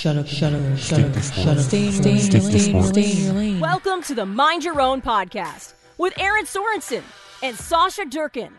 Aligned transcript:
Shut 0.00 0.16
up, 0.16 0.26
shut 0.26 0.54
up, 0.54 0.78
shut 0.78 1.00
up, 1.00 1.22
shut 1.22 1.46
up. 1.46 1.58
Stay 1.58 1.88
in 1.88 1.92
your 1.92 2.02
lane, 2.04 2.18
Stick 2.20 2.40
to 2.40 2.48
stay 2.48 2.70
in 2.70 2.74
your 2.74 2.82
sports. 2.84 2.96
lane, 2.96 3.04
stay 3.04 3.10
in 3.20 3.24
your 3.26 3.34
lane. 3.34 3.60
Welcome 3.60 4.02
to 4.04 4.14
the 4.14 4.24
Mind 4.24 4.64
Your 4.64 4.80
Own 4.80 5.02
podcast 5.02 5.74
with 5.98 6.18
Erin 6.18 6.46
Sorensen 6.46 7.02
and 7.42 7.54
Sasha 7.54 8.06
Durkin. 8.06 8.50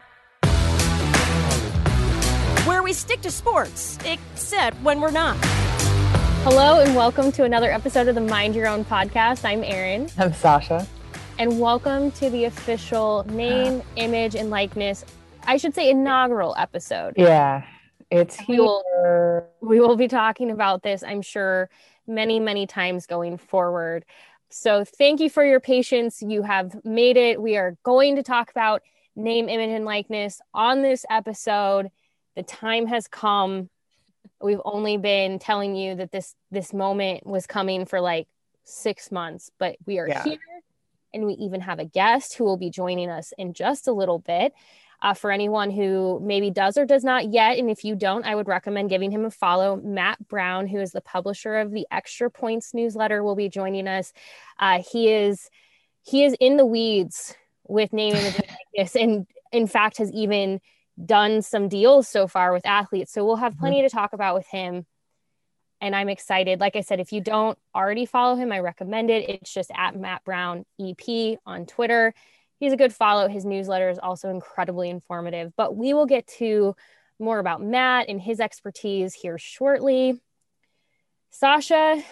Where 2.67 2.83
we 2.83 2.93
stick 2.93 3.21
to 3.21 3.31
sports, 3.31 3.97
except 4.05 4.77
when 4.83 5.01
we're 5.01 5.09
not. 5.09 5.35
Hello 6.43 6.79
and 6.79 6.95
welcome 6.95 7.31
to 7.31 7.43
another 7.43 7.71
episode 7.71 8.07
of 8.07 8.13
the 8.13 8.21
Mind 8.21 8.53
Your 8.53 8.67
Own 8.67 8.85
podcast. 8.85 9.43
I'm 9.43 9.63
Erin, 9.63 10.09
I'm 10.19 10.33
Sasha. 10.33 10.85
and 11.39 11.59
welcome 11.59 12.11
to 12.11 12.29
the 12.29 12.45
official 12.45 13.25
name, 13.29 13.81
image, 13.95 14.35
and 14.35 14.51
likeness. 14.51 15.03
I 15.47 15.57
should 15.57 15.73
say 15.73 15.89
inaugural 15.89 16.53
episode. 16.55 17.15
Yeah, 17.17 17.65
it's 18.11 18.37
We 18.47 18.59
will- 18.59 18.83
here. 18.93 19.47
We 19.61 19.79
will 19.79 19.95
be 19.95 20.07
talking 20.07 20.51
about 20.51 20.83
this, 20.83 21.03
I'm 21.03 21.21
sure, 21.21 21.69
many, 22.07 22.39
many 22.39 22.67
times 22.67 23.05
going 23.05 23.37
forward. 23.37 24.05
So 24.49 24.83
thank 24.83 25.21
you 25.21 25.29
for 25.29 25.45
your 25.45 25.59
patience. 25.61 26.21
You 26.21 26.41
have 26.41 26.83
made 26.83 27.15
it. 27.15 27.41
We 27.41 27.55
are 27.57 27.77
going 27.83 28.17
to 28.17 28.23
talk 28.23 28.51
about 28.51 28.81
name, 29.15 29.47
image, 29.47 29.69
and 29.69 29.85
likeness 29.85 30.41
on 30.53 30.81
this 30.81 31.05
episode. 31.09 31.89
The 32.35 32.43
time 32.43 32.87
has 32.87 33.07
come. 33.07 33.69
We've 34.41 34.61
only 34.65 34.97
been 34.97 35.39
telling 35.39 35.75
you 35.75 35.95
that 35.95 36.11
this 36.11 36.35
this 36.49 36.73
moment 36.73 37.25
was 37.25 37.45
coming 37.47 37.85
for 37.85 38.01
like 38.01 38.27
six 38.63 39.11
months, 39.11 39.51
but 39.57 39.77
we 39.85 39.99
are 39.99 40.07
Yeah. 40.07 40.23
here, 40.23 40.39
and 41.13 41.25
we 41.25 41.33
even 41.33 41.61
have 41.61 41.79
a 41.79 41.85
guest 41.85 42.35
who 42.35 42.43
will 42.43 42.57
be 42.57 42.69
joining 42.69 43.09
us 43.09 43.33
in 43.37 43.53
just 43.53 43.87
a 43.87 43.93
little 43.93 44.19
bit. 44.19 44.53
Uh, 45.01 45.15
for 45.15 45.31
anyone 45.31 45.71
who 45.71 46.19
maybe 46.23 46.51
does 46.51 46.77
or 46.77 46.85
does 46.85 47.03
not 47.03 47.33
yet, 47.33 47.57
and 47.57 47.71
if 47.71 47.83
you 47.83 47.95
don't, 47.95 48.23
I 48.23 48.35
would 48.35 48.47
recommend 48.47 48.91
giving 48.91 49.09
him 49.09 49.25
a 49.25 49.31
follow. 49.31 49.77
Matt 49.77 50.27
Brown, 50.27 50.67
who 50.67 50.79
is 50.79 50.91
the 50.91 51.01
publisher 51.01 51.55
of 51.57 51.71
the 51.71 51.87
Extra 51.89 52.29
Points 52.29 52.73
newsletter, 52.75 53.23
will 53.23 53.35
be 53.35 53.49
joining 53.49 53.87
us. 53.87 54.13
Uh, 54.59 54.83
he 54.91 55.11
is 55.11 55.49
he 56.03 56.23
is 56.23 56.35
in 56.39 56.57
the 56.57 56.65
weeds 56.65 57.35
with 57.67 57.93
name 57.93 58.15
image 58.15 58.35
and 58.35 58.57
likeness, 58.75 58.95
and 58.95 59.25
in 59.51 59.65
fact 59.65 59.97
has 59.97 60.11
even 60.11 60.61
done 61.03 61.41
some 61.41 61.67
deals 61.67 62.07
so 62.07 62.27
far 62.27 62.53
with 62.53 62.65
athletes. 62.65 63.11
So 63.11 63.25
we'll 63.25 63.37
have 63.37 63.57
plenty 63.57 63.81
to 63.81 63.89
talk 63.89 64.13
about 64.13 64.35
with 64.35 64.47
him. 64.47 64.85
And 65.79 65.95
I'm 65.95 66.09
excited. 66.09 66.59
Like 66.59 66.75
I 66.75 66.81
said, 66.81 66.99
if 66.99 67.11
you 67.11 67.21
don't 67.21 67.57
already 67.73 68.05
follow 68.05 68.35
him, 68.35 68.51
I 68.51 68.59
recommend 68.59 69.09
it. 69.09 69.29
It's 69.29 69.51
just 69.51 69.71
at 69.75 69.95
Matt 69.95 70.23
Brown 70.23 70.65
EP 70.79 71.39
on 71.45 71.65
Twitter. 71.65 72.13
He's 72.61 72.73
a 72.73 72.77
good 72.77 72.93
follow. 72.93 73.27
His 73.27 73.43
newsletter 73.43 73.89
is 73.89 73.97
also 73.97 74.29
incredibly 74.29 74.91
informative. 74.91 75.51
But 75.57 75.75
we 75.75 75.95
will 75.95 76.05
get 76.05 76.27
to 76.37 76.75
more 77.17 77.39
about 77.39 77.59
Matt 77.59 78.07
and 78.07 78.21
his 78.21 78.39
expertise 78.39 79.15
here 79.15 79.39
shortly. 79.39 80.21
Sasha, 81.31 82.03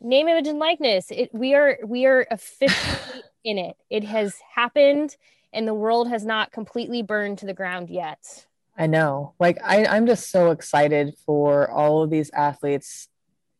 name, 0.00 0.28
image, 0.28 0.48
and 0.48 0.58
likeness. 0.58 1.08
It, 1.10 1.28
we 1.34 1.54
are 1.54 1.76
we 1.84 2.06
are 2.06 2.26
officially 2.30 3.22
in 3.44 3.58
it. 3.58 3.76
It 3.90 4.04
has 4.04 4.34
happened, 4.54 5.14
and 5.52 5.68
the 5.68 5.74
world 5.74 6.08
has 6.08 6.24
not 6.24 6.50
completely 6.50 7.02
burned 7.02 7.36
to 7.40 7.46
the 7.46 7.52
ground 7.52 7.90
yet. 7.90 8.46
I 8.78 8.86
know. 8.86 9.34
Like 9.38 9.58
I, 9.62 9.84
I'm 9.84 10.06
just 10.06 10.30
so 10.30 10.52
excited 10.52 11.12
for 11.26 11.70
all 11.70 12.02
of 12.02 12.08
these 12.08 12.30
athletes 12.30 13.08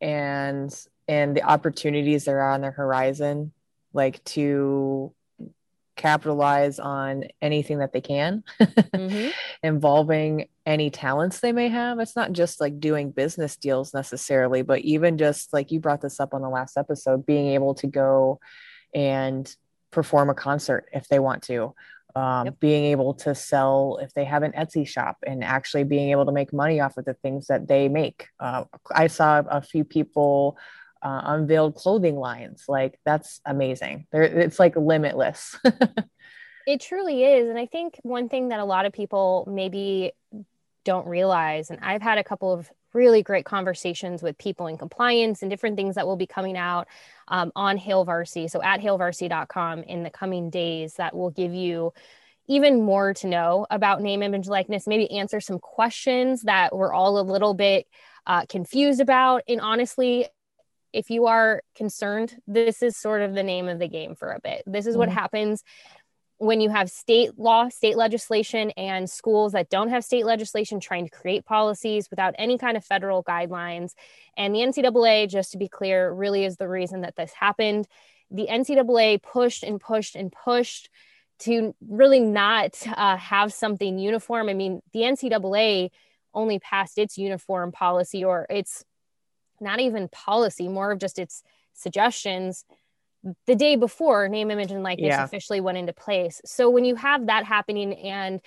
and 0.01 0.75
and 1.07 1.37
the 1.37 1.43
opportunities 1.43 2.25
that 2.25 2.33
are 2.33 2.49
on 2.53 2.63
their 2.63 2.73
horizon, 2.73 3.53
like 3.93 4.25
to 4.25 5.13
capitalize 5.99 6.79
on 6.79 7.25
anything 7.43 7.81
that 7.81 7.93
they 7.93 8.01
can 8.01 8.43
Mhm. 8.95 9.33
involving 9.63 10.49
any 10.65 10.89
talents 10.89 11.41
they 11.41 11.53
may 11.53 11.69
have. 11.69 11.99
It's 11.99 12.17
not 12.17 12.33
just 12.33 12.61
like 12.61 12.81
doing 12.81 13.11
business 13.11 13.57
deals 13.57 13.93
necessarily, 13.93 14.63
but 14.63 14.81
even 14.81 15.19
just 15.19 15.53
like 15.53 15.71
you 15.71 15.81
brought 15.81 16.01
this 16.01 16.21
up 16.21 16.33
on 16.33 16.41
the 16.41 16.49
last 16.49 16.77
episode, 16.79 17.27
being 17.27 17.49
able 17.49 17.75
to 17.75 17.87
go 17.87 18.41
and 18.95 19.55
perform 19.91 20.31
a 20.31 20.35
concert 20.35 20.89
if 20.93 21.09
they 21.09 21.19
want 21.19 21.43
to. 21.45 21.75
Um, 22.17 22.47
Yep. 22.47 22.61
being 22.61 22.85
able 22.87 23.15
to 23.15 23.35
sell 23.35 23.99
if 24.01 24.13
they 24.15 24.25
have 24.25 24.43
an 24.43 24.53
Etsy 24.53 24.87
shop 24.89 25.19
and 25.27 25.45
actually 25.45 25.85
being 25.85 26.11
able 26.11 26.25
to 26.27 26.33
make 26.33 26.53
money 26.53 26.81
off 26.81 26.97
of 26.97 27.05
the 27.05 27.15
things 27.15 27.47
that 27.49 27.69
they 27.69 27.89
make. 27.89 28.27
Uh, 28.41 28.65
I 28.95 29.07
saw 29.09 29.43
a 29.49 29.61
few 29.61 29.85
people 29.85 30.57
uh, 31.03 31.23
unveiled 31.25 31.75
clothing 31.75 32.17
lines. 32.17 32.65
Like 32.69 32.99
that's 33.05 33.41
amazing. 33.45 34.07
It's 34.13 34.59
like 34.59 34.77
limitless. 34.77 35.59
It 36.69 36.83
truly 36.83 37.25
is. 37.25 37.49
And 37.49 37.59
I 37.59 37.65
think 37.65 37.99
one 38.03 38.29
thing 38.29 38.49
that 38.49 38.61
a 38.61 38.65
lot 38.67 38.85
of 38.85 38.93
people 38.93 39.49
maybe 39.51 40.13
don't 40.85 41.07
realize, 41.07 41.71
and 41.71 41.79
I've 41.81 42.03
had 42.03 42.19
a 42.19 42.25
couple 42.25 42.53
of 42.53 42.71
really 42.93 43.23
great 43.23 43.47
conversations 43.47 44.23
with 44.23 44.37
people 44.37 44.67
in 44.67 44.77
compliance 44.77 45.41
and 45.41 45.51
different 45.51 45.77
things 45.77 45.95
that 45.95 46.07
will 46.07 46.19
be 46.19 46.27
coming 46.27 46.59
out 46.59 46.87
um, 47.29 47.53
on 47.57 47.79
Hail 47.79 48.05
Varsity. 48.05 48.49
So 48.49 48.63
at 48.63 48.81
hailvarsity.com 48.81 49.85
in 49.85 50.03
the 50.03 50.11
coming 50.11 50.51
days, 50.51 50.93
that 50.99 51.17
will 51.17 51.31
give 51.31 51.55
you 51.55 51.95
even 52.49 52.83
more 52.83 53.15
to 53.15 53.27
know 53.29 53.67
about 53.71 54.03
name, 54.03 54.23
image, 54.23 54.47
likeness, 54.47 54.87
maybe 54.87 55.11
answer 55.11 55.41
some 55.41 55.59
questions 55.59 56.43
that 56.43 56.77
we're 56.77 56.93
all 56.93 57.19
a 57.19 57.23
little 57.23 57.55
bit 57.55 57.87
uh, 58.27 58.45
confused 58.45 59.01
about. 59.01 59.43
And 59.49 59.63
honestly, 59.63 60.27
if 60.93 61.11
you 61.11 61.27
are 61.27 61.63
concerned, 61.75 62.37
this 62.47 62.83
is 62.83 62.97
sort 62.97 63.23
of 63.23 63.35
the 63.35 63.43
name 63.43 63.69
of 63.69 63.79
the 63.79 63.89
game 63.89 64.15
for 64.15 64.33
a 64.33 64.41
bit. 64.41 64.63
This 64.67 64.87
is 64.87 64.97
what 64.97 65.09
Mhm. 65.09 65.13
happens 65.13 65.65
when 66.39 66.61
you 66.61 66.71
have 66.71 66.89
state 66.89 67.37
law, 67.37 67.69
state 67.69 67.97
legislation, 67.97 68.71
and 68.77 69.11
schools 69.11 69.53
that 69.53 69.69
don't 69.69 69.89
have 69.89 70.05
state 70.05 70.25
legislation 70.25 70.79
trying 70.79 71.05
to 71.05 71.11
create 71.11 71.45
policies 71.45 72.09
without 72.11 72.35
any 72.39 72.57
kind 72.57 72.77
of 72.77 72.85
federal 72.85 73.25
guidelines. 73.25 73.93
And 74.37 74.55
the 74.55 74.63
NCAA, 74.63 75.27
just 75.27 75.51
to 75.53 75.59
be 75.59 75.69
clear, 75.69 76.13
really 76.13 76.45
is 76.45 76.57
the 76.57 76.69
reason 76.69 77.01
that 77.01 77.17
this 77.17 77.33
happened. 77.33 77.89
The 78.31 78.47
NCAA 78.49 79.19
pushed 79.19 79.65
and 79.65 79.81
pushed 79.81 80.15
and 80.15 80.31
pushed 80.31 80.89
to 81.41 81.75
really 81.81 82.21
not 82.21 82.81
uh, 82.87 83.17
have 83.17 83.53
something 83.53 83.99
uniform. 83.99 84.49
I 84.49 84.55
mean, 84.55 84.81
the 84.93 85.01
NCAA 85.01 85.91
only 86.35 86.59
passed 86.61 86.99
its 86.99 87.19
uniform 87.19 87.73
policy 87.73 88.25
or 88.25 88.47
its 88.49 88.85
not 89.61 89.81
even 89.81 90.09
policy, 90.09 90.69
more 90.69 90.93
of 90.93 90.99
just 90.99 91.19
its 91.19 91.43
suggestions 91.73 92.65
the 93.47 93.57
day 93.57 93.77
before 93.77 94.29
name, 94.29 94.51
image, 94.51 94.71
and 94.71 94.83
likeness 94.83 95.09
Yeah. 95.09 95.25
officially 95.25 95.61
went 95.61 95.79
into 95.79 95.93
place. 95.93 96.41
So 96.45 96.71
when 96.71 96.85
you 96.85 96.95
have 96.95 97.27
that 97.27 97.45
happening 97.45 97.95
and 97.95 98.41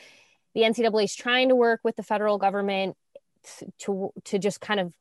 the 0.54 0.64
NCAA 0.64 1.04
is 1.04 1.16
trying 1.16 1.50
to 1.50 1.56
work 1.56 1.82
with 1.84 1.96
the 1.96 2.04
federal 2.04 2.38
government 2.38 2.96
to 3.80 4.12
to 4.26 4.40
just 4.40 4.62
kind 4.62 4.80
of 4.80 4.94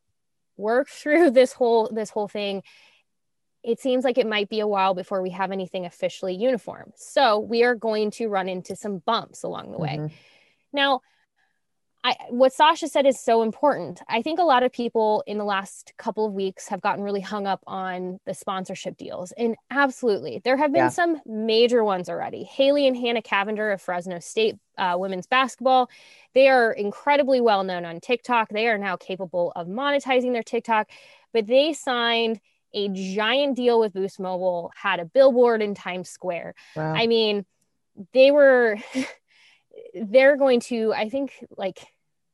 work 0.56 0.88
through 1.00 1.30
this 1.30 1.52
whole 1.52 1.88
this 1.92 2.10
whole 2.10 2.28
thing, 2.28 2.62
it 3.62 3.78
seems 3.78 4.04
like 4.04 4.18
it 4.18 4.26
might 4.26 4.48
be 4.48 4.60
a 4.60 4.66
while 4.66 4.94
before 4.94 5.22
we 5.22 5.30
have 5.30 5.52
anything 5.52 5.86
officially 5.86 6.34
uniform. 6.34 6.92
So 6.96 7.38
we 7.38 7.62
are 7.62 7.74
going 7.74 8.10
to 8.12 8.28
run 8.28 8.48
into 8.48 8.74
some 8.74 8.98
bumps 8.98 9.42
along 9.42 9.70
the 9.72 9.78
way. 9.78 9.98
Mhm. 9.98 10.10
Now, 10.72 11.00
I, 12.02 12.16
what 12.30 12.52
Sasha 12.54 12.88
said 12.88 13.04
is 13.04 13.20
so 13.20 13.42
important. 13.42 14.00
I 14.08 14.22
think 14.22 14.38
a 14.38 14.44
lot 14.44 14.62
of 14.62 14.72
people 14.72 15.22
in 15.26 15.36
the 15.36 15.44
last 15.44 15.92
couple 15.98 16.24
of 16.24 16.32
weeks 16.32 16.66
have 16.68 16.80
gotten 16.80 17.04
really 17.04 17.20
hung 17.20 17.46
up 17.46 17.62
on 17.66 18.18
the 18.24 18.32
sponsorship 18.32 18.96
deals. 18.96 19.32
And 19.32 19.54
absolutely, 19.70 20.40
there 20.42 20.56
have 20.56 20.72
been 20.72 20.84
Yeah. 20.84 20.88
some 20.88 21.20
major 21.26 21.84
ones 21.84 22.08
already. 22.08 22.42
Haley 22.44 22.86
and 22.86 22.96
Hannah 22.96 23.20
Cavinder 23.20 23.70
of 23.74 23.82
Fresno 23.82 24.18
State 24.18 24.56
uh, 24.78 24.96
women's 24.98 25.26
basketball, 25.26 25.90
they 26.32 26.48
are 26.48 26.72
incredibly 26.72 27.40
well 27.42 27.64
known 27.64 27.84
on 27.84 28.00
TikTok. 28.00 28.48
They 28.48 28.66
are 28.68 28.78
now 28.78 28.96
capable 28.96 29.52
of 29.54 29.66
monetizing 29.66 30.32
their 30.32 30.42
TikTok, 30.42 30.88
but 31.34 31.46
they 31.46 31.74
signed 31.74 32.40
a 32.72 32.88
giant 32.88 33.56
deal 33.56 33.78
with 33.78 33.92
Boost 33.92 34.18
Mobile, 34.18 34.70
had 34.74 35.00
a 35.00 35.04
billboard 35.04 35.60
in 35.60 35.74
Times 35.74 36.08
Square. 36.08 36.54
Wow. 36.74 36.94
I 36.94 37.06
mean, 37.08 37.44
they 38.14 38.30
were 38.30 38.78
they're 39.94 40.36
going 40.36 40.60
to, 40.60 40.92
I 40.92 41.08
think, 41.08 41.32
like, 41.56 41.78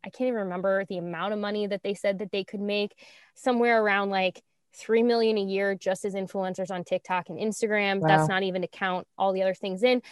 I 0.04 0.10
can't 0.10 0.28
even 0.28 0.40
remember 0.40 0.84
the 0.84 0.98
amount 0.98 1.32
of 1.32 1.40
money 1.40 1.66
that 1.66 1.82
they 1.82 1.94
said 1.94 2.20
that 2.20 2.30
they 2.30 2.44
could 2.44 2.60
make 2.60 2.96
somewhere 3.34 3.82
around 3.82 4.10
like 4.10 4.40
3 4.76 5.02
million 5.02 5.36
a 5.36 5.42
year 5.42 5.74
just 5.74 6.04
as 6.04 6.14
influencers 6.14 6.70
on 6.70 6.84
TikTok 6.84 7.28
and 7.28 7.38
Instagram. 7.38 8.00
Wow. 8.00 8.08
That's 8.08 8.28
not 8.28 8.42
even 8.42 8.62
to 8.62 8.68
count 8.68 9.06
all 9.18 9.32
the 9.32 9.42
other 9.42 9.54
things 9.54 9.82
in. 9.82 10.02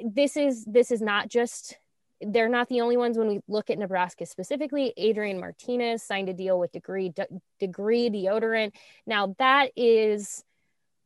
This 0.00 0.36
is 0.36 0.64
this 0.64 0.90
is 0.90 1.00
not 1.00 1.28
just 1.28 1.78
they're 2.20 2.48
not 2.48 2.68
the 2.68 2.80
only 2.80 2.96
ones 2.96 3.18
when 3.18 3.28
we 3.28 3.40
look 3.46 3.70
at 3.70 3.78
Nebraska 3.78 4.26
specifically. 4.26 4.92
Adrian 4.96 5.38
Martinez 5.38 6.02
signed 6.02 6.28
a 6.28 6.32
deal 6.32 6.58
with 6.58 6.72
Degree 6.72 7.12
Degree 7.60 8.10
Deodorant. 8.10 8.72
Now 9.06 9.34
that 9.38 9.70
is 9.76 10.42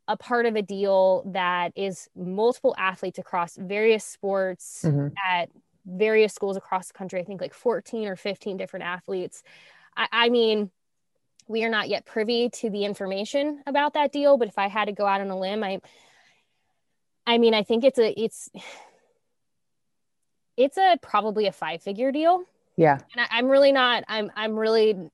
a 0.08 0.16
part 0.16 0.46
of 0.46 0.56
a 0.56 0.62
deal 0.62 1.22
that 1.26 1.72
is 1.76 2.08
multiple 2.16 2.74
athletes 2.78 3.18
across 3.18 3.56
various 3.56 4.04
sports 4.04 4.82
mm-hmm. 4.84 5.08
at 5.30 5.50
various 5.84 6.32
schools 6.32 6.56
across 6.56 6.88
the 6.88 6.94
country. 6.94 7.20
I 7.20 7.24
think 7.24 7.40
like 7.40 7.54
14 7.54 8.08
or 8.08 8.16
15 8.16 8.56
different 8.56 8.86
athletes. 8.86 9.42
I, 9.96 10.08
I 10.10 10.28
mean, 10.30 10.70
we 11.46 11.62
are 11.64 11.68
not 11.68 11.88
yet 11.88 12.06
privy 12.06 12.48
to 12.50 12.70
the 12.70 12.84
information 12.84 13.62
about 13.66 13.94
that 13.94 14.10
deal, 14.10 14.38
but 14.38 14.48
if 14.48 14.58
I 14.58 14.68
had 14.68 14.86
to 14.86 14.92
go 14.92 15.06
out 15.06 15.20
on 15.20 15.30
a 15.30 15.38
limb, 15.38 15.62
I 15.62 15.80
I 17.26 17.36
mean, 17.36 17.52
I 17.52 17.62
think 17.62 17.84
it's 17.84 17.98
a 17.98 18.18
it's 18.18 18.48
it's 20.56 20.78
a 20.78 20.96
probably 21.02 21.46
a 21.46 21.52
five 21.52 21.82
figure 21.82 22.10
deal. 22.10 22.44
Yeah. 22.76 22.98
And 23.14 23.26
I, 23.30 23.38
am 23.38 23.48
really 23.48 23.72
not 23.72 24.04
I'm 24.08 24.30
I'm 24.34 24.58
really 24.58 25.10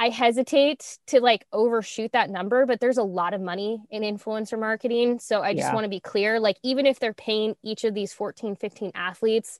I, 0.00 0.08
hesitate 0.08 0.98
to 1.08 1.20
like 1.20 1.46
overshoot 1.52 2.12
that 2.12 2.30
number, 2.30 2.66
but 2.66 2.80
there's 2.80 2.98
a 2.98 3.02
lot 3.02 3.34
of 3.34 3.40
money 3.40 3.82
in 3.90 4.02
influencer 4.02 4.58
marketing. 4.58 5.18
So 5.18 5.42
I 5.42 5.52
just 5.52 5.68
yeah. 5.68 5.74
want 5.74 5.84
to 5.84 5.90
be 5.90 6.00
clear 6.00 6.40
like 6.40 6.56
even 6.62 6.86
if 6.86 6.98
they're 6.98 7.14
paying 7.14 7.54
each 7.62 7.84
of 7.84 7.94
these 7.94 8.12
14, 8.12 8.56
15 8.56 8.92
athletes, 8.94 9.58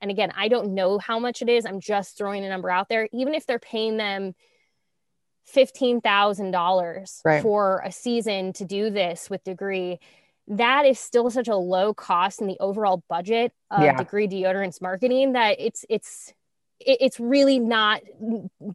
and 0.00 0.10
again, 0.10 0.32
I 0.36 0.48
don't 0.48 0.74
know 0.74 0.98
how 0.98 1.18
much 1.18 1.42
it 1.42 1.48
is. 1.48 1.64
I'm 1.64 1.80
just 1.80 2.18
throwing 2.18 2.44
a 2.44 2.48
number 2.48 2.70
out 2.70 2.88
there. 2.88 3.08
Even 3.12 3.34
if 3.34 3.46
they're 3.46 3.60
paying 3.60 3.96
them 3.96 4.34
$15,000 5.54 7.20
right. 7.24 7.42
for 7.42 7.82
a 7.84 7.92
season 7.92 8.52
to 8.54 8.64
do 8.64 8.90
this 8.90 9.30
with 9.30 9.44
degree, 9.44 10.00
that 10.48 10.86
is 10.86 10.98
still 10.98 11.30
such 11.30 11.48
a 11.48 11.56
low 11.56 11.94
cost 11.94 12.40
in 12.40 12.46
the 12.46 12.56
overall 12.58 13.02
budget 13.08 13.52
of 13.70 13.82
yeah. 13.82 13.96
degree 13.96 14.26
deodorants 14.26 14.82
marketing 14.82 15.32
that 15.32 15.56
it's 15.60 15.84
it's 15.88 16.34
it's 16.86 17.20
really 17.20 17.58
not 17.58 18.02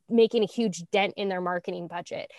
making 0.10 0.44
a 0.44 0.48
huge 0.48 0.84
dent 0.92 1.14
in 1.18 1.30
their 1.30 1.42
marketing 1.42 1.88
budget. 1.88 2.32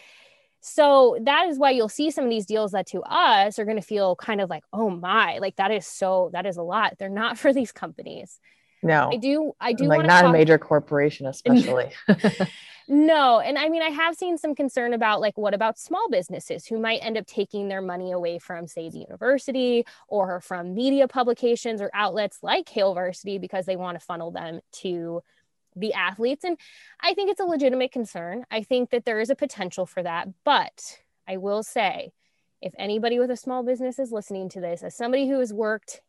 So 0.60 1.16
that 1.22 1.48
is 1.48 1.58
why 1.58 1.70
you'll 1.70 1.88
see 1.88 2.10
some 2.10 2.24
of 2.24 2.30
these 2.30 2.46
deals 2.46 2.72
that 2.72 2.86
to 2.88 3.02
us 3.02 3.58
are 3.58 3.64
going 3.64 3.76
to 3.76 3.82
feel 3.82 4.16
kind 4.16 4.40
of 4.40 4.50
like, 4.50 4.64
oh 4.72 4.90
my, 4.90 5.38
like 5.38 5.56
that 5.56 5.70
is 5.70 5.86
so 5.86 6.30
that 6.32 6.46
is 6.46 6.56
a 6.56 6.62
lot. 6.62 6.94
They're 6.98 7.08
not 7.08 7.38
for 7.38 7.52
these 7.52 7.72
companies. 7.72 8.40
No, 8.82 9.10
I 9.12 9.16
do. 9.16 9.52
I 9.60 9.72
do 9.72 9.84
like 9.86 10.06
not 10.06 10.22
talk- 10.22 10.30
a 10.30 10.32
major 10.32 10.58
corporation, 10.58 11.26
especially. 11.26 11.90
No. 12.90 13.38
And 13.38 13.58
I 13.58 13.68
mean, 13.68 13.82
I 13.82 13.90
have 13.90 14.14
seen 14.14 14.38
some 14.38 14.54
concern 14.54 14.94
about 14.94 15.20
like, 15.20 15.36
what 15.36 15.52
about 15.52 15.78
small 15.78 16.08
businesses 16.10 16.64
who 16.64 16.78
might 16.80 17.04
end 17.04 17.18
up 17.18 17.26
taking 17.26 17.68
their 17.68 17.82
money 17.82 18.12
away 18.12 18.38
from, 18.38 18.66
say, 18.66 18.88
the 18.88 19.00
university 19.00 19.84
or 20.08 20.40
from 20.40 20.74
media 20.74 21.06
publications 21.06 21.82
or 21.82 21.90
outlets 21.92 22.38
like 22.42 22.64
Hailvarsity 22.64 23.38
because 23.38 23.66
they 23.66 23.76
want 23.76 24.00
to 24.00 24.04
funnel 24.04 24.30
them 24.30 24.60
to 24.72 25.22
the 25.78 25.94
athletes. 25.94 26.44
And 26.44 26.58
I 27.00 27.14
think 27.14 27.30
it's 27.30 27.40
a 27.40 27.44
legitimate 27.44 27.92
concern. 27.92 28.44
I 28.50 28.62
think 28.62 28.90
that 28.90 29.04
there 29.04 29.20
is 29.20 29.30
a 29.30 29.34
potential 29.34 29.86
for 29.86 30.02
that. 30.02 30.28
But 30.44 30.98
I 31.26 31.36
will 31.36 31.62
say, 31.62 32.12
if 32.60 32.72
anybody 32.78 33.18
with 33.18 33.30
a 33.30 33.36
small 33.36 33.62
business 33.62 33.98
is 33.98 34.12
listening 34.12 34.48
to 34.50 34.60
this, 34.60 34.82
as 34.82 34.96
somebody 34.96 35.28
who 35.28 35.38
has 35.38 35.52
worked 35.52 36.00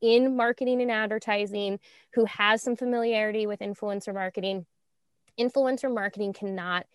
in 0.00 0.36
marketing 0.36 0.80
and 0.80 0.90
advertising, 0.90 1.78
who 2.14 2.24
has 2.24 2.62
some 2.62 2.76
familiarity 2.76 3.46
with 3.46 3.60
influencer 3.60 4.14
marketing, 4.14 4.64
influencer 5.38 5.92
marketing 5.92 6.32
cannot 6.32 6.86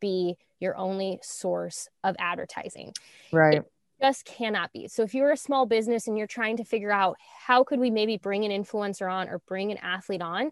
be 0.00 0.36
your 0.60 0.76
only 0.76 1.18
source 1.22 1.88
of 2.02 2.16
advertising. 2.18 2.92
Right. 3.32 3.58
It 3.58 3.72
just 4.00 4.24
cannot 4.24 4.72
be. 4.72 4.88
So 4.88 5.02
if 5.02 5.14
you're 5.14 5.32
a 5.32 5.36
small 5.36 5.66
business 5.66 6.06
and 6.06 6.16
you're 6.16 6.26
trying 6.26 6.56
to 6.56 6.64
figure 6.64 6.92
out 6.92 7.16
how 7.46 7.64
could 7.64 7.78
we 7.78 7.90
maybe 7.90 8.16
bring 8.16 8.44
an 8.44 8.50
influencer 8.50 9.12
on 9.12 9.28
or 9.28 9.40
bring 9.40 9.70
an 9.70 9.78
athlete 9.78 10.22
on, 10.22 10.50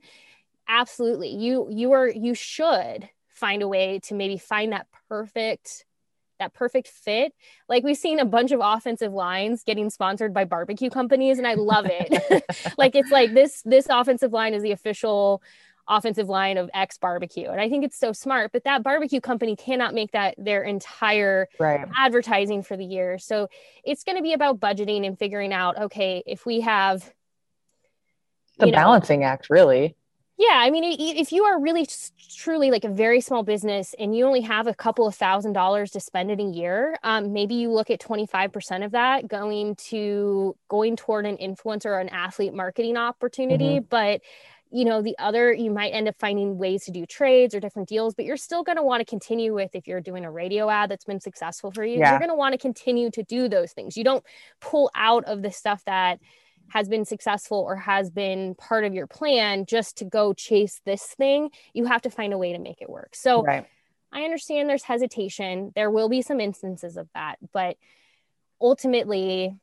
absolutely. 0.71 1.35
You 1.35 1.69
you 1.71 1.93
are 1.93 2.09
you 2.09 2.35
should 2.35 3.09
find 3.29 3.63
a 3.63 3.69
way 3.69 4.01
to 4.05 4.15
maybe 4.15 4.39
find 4.39 4.73
that 4.73 4.87
perfect 5.09 5.85
that 6.39 6.55
perfect 6.55 6.89
fit. 6.89 7.35
Like 7.69 7.85
we've 7.85 7.97
seen 7.97 8.19
a 8.19 8.25
bunch 8.25 8.53
of 8.53 8.61
offensive 8.63 9.13
lines 9.13 9.63
getting 9.63 9.91
sponsored 9.91 10.33
by 10.33 10.45
barbecue 10.45 10.89
companies 10.89 11.39
and 11.39 11.47
I 11.47 11.55
love 11.55 11.87
it. 11.89 12.45
like 12.79 12.95
it's 12.95 13.11
like 13.11 13.35
this 13.35 13.63
this 13.63 13.87
offensive 13.91 14.33
line 14.33 14.55
is 14.55 14.63
the 14.63 14.73
official 14.73 15.43
offensive 15.89 16.29
line 16.29 16.57
of 16.57 16.71
X 16.73 16.99
barbecue. 16.99 17.51
And 17.51 17.61
I 17.61 17.69
think 17.69 17.85
it's 17.85 17.99
so 17.99 18.13
smart, 18.13 18.53
but 18.53 18.65
that 18.65 18.83
barbecue 18.83 19.21
company 19.21 19.57
cannot 19.57 19.93
make 19.93 20.13
that 20.13 20.37
their 20.39 20.63
entire 20.63 21.49
right. 21.59 21.87
advertising 21.99 22.63
for 22.63 22.77
the 22.77 22.85
year. 22.85 23.19
So 23.19 23.49
it's 23.83 24.05
going 24.05 24.17
to 24.17 24.23
be 24.23 24.33
about 24.33 24.61
budgeting 24.61 25.05
and 25.05 25.19
figuring 25.19 25.53
out, 25.53 25.77
okay, 25.77 26.23
if 26.27 26.47
we 26.47 26.61
have 26.61 27.13
the 28.59 28.67
know, 28.67 28.73
balancing 28.73 29.25
act, 29.25 29.51
really. 29.51 29.97
Yeah, 30.41 30.55
I 30.55 30.71
mean, 30.71 30.85
if 30.99 31.33
you 31.33 31.45
are 31.45 31.61
really 31.61 31.87
truly 32.35 32.71
like 32.71 32.85
a 32.85 32.89
very 32.89 33.21
small 33.21 33.43
business 33.43 33.95
and 33.99 34.17
you 34.17 34.25
only 34.25 34.41
have 34.41 34.67
a 34.67 34.75
couple 34.75 35.07
of 35.07 35.15
thousand 35.15 35.53
dollars 35.53 35.91
to 35.91 36.01
spend 36.01 36.31
in 36.31 36.41
a 36.41 36.51
year, 36.51 36.97
um, 37.03 37.35
maybe 37.35 37.57
you 37.57 37.71
look 37.71 37.91
at 37.91 38.01
twenty 38.01 38.27
five 38.27 38.51
percent 38.51 38.83
of 38.83 38.93
that 38.93 39.29
going 39.29 39.77
to 39.91 40.57
going 40.69 40.97
toward 40.97 41.27
an 41.27 41.37
influencer 41.37 41.87
or 41.91 42.01
an 42.01 42.09
athlete 42.09 42.55
marketing 42.55 42.97
opportunity. 42.97 43.81
Mm-hmm. 43.81 43.87
But 43.91 44.23
you 44.71 44.87
know 44.87 45.03
the 45.03 45.15
other 45.19 45.53
you 45.53 45.71
might 45.71 45.91
end 45.91 46.09
up 46.09 46.15
finding 46.19 46.57
ways 46.57 46.85
to 46.85 46.91
do 46.91 47.05
trades 47.05 47.55
or 47.57 47.61
different 47.61 47.89
deals 47.89 48.15
but 48.15 48.25
you're 48.25 48.37
still 48.37 48.63
going 48.63 48.77
to 48.77 48.85
want 48.85 49.01
to 49.01 49.05
continue 49.05 49.53
with 49.53 49.75
if 49.75 49.89
you're 49.89 50.01
doing 50.01 50.25
a 50.25 50.31
radio 50.31 50.71
ad 50.71 50.89
that's 50.89 51.05
been 51.05 51.19
successful 51.19 51.73
for 51.73 51.85
you 51.85 51.99
yeah. 51.99 52.11
you're 52.11 52.21
going 52.21 52.31
to 52.31 52.37
want 52.37 52.53
to 52.53 52.59
continue 52.59 53.11
to 53.11 53.25
do 53.25 53.49
those 53.49 53.73
things 53.73 53.97
you 53.97 54.05
don't 54.05 54.23
pull 54.61 54.89
out 54.95 55.25
of 55.25 55.43
the 55.43 55.51
stuff 55.51 55.83
that 55.87 56.21
has 56.71 56.89
been 56.89 57.05
successful 57.05 57.59
or 57.59 57.77
has 57.77 58.11
been 58.11 58.55
part 58.55 58.85
of 58.85 58.95
your 58.95 59.07
plan 59.07 59.67
just 59.67 59.99
to 59.99 60.05
go 60.05 60.33
chase 60.33 60.81
this 60.87 61.03
thing 61.03 61.51
you 61.75 61.85
have 61.85 62.03
to 62.03 62.11
find 62.11 62.33
a 62.33 62.39
way 62.39 62.53
to 62.53 62.59
make 62.59 62.81
it 62.81 62.89
work. 62.89 63.15
So 63.15 63.43
right. 63.43 63.67
i 64.13 64.23
understand 64.23 64.69
there's 64.69 64.85
hesitation. 64.85 65.73
There 65.75 65.91
will 65.91 66.09
be 66.09 66.23
some 66.23 66.41
instances 66.41 66.97
of 66.97 67.09
that 67.15 67.37
but 67.53 67.77
ultimately 68.61 69.57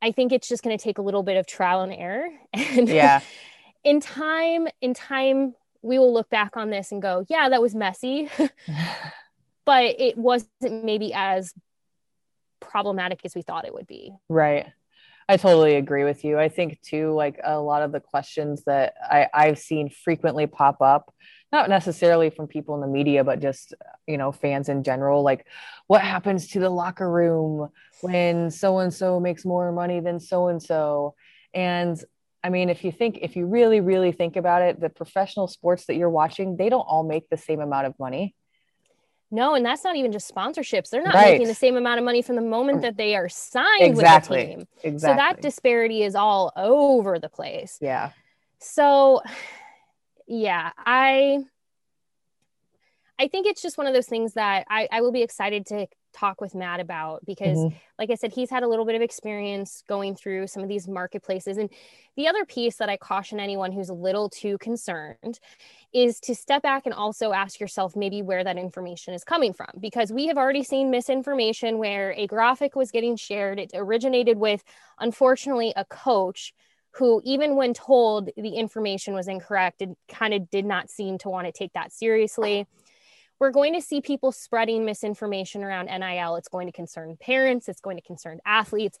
I 0.00 0.10
think 0.10 0.32
it's 0.32 0.48
just 0.48 0.64
going 0.64 0.76
to 0.76 0.82
take 0.82 0.98
a 0.98 1.02
little 1.02 1.22
bit 1.22 1.36
of 1.36 1.46
trial 1.46 1.82
and 1.82 1.92
error. 1.92 2.28
And 2.52 2.88
yeah, 2.88 3.20
in 3.84 4.00
time 4.00 4.68
in 4.80 4.94
time 4.94 5.54
we 5.82 5.98
will 5.98 6.12
look 6.12 6.30
back 6.30 6.56
on 6.56 6.70
this 6.70 6.92
and 6.92 7.02
go 7.02 7.24
yeah 7.28 7.48
that 7.48 7.62
was 7.62 7.74
messy. 7.74 8.28
But 9.64 10.00
it 10.00 10.18
wasn't 10.18 10.84
maybe 10.84 11.12
as 11.14 11.54
problematic 12.58 13.20
as 13.24 13.32
we 13.36 13.42
thought 13.42 13.64
it 13.64 13.72
would 13.72 13.86
be. 13.86 14.12
Right 14.28 14.66
i 15.28 15.36
totally 15.36 15.76
agree 15.76 16.04
with 16.04 16.24
you 16.24 16.38
i 16.38 16.48
think 16.48 16.80
too 16.82 17.12
like 17.12 17.38
a 17.44 17.58
lot 17.58 17.82
of 17.82 17.92
the 17.92 18.00
questions 18.00 18.62
that 18.64 18.94
I, 19.02 19.28
i've 19.32 19.58
seen 19.58 19.88
frequently 19.88 20.46
pop 20.46 20.80
up 20.80 21.14
not 21.50 21.68
necessarily 21.68 22.30
from 22.30 22.46
people 22.46 22.74
in 22.74 22.80
the 22.80 22.86
media 22.86 23.24
but 23.24 23.40
just 23.40 23.74
you 24.06 24.16
know 24.16 24.32
fans 24.32 24.68
in 24.68 24.82
general 24.82 25.22
like 25.22 25.46
what 25.86 26.02
happens 26.02 26.48
to 26.48 26.60
the 26.60 26.70
locker 26.70 27.10
room 27.10 27.68
when 28.00 28.50
so 28.50 28.78
and 28.78 28.92
so 28.92 29.20
makes 29.20 29.44
more 29.44 29.72
money 29.72 30.00
than 30.00 30.18
so 30.18 30.48
and 30.48 30.62
so 30.62 31.14
and 31.54 32.02
I 32.44 32.50
mean, 32.50 32.70
if 32.70 32.82
you 32.82 32.90
think, 32.90 33.18
if 33.22 33.36
you 33.36 33.46
really, 33.46 33.80
really 33.80 34.10
think 34.10 34.36
about 34.36 34.62
it, 34.62 34.80
the 34.80 34.88
professional 34.88 35.46
sports 35.46 35.86
that 35.86 35.94
you're 35.94 36.10
watching, 36.10 36.56
they 36.56 36.68
don't 36.68 36.80
all 36.80 37.04
make 37.04 37.28
the 37.28 37.36
same 37.36 37.60
amount 37.60 37.86
of 37.86 37.96
money. 38.00 38.34
No, 39.34 39.54
and 39.54 39.64
that's 39.64 39.82
not 39.82 39.96
even 39.96 40.12
just 40.12 40.32
sponsorships. 40.32 40.90
They're 40.90 41.02
not 41.02 41.14
right. 41.14 41.32
making 41.32 41.46
the 41.46 41.54
same 41.54 41.74
amount 41.74 41.98
of 41.98 42.04
money 42.04 42.20
from 42.20 42.36
the 42.36 42.42
moment 42.42 42.78
mm. 42.78 42.82
that 42.82 42.98
they 42.98 43.16
are 43.16 43.30
signed 43.30 43.80
exactly. 43.80 44.36
with 44.36 44.46
the 44.46 44.54
team. 44.54 44.68
Exactly. 44.84 44.98
So 44.98 45.16
that 45.16 45.40
disparity 45.40 46.02
is 46.02 46.14
all 46.14 46.52
over 46.54 47.18
the 47.18 47.30
place. 47.30 47.78
Yeah. 47.80 48.10
So 48.58 49.22
yeah, 50.26 50.72
I 50.76 51.38
I 53.18 53.28
think 53.28 53.46
it's 53.46 53.62
just 53.62 53.78
one 53.78 53.86
of 53.86 53.94
those 53.94 54.06
things 54.06 54.34
that 54.34 54.66
I, 54.68 54.86
I 54.92 55.00
will 55.00 55.12
be 55.12 55.22
excited 55.22 55.64
to 55.66 55.86
talk 56.12 56.40
with 56.40 56.54
Matt 56.54 56.80
about 56.80 57.24
because, 57.24 57.58
mm-hmm. 57.58 57.76
like 57.98 58.10
I 58.10 58.14
said, 58.14 58.32
he's 58.32 58.50
had 58.50 58.62
a 58.62 58.68
little 58.68 58.84
bit 58.84 58.94
of 58.94 59.02
experience 59.02 59.82
going 59.88 60.14
through 60.14 60.46
some 60.46 60.62
of 60.62 60.68
these 60.68 60.88
marketplaces. 60.88 61.56
And 61.56 61.70
the 62.16 62.28
other 62.28 62.44
piece 62.44 62.76
that 62.76 62.88
I 62.88 62.96
caution 62.96 63.40
anyone 63.40 63.72
who's 63.72 63.88
a 63.88 63.94
little 63.94 64.28
too 64.28 64.58
concerned 64.58 65.40
is 65.92 66.20
to 66.20 66.34
step 66.34 66.62
back 66.62 66.86
and 66.86 66.94
also 66.94 67.32
ask 67.32 67.60
yourself 67.60 67.96
maybe 67.96 68.22
where 68.22 68.44
that 68.44 68.56
information 68.56 69.14
is 69.14 69.24
coming 69.24 69.52
from. 69.52 69.68
Because 69.80 70.12
we 70.12 70.26
have 70.26 70.38
already 70.38 70.62
seen 70.62 70.90
misinformation 70.90 71.78
where 71.78 72.12
a 72.12 72.26
graphic 72.26 72.76
was 72.76 72.90
getting 72.90 73.16
shared, 73.16 73.58
it 73.58 73.72
originated 73.74 74.38
with, 74.38 74.62
unfortunately, 74.98 75.72
a 75.76 75.84
coach 75.84 76.54
who, 76.96 77.22
even 77.24 77.56
when 77.56 77.72
told 77.72 78.28
the 78.36 78.50
information 78.56 79.14
was 79.14 79.26
incorrect, 79.26 79.80
it 79.80 79.88
kind 80.08 80.34
of 80.34 80.50
did 80.50 80.66
not 80.66 80.90
seem 80.90 81.16
to 81.18 81.30
want 81.30 81.46
to 81.46 81.52
take 81.52 81.72
that 81.72 81.90
seriously 81.92 82.66
we're 83.42 83.50
going 83.50 83.74
to 83.74 83.80
see 83.82 84.00
people 84.00 84.30
spreading 84.30 84.84
misinformation 84.84 85.64
around 85.64 85.86
NIL. 85.86 86.36
It's 86.36 86.46
going 86.46 86.68
to 86.68 86.72
concern 86.72 87.16
parents, 87.20 87.68
it's 87.68 87.80
going 87.80 87.96
to 87.96 88.02
concern 88.02 88.38
athletes. 88.46 88.98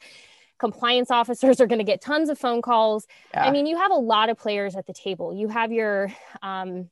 compliance 0.58 1.10
officers 1.12 1.60
are 1.60 1.66
going 1.66 1.78
to 1.78 1.84
get 1.84 2.00
tons 2.00 2.28
of 2.28 2.36
phone 2.38 2.60
calls. 2.60 3.06
Yeah. 3.34 3.46
I 3.46 3.50
mean, 3.52 3.66
you 3.66 3.76
have 3.78 3.92
a 3.92 3.96
lot 3.96 4.28
of 4.30 4.36
players 4.38 4.74
at 4.76 4.86
the 4.86 4.92
table. 4.92 5.32
You 5.32 5.46
have 5.48 5.70
your, 5.72 6.12
um, 6.42 6.88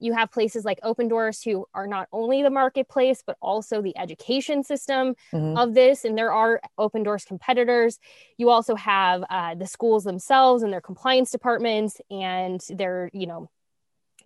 you 0.00 0.12
have 0.14 0.30
places 0.32 0.64
like 0.64 0.80
Opendorse 0.82 1.44
who 1.44 1.66
are 1.74 1.86
not 1.88 2.06
only 2.12 2.42
the 2.44 2.50
marketplace, 2.50 3.22
but 3.26 3.36
also 3.40 3.82
the 3.82 3.96
education 3.98 4.62
system 4.64 5.14
Mhm. 5.32 5.56
of 5.60 5.74
this. 5.74 6.04
And 6.04 6.16
there 6.18 6.32
are 6.32 6.60
Opendorse 6.78 7.24
competitors. 7.26 7.98
You 8.36 8.50
also 8.50 8.74
have 8.76 9.24
uh, 9.30 9.54
the 9.56 9.66
schools 9.66 10.02
themselves 10.04 10.62
and 10.62 10.72
their 10.72 10.80
compliance 10.80 11.30
departments 11.32 12.00
and 12.10 12.60
their, 12.68 13.10
you 13.12 13.26
know, 13.26 13.48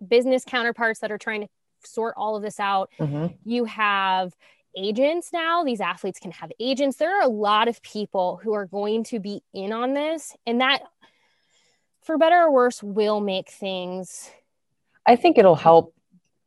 business 0.07 0.43
counterparts 0.45 0.99
that 1.01 1.11
are 1.11 1.17
trying 1.17 1.41
to 1.41 1.47
sort 1.85 2.13
all 2.17 2.35
of 2.35 2.41
this 2.43 2.59
out. 2.59 2.89
Mhm. 2.99 3.35
You 3.43 3.65
have 3.65 4.35
agents 4.75 5.33
now. 5.33 5.63
These 5.63 5.81
athletes 5.81 6.19
can 6.19 6.31
have 6.31 6.51
agents. 6.59 6.97
There 6.97 7.17
are 7.17 7.23
a 7.23 7.27
lot 7.29 7.67
of 7.67 7.81
people 7.81 8.39
who 8.43 8.53
are 8.53 8.65
going 8.65 9.03
to 9.05 9.19
be 9.19 9.41
in 9.53 9.73
on 9.73 9.93
this. 9.93 10.35
And 10.45 10.61
that, 10.61 10.83
for 12.01 12.17
better 12.17 12.35
or 12.43 12.51
worse, 12.51 12.81
will 12.83 13.19
make 13.19 13.49
things 13.49 14.31
I 15.05 15.15
think 15.15 15.37
it'll 15.37 15.55
help. 15.55 15.93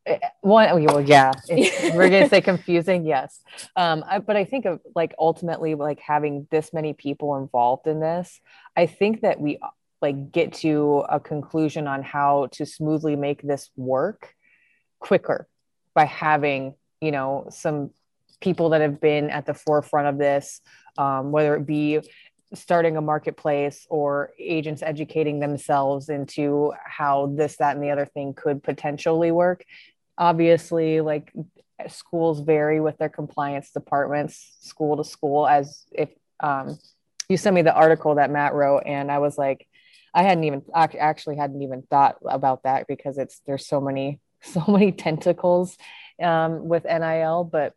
eh, 0.07 0.19
One, 0.43 0.69
oh, 0.71 0.79
well, 0.83 1.01
yeah, 1.01 1.33
we're 1.49 2.11
gonna 2.11 2.29
say 2.29 2.41
confusing, 2.43 3.05
yes. 3.07 3.41
Um, 3.75 4.05
I, 4.07 4.19
but 4.19 4.37
I 4.37 4.45
think 4.45 4.67
of 4.67 4.81
like 4.95 5.15
ultimately, 5.19 5.75
like 5.75 5.99
having 6.01 6.47
this 6.51 6.73
many 6.73 6.93
people 6.93 7.37
involved 7.37 7.87
in 7.87 8.01
this, 8.01 8.41
I 8.77 8.85
think 8.87 9.23
that 9.23 9.41
we 9.41 9.59
like 10.03 10.31
get 10.31 10.53
to 10.55 11.05
a 11.09 11.19
conclusion 11.21 11.87
on 11.87 12.03
how 12.03 12.49
to 12.53 12.65
smoothly 12.67 13.17
make 13.17 13.43
this 13.43 13.71
work 13.77 14.35
quicker 15.01 15.49
by 15.95 16.05
having 16.05 16.75
you 17.01 17.11
know 17.11 17.47
some 17.51 17.91
people 18.41 18.71
that 18.71 18.81
have 18.81 19.01
been 19.01 19.29
at 19.31 19.45
the 19.45 19.55
forefront 19.55 20.09
of 20.09 20.19
this, 20.19 20.61
um, 20.97 21.31
whether 21.31 21.55
it 21.57 21.67
be 21.67 22.01
starting 22.55 22.97
a 22.97 23.01
marketplace 23.01 23.87
or 23.91 24.33
agents 24.39 24.83
educating 24.83 25.41
themselves 25.41 26.09
into 26.09 26.73
how 26.85 27.33
this 27.37 27.57
that 27.57 27.77
and 27.77 27.85
the 27.85 27.91
other 27.91 28.07
thing 28.07 28.35
could 28.35 28.63
potentially 28.63 29.31
work. 29.31 29.65
Obviously 30.19 31.01
like 31.01 31.33
schools 31.89 32.41
vary 32.41 32.81
with 32.81 32.99
their 32.99 33.09
compliance 33.09 33.71
departments 33.71 34.57
school 34.61 34.97
to 34.97 35.05
school 35.05 35.47
as 35.47 35.85
if 35.93 36.11
um, 36.41 36.79
you 37.29 37.37
sent 37.37 37.55
me 37.55 37.63
the 37.63 37.73
article 37.73 38.17
that 38.17 38.31
matt 38.31 38.53
wrote 38.55 38.83
and 38.85 39.11
i 39.11 39.19
was 39.19 39.39
like 39.39 39.67
i 40.13 40.23
hadn't 40.23 40.45
even 40.45 40.63
ac- 40.77 40.99
actually 40.99 41.37
hadn't 41.37 41.63
even 41.63 41.83
thought 41.83 42.17
about 42.27 42.65
that 42.65 42.87
because 42.87 43.19
it's 43.19 43.41
there's 43.47 43.67
so 43.67 43.81
many 43.81 44.21
so 44.53 44.65
many 44.69 44.93
tentacles 44.93 45.77
um, 46.23 46.69
with 46.69 46.85
nil 46.85 47.45
but 47.45 47.75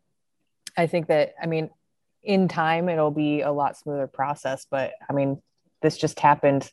i 0.76 0.86
think 0.86 1.08
that 1.08 1.34
i 1.42 1.46
mean 1.46 1.70
in 2.22 2.48
time 2.48 2.88
it'll 2.88 3.10
be 3.10 3.42
a 3.42 3.52
lot 3.52 3.76
smoother 3.76 4.06
process 4.06 4.66
but 4.70 4.92
i 5.08 5.12
mean 5.12 5.40
this 5.82 5.96
just 5.96 6.18
happened 6.20 6.70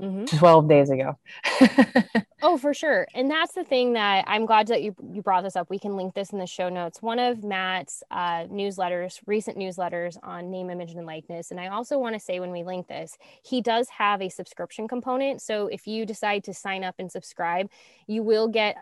Mhm. 0.00 0.38
12 0.38 0.66
days 0.68 0.88
ago 0.88 1.18
Oh, 2.42 2.56
for 2.56 2.72
sure. 2.72 3.06
And 3.14 3.30
that's 3.30 3.52
the 3.52 3.64
thing 3.64 3.92
that 3.94 4.24
I'm 4.26 4.46
glad 4.46 4.68
that 4.68 4.82
you 4.82 4.94
you 5.12 5.20
brought 5.22 5.42
this 5.42 5.56
up. 5.56 5.68
We 5.68 5.78
can 5.78 5.96
link 5.96 6.14
this 6.14 6.30
in 6.30 6.38
the 6.38 6.46
show 6.46 6.68
notes. 6.68 7.02
One 7.02 7.18
of 7.18 7.44
Matt's 7.44 8.02
uh, 8.10 8.44
newsletters, 8.44 9.20
recent 9.26 9.58
newsletters 9.58 10.16
on 10.22 10.50
name, 10.50 10.70
image, 10.70 10.92
and 10.92 11.06
likeness. 11.06 11.50
And 11.50 11.60
I 11.60 11.68
also 11.68 11.98
want 11.98 12.14
to 12.14 12.20
say 12.20 12.40
when 12.40 12.50
we 12.50 12.62
link 12.62 12.88
this, 12.88 13.18
he 13.44 13.60
does 13.60 13.88
have 13.90 14.22
a 14.22 14.30
subscription 14.30 14.88
component. 14.88 15.42
So 15.42 15.66
if 15.66 15.86
you 15.86 16.06
decide 16.06 16.44
to 16.44 16.54
sign 16.54 16.82
up 16.82 16.94
and 16.98 17.12
subscribe, 17.12 17.70
you 18.06 18.22
will 18.22 18.48
get. 18.48 18.76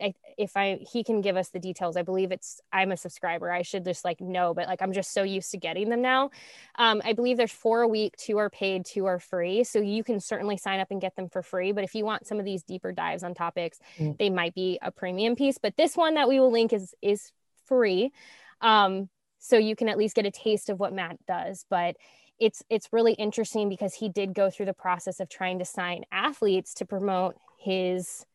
I- 0.00 0.14
If 0.36 0.56
I 0.56 0.78
he 0.92 1.02
can 1.02 1.20
give 1.22 1.36
us 1.36 1.48
the 1.48 1.58
details, 1.58 1.96
I 1.96 2.02
believe 2.02 2.30
it's 2.30 2.60
I'm 2.72 2.92
a 2.92 2.96
subscriber. 2.96 3.50
I 3.50 3.62
should 3.62 3.84
just 3.84 4.04
like 4.04 4.20
know, 4.20 4.52
but 4.52 4.66
like 4.68 4.82
I'm 4.82 4.92
just 4.92 5.12
so 5.12 5.22
used 5.22 5.50
to 5.52 5.56
getting 5.56 5.88
them 5.88 6.02
now. 6.02 6.30
Um, 6.76 7.00
I 7.04 7.14
believe 7.14 7.36
there's 7.38 7.52
four 7.52 7.80
a 7.82 7.88
week, 7.88 8.16
two 8.16 8.36
are 8.38 8.50
paid, 8.50 8.84
two 8.84 9.06
are 9.06 9.18
free. 9.18 9.64
So 9.64 9.80
you 9.80 10.04
can 10.04 10.20
certainly 10.20 10.56
sign 10.58 10.80
up 10.80 10.90
and 10.90 11.00
get 11.00 11.16
them 11.16 11.28
for 11.28 11.42
free. 11.42 11.72
But 11.72 11.84
if 11.84 11.94
you 11.94 12.04
want 12.04 12.26
some 12.26 12.38
of 12.38 12.44
these 12.44 12.62
deeper 12.62 12.92
dives 12.92 13.22
on 13.22 13.34
topics, 13.34 13.78
Mm. 13.98 14.18
they 14.18 14.28
might 14.30 14.54
be 14.54 14.78
a 14.82 14.90
premium 14.90 15.36
piece. 15.36 15.56
But 15.58 15.76
this 15.76 15.96
one 15.96 16.14
that 16.14 16.28
we 16.28 16.38
will 16.40 16.50
link 16.50 16.72
is 16.72 16.94
is 17.00 17.32
free. 17.64 18.12
Um, 18.60 19.08
so 19.38 19.56
you 19.58 19.76
can 19.76 19.88
at 19.88 19.98
least 19.98 20.16
get 20.16 20.26
a 20.26 20.30
taste 20.30 20.68
of 20.68 20.78
what 20.80 20.92
Matt 20.92 21.24
does. 21.26 21.64
But 21.70 21.96
it's 22.38 22.62
it's 22.68 22.92
really 22.92 23.14
interesting 23.14 23.70
because 23.70 23.94
he 23.94 24.10
did 24.10 24.34
go 24.34 24.50
through 24.50 24.66
the 24.66 24.74
process 24.74 25.20
of 25.20 25.28
trying 25.30 25.58
to 25.60 25.64
sign 25.64 26.04
athletes 26.12 26.74
to 26.74 26.84
promote 26.84 27.36
his 27.58 28.26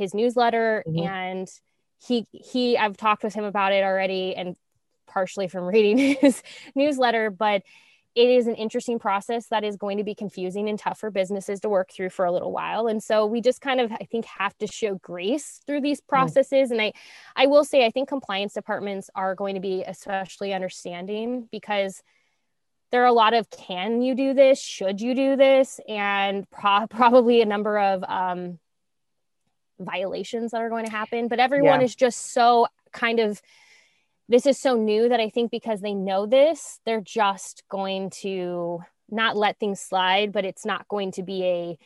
his 0.00 0.14
newsletter 0.14 0.82
Mhm. 0.86 1.06
and 1.06 1.48
he 2.04 2.26
he 2.32 2.76
I've 2.78 2.96
talked 2.96 3.22
with 3.22 3.34
him 3.34 3.44
about 3.44 3.72
it 3.72 3.84
already 3.84 4.34
and 4.34 4.56
partially 5.06 5.46
from 5.48 5.64
reading 5.64 5.98
his 6.20 6.42
newsletter, 6.74 7.30
but 7.30 7.62
it 8.16 8.28
is 8.28 8.46
an 8.48 8.54
interesting 8.56 8.98
process 8.98 9.46
that 9.48 9.62
is 9.62 9.76
going 9.76 9.98
to 9.98 10.04
be 10.04 10.14
confusing 10.16 10.68
and 10.68 10.78
tough 10.78 10.98
for 10.98 11.10
businesses 11.12 11.60
to 11.60 11.68
work 11.68 11.92
through 11.92 12.10
for 12.10 12.24
a 12.24 12.32
little 12.32 12.50
while. 12.50 12.88
And 12.88 13.00
so 13.00 13.24
we 13.26 13.40
just 13.40 13.60
kind 13.60 13.80
of, 13.80 13.92
I 13.92 14.06
think, 14.10 14.24
have 14.24 14.56
to 14.58 14.66
show 14.66 14.96
grace 14.96 15.60
through 15.64 15.82
these 15.82 16.00
processes. 16.00 16.72
And 16.72 16.82
I, 16.82 16.92
I 17.36 17.46
will 17.46 17.64
say, 17.64 17.86
I 17.86 17.90
think 17.92 18.08
compliance 18.08 18.54
departments 18.54 19.10
are 19.14 19.36
going 19.36 19.54
to 19.54 19.60
be 19.60 19.84
especially 19.86 20.52
understanding 20.52 21.48
because 21.52 22.02
there 22.90 23.02
are 23.02 23.06
a 23.06 23.12
lot 23.12 23.32
of 23.34 23.48
can 23.50 24.02
you 24.02 24.16
do 24.16 24.34
this? 24.34 24.60
Should 24.60 25.00
you 25.00 25.14
do 25.14 25.36
this? 25.36 25.78
And 25.88 26.50
pro- 26.50 26.86
probably 26.90 27.42
a 27.42 27.46
number 27.46 27.78
of 27.78 28.02
um, 28.08 28.58
violations 29.80 30.52
that 30.52 30.60
are 30.60 30.68
going 30.68 30.84
to 30.84 30.90
happen. 30.90 31.28
But 31.28 31.40
everyone 31.40 31.80
Yeah. 31.80 31.84
is 31.86 31.94
just 31.94 32.32
so 32.32 32.68
kind 32.92 33.18
of 33.18 33.40
this 34.28 34.46
is 34.46 34.58
so 34.58 34.76
new 34.76 35.08
that 35.08 35.18
I 35.18 35.28
think 35.28 35.50
because 35.50 35.80
they 35.80 35.92
know 35.92 36.24
this, 36.24 36.78
they're 36.86 37.00
just 37.00 37.64
going 37.68 38.10
to 38.22 38.80
not 39.10 39.36
let 39.36 39.58
things 39.58 39.80
slide, 39.80 40.30
but 40.30 40.44
it's 40.44 40.64
not 40.64 40.86
going 40.86 41.10
to 41.12 41.24
be 41.24 41.44
a 41.44 41.78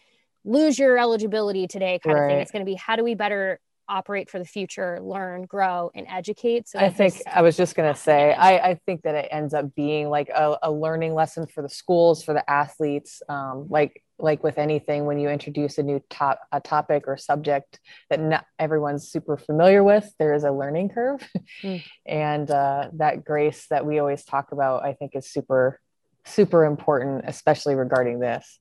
lose 0.45 0.79
your 0.79 0.99
eligibility 0.99 1.67
today 1.67 1.99
kind 2.05 2.19
of 2.19 2.27
thing. 2.27 2.41
It's 2.41 2.51
going 2.51 2.61
to 2.61 2.71
be 2.71 2.75
how 2.75 2.97
do 2.97 3.05
we 3.05 3.15
better 3.15 3.61
operate 3.89 4.31
for 4.31 4.39
the 4.39 4.45
future, 4.45 4.99
learn, 5.03 5.43
grow, 5.43 5.91
and 5.95 6.07
educate. 6.09 6.69
So 6.69 6.79
I 6.79 6.91
think 6.91 7.15
I 7.33 7.43
was 7.43 7.57
just 7.57 7.75
gonna 7.75 7.95
say 7.95 8.33
I, 8.33 8.71
I 8.71 8.75
think 8.87 9.03
that 9.03 9.15
it 9.15 9.29
ends 9.31 9.55
up 9.55 9.75
being 9.75 10.09
like 10.09 10.29
a, 10.31 10.57
a 10.63 10.71
learning 10.71 11.15
lesson 11.15 11.47
for 11.47 11.63
the 11.63 11.69
schools, 11.69 12.23
for 12.23 12.35
the 12.35 12.49
athletes. 12.51 13.23
Um, 13.29 13.67
like 13.69 14.03
like 14.19 14.45
with 14.45 14.59
anything, 14.59 15.07
when 15.07 15.19
you 15.19 15.29
introduce 15.29 15.79
a 15.79 15.83
new 15.83 16.01
top 16.09 16.39
a 16.53 16.61
topic 16.61 17.05
or 17.07 17.17
subject 17.17 17.81
that 18.11 18.21
not 18.21 18.45
everyone's 18.59 19.09
super 19.09 19.37
familiar 19.37 19.83
with, 19.83 20.13
there 20.19 20.35
is 20.35 20.45
a 20.45 20.53
learning 20.53 20.91
curve, 20.91 21.27
Mm. 21.63 21.83
and 22.07 22.51
uh, 22.51 22.89
that 22.95 23.25
grace 23.25 23.67
that 23.71 23.87
we 23.87 23.99
always 23.99 24.25
talk 24.25 24.53
about, 24.53 24.85
I 24.85 24.93
think, 24.95 25.13
is 25.15 25.31
super 25.31 25.81
super 26.27 26.65
important, 26.65 27.25
especially 27.27 27.75
regarding 27.75 28.19
this. 28.21 28.59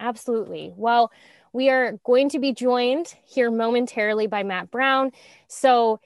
Absolutely. 0.00 0.72
Well, 0.76 1.10
we 1.52 1.68
are 1.68 1.98
going 2.04 2.30
to 2.30 2.38
be 2.38 2.52
joined 2.52 3.14
here 3.24 3.50
momentarily 3.50 4.26
by 4.26 4.42
Matt 4.42 4.70
Brown. 4.70 5.12
So 5.48 6.00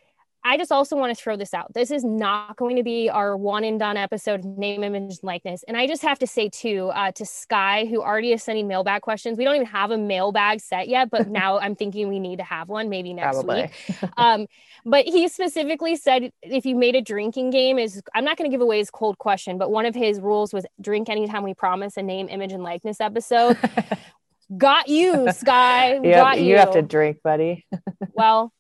I 0.49 0.57
just 0.57 0.73
also 0.73 0.97
want 0.97 1.15
to 1.15 1.23
throw 1.23 1.37
this 1.37 1.53
out. 1.53 1.75
This 1.75 1.91
is 1.91 2.05
not 2.05 2.57
going 2.57 2.77
to 2.77 2.83
be 2.83 3.11
our 3.11 3.37
one 3.37 3.65
and 3.65 3.79
done 3.79 3.99
episode, 3.99 4.47
name, 4.47 4.83
image, 4.83 5.03
and 5.03 5.19
likeness. 5.23 5.63
And 5.69 5.77
I 5.77 5.87
just 5.87 6.01
have 6.01 6.19
to 6.21 6.27
say, 6.27 6.49
too, 6.49 6.91
uh, 6.95 7.13
to 7.13 7.27
Sky, 7.27 7.85
who 7.85 8.01
already 8.03 8.33
is 8.33 8.43
sending 8.43 8.67
mailbag 8.67 9.03
questions, 9.03 9.37
we 9.37 9.45
don't 9.45 9.57
even 9.57 9.67
have 9.67 9.91
a 9.91 9.99
mailbag 9.99 10.63
set 10.63 10.89
yet, 10.89 11.11
but 11.11 11.29
now 11.43 11.59
I'm 11.59 11.77
thinking 11.77 12.09
we 12.09 12.19
need 12.19 12.37
to 12.39 12.45
have 12.45 12.71
one 12.71 12.89
maybe 12.89 13.13
next 13.13 13.35
Probably. 13.35 13.63
week. 13.63 14.11
Um, 14.17 14.47
but 14.85 15.05
he 15.05 15.29
specifically 15.29 15.95
said 15.95 16.33
if 16.43 16.65
you 16.65 16.75
made 16.75 16.97
a 16.97 17.03
drinking 17.03 17.51
game, 17.51 17.79
is 17.79 18.03
I'm 18.15 18.25
not 18.25 18.39
going 18.39 18.51
to 18.51 18.55
give 18.55 18.63
away 18.63 18.79
his 18.79 18.91
cold 18.91 19.19
question, 19.19 19.59
but 19.59 19.71
one 19.71 19.85
of 19.85 19.95
his 19.95 20.19
rules 20.19 20.55
was 20.55 20.65
drink 20.81 21.09
anytime 21.09 21.43
we 21.45 21.53
promise 21.53 21.97
a 21.99 22.03
name, 22.03 22.29
image, 22.29 22.53
and 22.53 22.63
likeness 22.63 23.01
episode. 23.01 23.59
Got 24.57 24.89
you, 24.89 25.31
Sky. 25.33 25.97
you, 25.97 26.03
Got 26.11 26.41
you. 26.41 26.47
you 26.47 26.57
have 26.57 26.73
to 26.73 26.83
drink, 26.83 27.19
buddy. 27.23 27.67
well, 28.15 28.53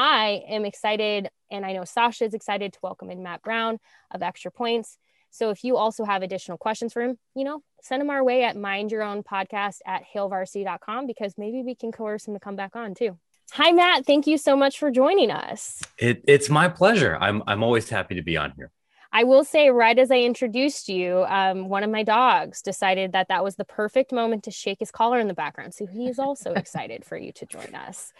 I 0.00 0.44
am 0.48 0.64
excited, 0.64 1.28
and 1.50 1.66
I 1.66 1.72
know 1.72 1.84
Sasha 1.84 2.24
is 2.24 2.32
excited 2.32 2.72
to 2.72 2.78
welcome 2.84 3.10
in 3.10 3.24
Matt 3.24 3.42
Brown 3.42 3.80
of 4.12 4.22
Extra 4.22 4.52
Points. 4.52 4.96
So 5.30 5.50
if 5.50 5.64
you 5.64 5.76
also 5.76 6.04
have 6.04 6.22
additional 6.22 6.56
questions 6.56 6.92
for 6.92 7.02
him, 7.02 7.18
you 7.34 7.42
know, 7.42 7.62
send 7.82 8.00
them 8.00 8.08
our 8.08 8.22
way 8.22 8.44
at 8.44 8.56
mind 8.56 8.92
your 8.92 9.02
own 9.02 9.24
podcast 9.24 9.78
at 9.84 10.04
hailvarsity.com 10.14 11.08
because 11.08 11.34
maybe 11.36 11.64
we 11.64 11.74
can 11.74 11.90
coerce 11.90 12.28
him 12.28 12.34
to 12.34 12.38
come 12.38 12.54
back 12.54 12.76
on 12.76 12.94
too. 12.94 13.18
Hi, 13.54 13.72
Matt. 13.72 14.06
Thank 14.06 14.28
you 14.28 14.38
so 14.38 14.54
much 14.54 14.78
for 14.78 14.92
joining 14.92 15.32
us. 15.32 15.82
It, 15.98 16.22
it's 16.28 16.48
my 16.48 16.68
pleasure. 16.68 17.18
I'm 17.20 17.42
I'm 17.48 17.64
always 17.64 17.88
happy 17.88 18.14
to 18.14 18.22
be 18.22 18.36
on 18.36 18.52
here. 18.56 18.70
I 19.10 19.24
will 19.24 19.44
say, 19.44 19.70
right 19.70 19.98
as 19.98 20.10
I 20.10 20.18
introduced 20.18 20.88
you, 20.88 21.24
um, 21.28 21.68
one 21.68 21.82
of 21.82 21.90
my 21.90 22.02
dogs 22.02 22.60
decided 22.60 23.12
that 23.12 23.28
that 23.28 23.42
was 23.42 23.56
the 23.56 23.64
perfect 23.64 24.12
moment 24.12 24.44
to 24.44 24.50
shake 24.50 24.80
his 24.80 24.90
collar 24.90 25.18
in 25.18 25.28
the 25.28 25.34
background. 25.34 25.72
So 25.74 25.86
he 25.86 26.08
is 26.08 26.18
also 26.18 26.52
excited 26.54 27.04
for 27.04 27.16
you 27.16 27.32
to 27.32 27.46
join 27.46 27.74
us. 27.74 28.12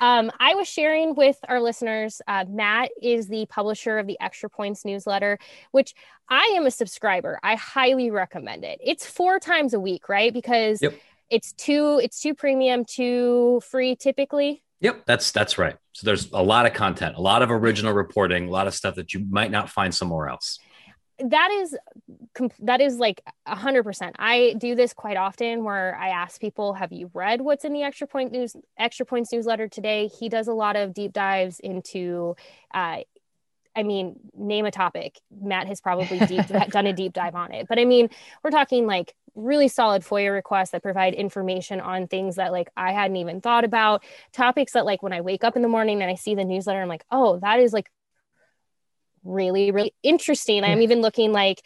Um, 0.00 0.30
I 0.38 0.54
was 0.54 0.68
sharing 0.68 1.14
with 1.14 1.38
our 1.48 1.60
listeners, 1.60 2.20
uh, 2.26 2.44
Matt 2.48 2.90
is 3.00 3.28
the 3.28 3.46
publisher 3.46 3.98
of 3.98 4.06
the 4.06 4.18
Extra 4.20 4.50
Points 4.50 4.84
newsletter, 4.84 5.38
which 5.70 5.94
I 6.28 6.54
am 6.56 6.66
a 6.66 6.70
subscriber. 6.70 7.38
I 7.42 7.54
highly 7.54 8.10
recommend 8.10 8.64
it. 8.64 8.80
It's 8.84 9.06
four 9.06 9.38
times 9.38 9.74
a 9.74 9.80
week, 9.80 10.08
right? 10.08 10.32
Because 10.34 10.82
Yep. 10.82 10.94
it's 11.30 11.52
two, 11.52 12.00
it's 12.02 12.20
two 12.20 12.34
premium, 12.34 12.84
two 12.84 13.62
free 13.64 13.96
typically. 13.96 14.62
Yep, 14.80 15.06
that's 15.06 15.32
that's 15.32 15.58
right. 15.58 15.76
So 15.92 16.04
there's 16.04 16.30
a 16.32 16.42
lot 16.42 16.66
of 16.66 16.74
content, 16.74 17.16
a 17.16 17.20
lot 17.20 17.42
of 17.42 17.50
original 17.50 17.92
reporting, 17.92 18.48
a 18.48 18.50
lot 18.50 18.66
of 18.66 18.74
stuff 18.74 18.96
that 18.96 19.14
you 19.14 19.26
might 19.30 19.50
not 19.50 19.70
find 19.70 19.94
somewhere 19.94 20.28
else. 20.28 20.58
that 21.18 21.50
is 21.50 21.76
that 22.58 22.82
is 22.82 22.98
like 22.98 23.22
a 23.46 23.56
hundred 23.56 23.84
percent. 23.84 24.16
I 24.18 24.54
do 24.58 24.74
this 24.74 24.92
quite 24.92 25.16
often 25.16 25.64
where 25.64 25.96
I 25.96 26.08
ask 26.10 26.38
people, 26.40 26.74
have 26.74 26.92
you 26.92 27.10
read 27.14 27.40
what's 27.40 27.64
in 27.64 27.72
the 27.72 27.82
extra 27.82 28.06
point 28.06 28.32
news 28.32 28.54
extra 28.78 29.06
points 29.06 29.32
newsletter 29.32 29.68
today? 29.68 30.08
He 30.08 30.28
does 30.28 30.46
a 30.46 30.52
lot 30.52 30.76
of 30.76 30.92
deep 30.92 31.12
dives 31.14 31.58
into 31.58 32.36
uh, 32.74 32.98
I 33.76 33.82
mean, 33.82 34.18
name 34.34 34.64
a 34.64 34.70
topic. 34.70 35.20
Matt 35.30 35.66
has 35.66 35.82
probably 35.82 36.18
deep, 36.20 36.46
done 36.70 36.86
a 36.86 36.94
deep 36.94 37.12
dive 37.12 37.34
on 37.34 37.52
it. 37.52 37.68
But 37.68 37.78
I 37.78 37.84
mean, 37.84 38.08
we're 38.42 38.50
talking 38.50 38.86
like 38.86 39.14
really 39.36 39.68
solid 39.68 40.02
FOIA 40.02 40.32
requests 40.32 40.70
that 40.70 40.82
provide 40.82 41.14
information 41.14 41.80
on 41.80 42.08
things 42.08 42.36
that 42.36 42.52
like 42.52 42.68
I 42.76 42.92
hadn't 42.92 43.16
even 43.16 43.40
thought 43.40 43.64
about, 43.64 44.02
topics 44.32 44.72
that 44.72 44.86
like 44.86 45.02
when 45.02 45.12
I 45.12 45.20
wake 45.20 45.44
up 45.44 45.56
in 45.56 45.62
the 45.62 45.68
morning 45.68 46.02
and 46.02 46.10
I 46.10 46.14
see 46.14 46.34
the 46.34 46.44
newsletter, 46.44 46.80
I'm 46.80 46.88
like, 46.88 47.04
oh, 47.10 47.38
that 47.40 47.60
is 47.60 47.72
like 47.72 47.90
really, 49.22 49.70
really 49.70 49.94
interesting. 50.02 50.64
I'm 50.64 50.82
even 50.82 51.00
looking 51.02 51.32
like 51.32 51.62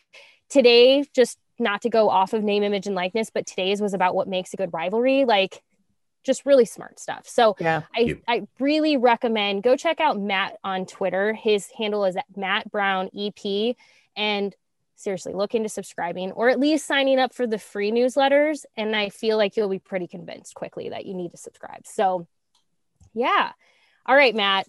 today, 0.48 1.04
just 1.14 1.38
not 1.58 1.82
to 1.82 1.90
go 1.90 2.08
off 2.08 2.32
of 2.32 2.42
name, 2.42 2.62
image, 2.62 2.86
and 2.86 2.96
likeness, 2.96 3.30
but 3.32 3.46
today's 3.46 3.80
was 3.80 3.94
about 3.94 4.14
what 4.14 4.28
makes 4.28 4.52
a 4.52 4.56
good 4.56 4.70
rivalry. 4.72 5.24
Like 5.24 5.62
just 6.24 6.44
really 6.44 6.64
smart 6.64 6.98
stuff. 6.98 7.26
So 7.26 7.56
Yeah. 7.58 7.82
I, 7.94 8.20
I 8.28 8.46
really 8.58 8.96
recommend 8.96 9.62
go 9.62 9.76
check 9.76 10.00
out 10.00 10.20
Matt 10.20 10.58
on 10.64 10.86
Twitter. 10.86 11.32
His 11.32 11.68
handle 11.76 12.04
is 12.04 12.16
at 12.16 12.26
Matt 12.36 12.70
Brown 12.70 13.10
EP. 13.16 13.76
And 14.16 14.54
seriously, 15.00 15.32
look 15.32 15.54
into 15.54 15.68
subscribing 15.68 16.32
or 16.32 16.48
at 16.48 16.60
least 16.60 16.86
signing 16.86 17.18
up 17.18 17.34
for 17.34 17.46
the 17.46 17.58
free 17.58 17.90
newsletters. 17.90 18.64
And 18.76 18.94
I 18.94 19.08
feel 19.08 19.36
like 19.36 19.56
you'll 19.56 19.68
be 19.68 19.78
pretty 19.78 20.06
convinced 20.06 20.54
quickly 20.54 20.90
that 20.90 21.06
you 21.06 21.14
need 21.14 21.30
to 21.32 21.36
subscribe. 21.36 21.86
So, 21.86 22.26
yeah. 23.14 23.52
All 24.06 24.16
right, 24.16 24.34
Matt. 24.34 24.68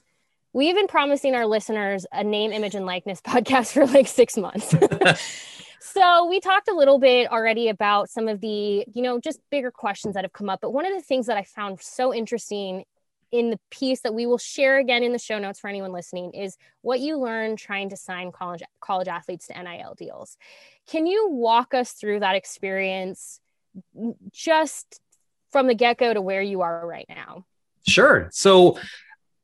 We've 0.53 0.75
been 0.75 0.87
promising 0.87 1.33
our 1.33 1.45
listeners 1.45 2.05
a 2.11 2.23
name, 2.23 2.51
image, 2.51 2.75
and 2.75 2.85
likeness 2.85 3.21
podcast 3.25 3.73
for 3.73 3.85
like 3.85 4.07
six 4.07 4.35
months. 4.37 4.73
so 5.79 6.25
we 6.27 6.39
talked 6.39 6.67
a 6.67 6.73
little 6.73 6.99
bit 6.99 7.31
already 7.31 7.69
about 7.69 8.09
some 8.09 8.27
of 8.27 8.41
the, 8.41 8.85
you 8.93 9.01
know, 9.01 9.19
just 9.19 9.39
bigger 9.49 9.71
questions 9.71 10.15
that 10.15 10.23
have 10.23 10.33
come 10.33 10.49
up. 10.49 10.59
But 10.61 10.71
one 10.71 10.85
of 10.85 10.93
the 10.93 11.01
things 11.01 11.27
that 11.27 11.37
I 11.37 11.43
found 11.43 11.81
so 11.81 12.13
interesting 12.13 12.83
in 13.31 13.49
the 13.49 13.59
piece 13.69 14.01
that 14.01 14.13
we 14.13 14.25
will 14.25 14.37
share 14.37 14.77
again 14.77 15.03
in 15.03 15.13
the 15.13 15.19
show 15.19 15.39
notes 15.39 15.59
for 15.59 15.69
anyone 15.69 15.91
listening 15.91 16.33
is 16.33 16.57
what 16.81 16.99
you 16.99 17.17
learn 17.17 17.55
trying 17.55 17.89
to 17.89 17.97
sign 17.97 18.31
college 18.31 18.61
college 18.81 19.07
athletes 19.07 19.47
to 19.47 19.63
NIL 19.63 19.95
deals. 19.95 20.37
Can 20.87 21.07
you 21.07 21.29
walk 21.29 21.73
us 21.73 21.93
through 21.93 22.19
that 22.19 22.35
experience 22.35 23.39
just 24.31 24.99
from 25.51 25.67
the 25.67 25.75
get-go 25.75 26.13
to 26.13 26.21
where 26.21 26.41
you 26.41 26.61
are 26.61 26.85
right 26.85 27.05
now? 27.07 27.45
Sure. 27.87 28.29
So 28.31 28.77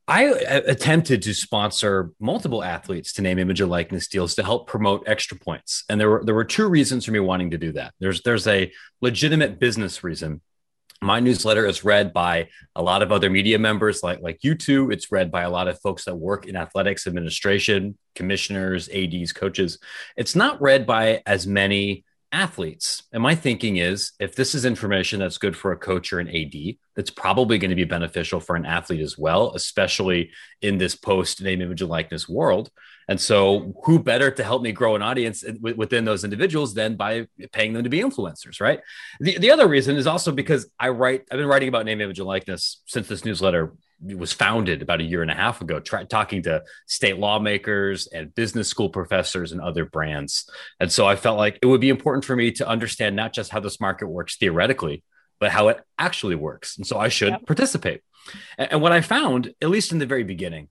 I 0.07 0.29
uh, 0.29 0.61
attempted 0.67 1.21
to 1.23 1.33
sponsor 1.33 2.11
multiple 2.19 2.63
athletes 2.63 3.13
to 3.13 3.21
name 3.21 3.39
image 3.39 3.59
and 3.59 3.69
likeness 3.69 4.07
deals 4.07 4.35
to 4.35 4.43
help 4.43 4.67
promote 4.67 5.03
extra 5.05 5.37
points. 5.37 5.83
And 5.89 5.99
there 5.99 6.09
were 6.09 6.23
there 6.23 6.35
were 6.35 6.45
two 6.45 6.67
reasons 6.67 7.05
for 7.05 7.11
me 7.11 7.19
wanting 7.19 7.51
to 7.51 7.57
do 7.57 7.73
that. 7.73 7.93
There's 7.99 8.21
there's 8.21 8.47
a 8.47 8.71
legitimate 9.01 9.59
business 9.59 10.03
reason. 10.03 10.41
My 11.07 11.21
newsletter 11.21 11.65
is 11.65 11.85
read 11.85 12.11
by 12.11 12.49
a 12.75 12.83
lot 12.83 13.01
of 13.01 13.13
other 13.13 13.29
media 13.29 13.57
members 13.57 14.03
like 14.03 14.19
like 14.19 14.43
you 14.43 14.55
two. 14.55 14.91
It's 14.91 15.09
read 15.09 15.31
by 15.31 15.43
a 15.43 15.49
lot 15.49 15.69
of 15.69 15.79
folks 15.79 16.03
that 16.03 16.17
work 16.17 16.45
in 16.45 16.57
athletics 16.57 17.07
administration, 17.07 17.97
commissioners, 18.13 18.89
ADs, 18.89 19.31
coaches. 19.31 19.79
It's 20.17 20.35
not 20.35 20.61
read 20.61 20.85
by 20.85 21.21
as 21.25 21.47
many 21.47 22.03
athletes. 22.33 23.03
And 23.13 23.23
my 23.23 23.35
thinking 23.35 23.77
is 23.77 24.11
if 24.19 24.35
this 24.35 24.53
is 24.53 24.65
information 24.65 25.21
that's 25.21 25.37
good 25.37 25.55
for 25.55 25.71
a 25.71 25.77
coach 25.77 26.11
or 26.11 26.19
an 26.19 26.27
AD, 26.27 26.75
that's 26.93 27.09
probably 27.09 27.57
going 27.57 27.69
to 27.69 27.75
be 27.75 27.85
beneficial 27.85 28.41
for 28.41 28.57
an 28.57 28.65
athlete 28.65 28.99
as 28.99 29.17
well, 29.17 29.53
especially 29.55 30.31
in 30.61 30.77
this 30.77 30.97
post 30.97 31.41
name, 31.41 31.61
image, 31.61 31.79
and 31.79 31.89
likeness 31.89 32.27
world. 32.27 32.69
And 33.07 33.19
so, 33.19 33.73
who 33.85 33.99
better 33.99 34.29
to 34.31 34.43
help 34.43 34.61
me 34.61 34.71
grow 34.71 34.95
an 34.95 35.01
audience 35.01 35.43
eh, 35.43 35.53
within 35.75 36.03
those 36.03 36.23
individuals 36.23 36.73
than 36.73 36.95
by 36.95 37.27
paying 37.53 37.73
them 37.73 37.83
to 37.83 37.89
be 37.89 37.99
influencers, 37.99 38.59
right? 38.59 38.81
The, 39.19 39.37
the 39.37 39.51
other 39.51 39.67
reason 39.67 39.95
is 39.95 40.07
also 40.07 40.31
because 40.31 40.69
I 40.79 40.89
write, 40.89 41.23
I've 41.31 41.37
been 41.37 41.47
writing 41.47 41.69
about 41.69 41.85
name, 41.85 42.01
image, 42.01 42.19
and 42.19 42.27
likeness 42.27 42.81
since 42.85 43.07
this 43.07 43.23
newsletter 43.23 43.73
was 44.03 44.31
founded 44.31 44.81
about 44.81 45.01
a 45.01 45.03
year 45.03 45.21
and 45.21 45.31
a 45.31 45.35
half 45.35 45.61
ago, 45.61 45.79
try, 45.79 46.03
talking 46.03 46.43
to 46.43 46.63
state 46.85 47.17
lawmakers 47.17 48.07
and 48.07 48.33
business 48.35 48.67
school 48.67 48.89
professors 48.89 49.51
and 49.51 49.61
other 49.61 49.85
brands. 49.85 50.49
And 50.79 50.91
so 50.91 51.07
I 51.07 51.15
felt 51.15 51.37
like 51.37 51.57
it 51.61 51.65
would 51.65 51.81
be 51.81 51.89
important 51.89 52.23
for 52.25 52.35
me 52.35 52.51
to 52.53 52.67
understand 52.67 53.15
not 53.15 53.33
just 53.33 53.51
how 53.51 53.59
this 53.59 53.79
market 53.79 54.07
works 54.07 54.37
theoretically, 54.37 55.03
but 55.39 55.51
how 55.51 55.69
it 55.69 55.79
actually 55.97 56.35
works. 56.35 56.77
And 56.77 56.85
so 56.85 56.99
I 56.99 57.07
should 57.07 57.29
yep. 57.29 57.45
participate. 57.45 58.01
And, 58.57 58.73
and 58.73 58.81
what 58.81 58.91
I 58.91 59.01
found, 59.01 59.53
at 59.61 59.69
least 59.69 59.91
in 59.91 59.99
the 59.99 60.05
very 60.05 60.23
beginning, 60.23 60.69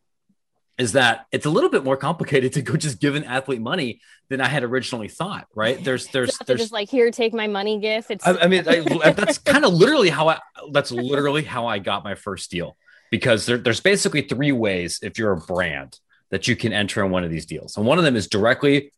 is 0.78 0.92
that 0.92 1.26
it's 1.32 1.46
a 1.46 1.50
little 1.50 1.70
bit 1.70 1.84
more 1.84 1.96
complicated 1.96 2.52
to 2.52 2.62
go 2.62 2.76
just 2.76 3.00
give 3.00 3.14
an 3.14 3.24
athlete 3.24 3.60
money 3.60 4.00
than 4.28 4.40
I 4.40 4.48
had 4.48 4.62
originally 4.62 5.08
thought. 5.08 5.46
Right? 5.54 5.82
There's, 5.82 6.06
there's, 6.12 6.36
there's 6.38 6.60
just 6.60 6.72
like 6.72 6.88
here, 6.88 7.10
take 7.10 7.32
my 7.32 7.46
money 7.46 7.78
gift. 7.78 8.10
It's. 8.10 8.26
I, 8.26 8.36
I 8.36 8.46
mean, 8.46 8.68
I, 8.68 8.80
that's 9.12 9.38
kind 9.38 9.64
of 9.64 9.72
literally 9.72 10.10
how 10.10 10.28
I. 10.28 10.38
That's 10.72 10.92
literally 10.92 11.44
how 11.44 11.66
I 11.66 11.78
got 11.78 12.04
my 12.04 12.14
first 12.14 12.50
deal 12.50 12.76
because 13.10 13.46
there, 13.46 13.58
there's 13.58 13.80
basically 13.80 14.22
three 14.22 14.52
ways 14.52 15.00
if 15.02 15.18
you're 15.18 15.32
a 15.32 15.36
brand 15.36 15.98
that 16.30 16.48
you 16.48 16.56
can 16.56 16.72
enter 16.72 17.04
in 17.04 17.10
one 17.10 17.24
of 17.24 17.30
these 17.30 17.46
deals. 17.46 17.76
And 17.76 17.86
one 17.86 17.98
of 17.98 18.04
them 18.04 18.16
is 18.16 18.26
directly 18.26 18.92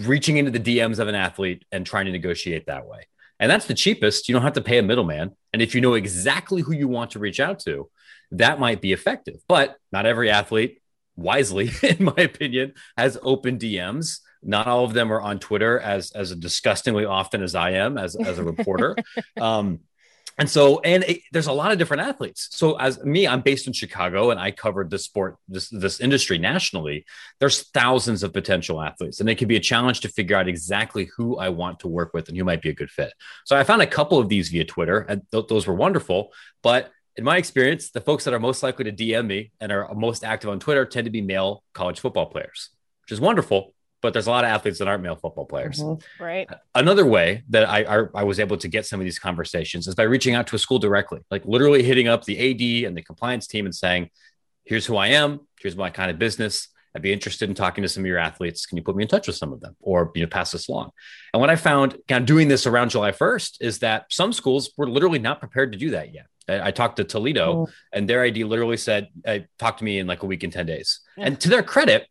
reaching 0.00 0.36
into 0.36 0.50
the 0.50 0.60
DMs 0.60 0.98
of 0.98 1.08
an 1.08 1.14
athlete 1.14 1.64
and 1.72 1.84
trying 1.84 2.06
to 2.06 2.12
negotiate 2.12 2.66
that 2.66 2.86
way. 2.86 3.06
And 3.40 3.50
that's 3.50 3.66
the 3.66 3.74
cheapest. 3.74 4.28
You 4.28 4.34
don't 4.34 4.42
have 4.42 4.54
to 4.54 4.60
pay 4.60 4.78
a 4.78 4.82
middleman. 4.82 5.32
And 5.52 5.62
if 5.62 5.74
you 5.74 5.80
know 5.80 5.94
exactly 5.94 6.62
who 6.62 6.72
you 6.72 6.88
want 6.88 7.12
to 7.12 7.18
reach 7.18 7.40
out 7.40 7.60
to, 7.60 7.88
that 8.32 8.60
might 8.60 8.80
be 8.80 8.92
effective. 8.92 9.36
But 9.48 9.76
not 9.92 10.06
every 10.06 10.30
athlete, 10.30 10.80
wisely, 11.16 11.70
in 11.82 12.04
my 12.04 12.16
opinion, 12.16 12.74
has 12.96 13.18
open 13.22 13.58
DMs. 13.58 14.20
Not 14.42 14.66
all 14.66 14.84
of 14.84 14.92
them 14.92 15.12
are 15.12 15.20
on 15.20 15.40
Twitter 15.40 15.80
as 15.80 16.12
as 16.12 16.34
disgustingly 16.34 17.04
often 17.04 17.42
as 17.42 17.54
I 17.54 17.72
am 17.72 17.98
as 17.98 18.14
as 18.14 18.38
a 18.38 18.44
reporter. 18.44 18.96
um, 19.40 19.80
and 20.38 20.48
so 20.48 20.80
and 20.80 21.04
it, 21.04 21.20
there's 21.32 21.48
a 21.48 21.52
lot 21.52 21.72
of 21.72 21.78
different 21.78 22.02
athletes 22.02 22.48
so 22.52 22.76
as 22.76 23.02
me 23.04 23.26
i'm 23.26 23.40
based 23.40 23.66
in 23.66 23.72
chicago 23.72 24.30
and 24.30 24.40
i 24.40 24.50
covered 24.50 24.88
this 24.90 25.04
sport 25.04 25.36
this 25.48 25.68
this 25.68 26.00
industry 26.00 26.38
nationally 26.38 27.04
there's 27.40 27.68
thousands 27.70 28.22
of 28.22 28.32
potential 28.32 28.80
athletes 28.80 29.20
and 29.20 29.28
it 29.28 29.36
can 29.36 29.48
be 29.48 29.56
a 29.56 29.60
challenge 29.60 30.00
to 30.00 30.08
figure 30.08 30.36
out 30.36 30.48
exactly 30.48 31.10
who 31.16 31.36
i 31.38 31.48
want 31.48 31.80
to 31.80 31.88
work 31.88 32.14
with 32.14 32.28
and 32.28 32.38
who 32.38 32.44
might 32.44 32.62
be 32.62 32.70
a 32.70 32.74
good 32.74 32.90
fit 32.90 33.12
so 33.44 33.56
i 33.56 33.64
found 33.64 33.82
a 33.82 33.86
couple 33.86 34.18
of 34.18 34.28
these 34.28 34.48
via 34.48 34.64
twitter 34.64 35.00
and 35.00 35.22
th- 35.32 35.46
those 35.48 35.66
were 35.66 35.74
wonderful 35.74 36.32
but 36.62 36.90
in 37.18 37.24
my 37.24 37.36
experience 37.36 37.90
the 37.90 38.00
folks 38.00 38.24
that 38.24 38.32
are 38.32 38.40
most 38.40 38.62
likely 38.62 38.84
to 38.84 38.92
dm 38.92 39.26
me 39.26 39.50
and 39.60 39.70
are 39.70 39.92
most 39.94 40.24
active 40.24 40.48
on 40.48 40.58
twitter 40.58 40.86
tend 40.86 41.04
to 41.04 41.10
be 41.10 41.20
male 41.20 41.62
college 41.74 42.00
football 42.00 42.26
players 42.26 42.70
which 43.02 43.12
is 43.12 43.20
wonderful 43.20 43.74
but 44.00 44.12
there's 44.12 44.26
a 44.26 44.30
lot 44.30 44.44
of 44.44 44.50
athletes 44.50 44.78
that 44.78 44.88
aren't 44.88 45.02
male 45.02 45.16
football 45.16 45.44
players. 45.44 45.82
Mm-hmm. 45.82 46.22
Right. 46.22 46.48
Another 46.74 47.04
way 47.04 47.42
that 47.48 47.68
I, 47.68 47.82
I, 47.82 48.04
I 48.14 48.22
was 48.24 48.38
able 48.38 48.56
to 48.58 48.68
get 48.68 48.86
some 48.86 49.00
of 49.00 49.04
these 49.04 49.18
conversations 49.18 49.88
is 49.88 49.94
by 49.94 50.04
reaching 50.04 50.34
out 50.34 50.46
to 50.48 50.56
a 50.56 50.58
school 50.58 50.78
directly, 50.78 51.20
like 51.30 51.44
literally 51.44 51.82
hitting 51.82 52.08
up 52.08 52.24
the 52.24 52.38
AD 52.38 52.86
and 52.86 52.96
the 52.96 53.02
compliance 53.02 53.46
team 53.46 53.66
and 53.66 53.74
saying, 53.74 54.10
"Here's 54.64 54.86
who 54.86 54.96
I 54.96 55.08
am. 55.08 55.40
Here's 55.60 55.76
my 55.76 55.90
kind 55.90 56.10
of 56.10 56.18
business. 56.18 56.68
I'd 56.94 57.02
be 57.02 57.12
interested 57.12 57.48
in 57.48 57.54
talking 57.54 57.82
to 57.82 57.88
some 57.88 58.02
of 58.02 58.06
your 58.06 58.18
athletes. 58.18 58.66
Can 58.66 58.76
you 58.76 58.82
put 58.84 58.96
me 58.96 59.02
in 59.02 59.08
touch 59.08 59.26
with 59.26 59.36
some 59.36 59.52
of 59.52 59.60
them, 59.60 59.76
or 59.80 60.12
you 60.14 60.22
know, 60.22 60.28
pass 60.28 60.52
this 60.52 60.68
along?" 60.68 60.90
And 61.34 61.40
what 61.40 61.50
I 61.50 61.56
found, 61.56 61.98
kind 62.06 62.22
of 62.22 62.26
doing 62.26 62.48
this 62.48 62.66
around 62.66 62.90
July 62.90 63.10
1st, 63.10 63.56
is 63.60 63.80
that 63.80 64.06
some 64.10 64.32
schools 64.32 64.70
were 64.76 64.88
literally 64.88 65.18
not 65.18 65.40
prepared 65.40 65.72
to 65.72 65.78
do 65.78 65.90
that 65.90 66.14
yet. 66.14 66.26
I, 66.48 66.68
I 66.68 66.70
talked 66.70 66.96
to 66.96 67.04
Toledo, 67.04 67.52
oh. 67.52 67.68
and 67.92 68.08
their 68.08 68.22
ID 68.22 68.44
literally 68.44 68.76
said, 68.76 69.08
"Talk 69.58 69.78
to 69.78 69.84
me 69.84 69.98
in 69.98 70.06
like 70.06 70.22
a 70.22 70.26
week 70.26 70.44
in 70.44 70.50
ten 70.50 70.66
days." 70.66 71.00
Yeah. 71.16 71.26
And 71.26 71.40
to 71.40 71.48
their 71.48 71.62
credit, 71.62 72.06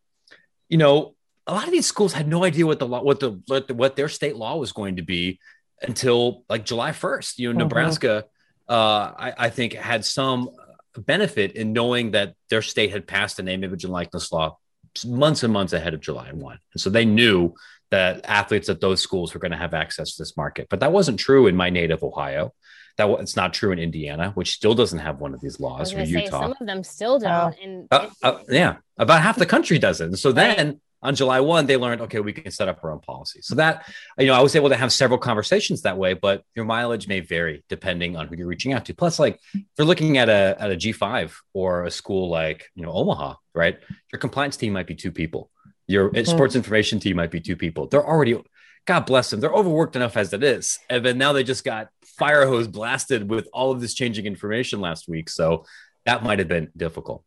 you 0.68 0.78
know, 0.78 1.14
a 1.46 1.52
lot 1.52 1.64
of 1.64 1.72
these 1.72 1.86
schools 1.86 2.12
had 2.12 2.28
no 2.28 2.44
idea 2.44 2.66
what 2.66 2.78
the 2.78 2.86
law, 2.86 3.02
what 3.02 3.20
the 3.20 3.40
what, 3.46 3.68
the, 3.68 3.92
their 3.96 4.08
state 4.08 4.36
law 4.36 4.56
was 4.56 4.72
going 4.72 4.96
to 4.96 5.02
be 5.02 5.40
until 5.82 6.44
like 6.48 6.64
July 6.64 6.90
1st. 6.90 7.38
You 7.38 7.48
know, 7.48 7.52
mm-hmm. 7.52 7.58
Nebraska, 7.60 8.24
uh, 8.68 8.72
I, 8.72 9.34
I, 9.38 9.50
think 9.50 9.72
had 9.72 10.04
some 10.04 10.50
benefit 10.96 11.52
in 11.52 11.72
knowing 11.72 12.10
that 12.12 12.34
their 12.50 12.62
state 12.62 12.90
had 12.90 13.06
passed 13.06 13.38
a 13.38 13.42
name, 13.42 13.64
image, 13.64 13.84
and 13.84 13.92
likeness 13.92 14.32
law 14.32 14.58
months 15.06 15.42
and 15.42 15.52
months 15.52 15.72
ahead 15.72 15.94
of 15.94 16.00
July 16.00 16.32
1. 16.32 16.58
And 16.72 16.80
so 16.80 16.90
they 16.90 17.04
knew 17.04 17.54
that 17.90 18.24
athletes 18.24 18.68
at 18.68 18.80
those 18.80 19.00
schools 19.00 19.32
were 19.32 19.40
going 19.40 19.52
to 19.52 19.56
have 19.56 19.74
access 19.74 20.14
to 20.14 20.22
this 20.22 20.36
market. 20.36 20.66
But 20.68 20.80
that 20.80 20.92
wasn't 20.92 21.20
true 21.20 21.46
in 21.46 21.56
my 21.56 21.70
native 21.70 22.02
Ohio. 22.02 22.52
That 22.98 23.08
it's 23.20 23.36
not 23.36 23.54
true 23.54 23.72
in 23.72 23.78
Indiana, 23.78 24.32
which 24.34 24.52
still 24.52 24.74
doesn't 24.74 24.98
have 24.98 25.20
one 25.20 25.32
of 25.32 25.40
these 25.40 25.58
laws, 25.58 25.94
or 25.94 26.02
Utah. 26.02 26.42
Some 26.42 26.54
of 26.60 26.66
them 26.66 26.84
still 26.84 27.18
don't. 27.18 27.56
And 27.62 27.88
uh, 27.90 28.08
uh, 28.22 28.38
yeah, 28.48 28.76
about 28.98 29.22
half 29.22 29.36
the 29.36 29.46
country 29.46 29.78
doesn't. 29.78 30.16
So 30.16 30.32
then 30.32 30.80
on 31.00 31.14
July 31.14 31.40
1, 31.40 31.66
they 31.66 31.76
learned, 31.76 32.00
okay, 32.02 32.18
we 32.18 32.32
can 32.32 32.50
set 32.50 32.68
up 32.68 32.80
our 32.82 32.90
own 32.90 32.98
policy. 33.00 33.40
So 33.40 33.54
that, 33.54 33.88
you 34.18 34.26
know, 34.26 34.34
I 34.34 34.40
was 34.40 34.56
able 34.56 34.68
to 34.70 34.76
have 34.76 34.92
several 34.92 35.18
conversations 35.18 35.82
that 35.82 35.96
way, 35.96 36.14
but 36.14 36.42
your 36.56 36.64
mileage 36.64 37.06
may 37.06 37.20
vary 37.20 37.64
depending 37.68 38.16
on 38.16 38.26
who 38.26 38.36
you're 38.36 38.48
reaching 38.48 38.72
out 38.72 38.84
to. 38.86 38.94
Plus, 38.94 39.18
like 39.18 39.38
if 39.54 39.62
you're 39.78 39.86
looking 39.86 40.18
at 40.18 40.28
a, 40.28 40.56
at 40.58 40.72
a 40.72 40.76
G5 40.76 41.32
or 41.54 41.84
a 41.84 41.90
school 41.90 42.28
like, 42.28 42.66
you 42.74 42.82
know, 42.82 42.92
Omaha, 42.92 43.34
right? 43.54 43.78
Your 44.12 44.18
compliance 44.18 44.56
team 44.56 44.72
might 44.72 44.88
be 44.88 44.96
two 44.96 45.12
people. 45.12 45.50
Your 45.86 46.10
mm-hmm. 46.10 46.24
sports 46.24 46.56
information 46.56 46.98
team 46.98 47.16
might 47.16 47.30
be 47.30 47.40
two 47.40 47.56
people. 47.56 47.86
They're 47.86 48.04
already, 48.04 48.42
God 48.86 49.06
bless 49.06 49.30
them, 49.30 49.40
they're 49.40 49.52
overworked 49.52 49.96
enough 49.96 50.16
as 50.16 50.32
it 50.32 50.42
is. 50.42 50.78
And 50.88 51.04
then 51.04 51.18
now 51.18 51.32
they 51.32 51.44
just 51.44 51.64
got 51.64 51.88
fire 52.04 52.46
hose 52.46 52.68
blasted 52.68 53.28
with 53.28 53.48
all 53.52 53.70
of 53.70 53.80
this 53.80 53.94
changing 53.94 54.26
information 54.26 54.80
last 54.80 55.08
week. 55.08 55.30
So 55.30 55.64
that 56.04 56.22
might 56.22 56.38
have 56.38 56.48
been 56.48 56.70
difficult. 56.76 57.24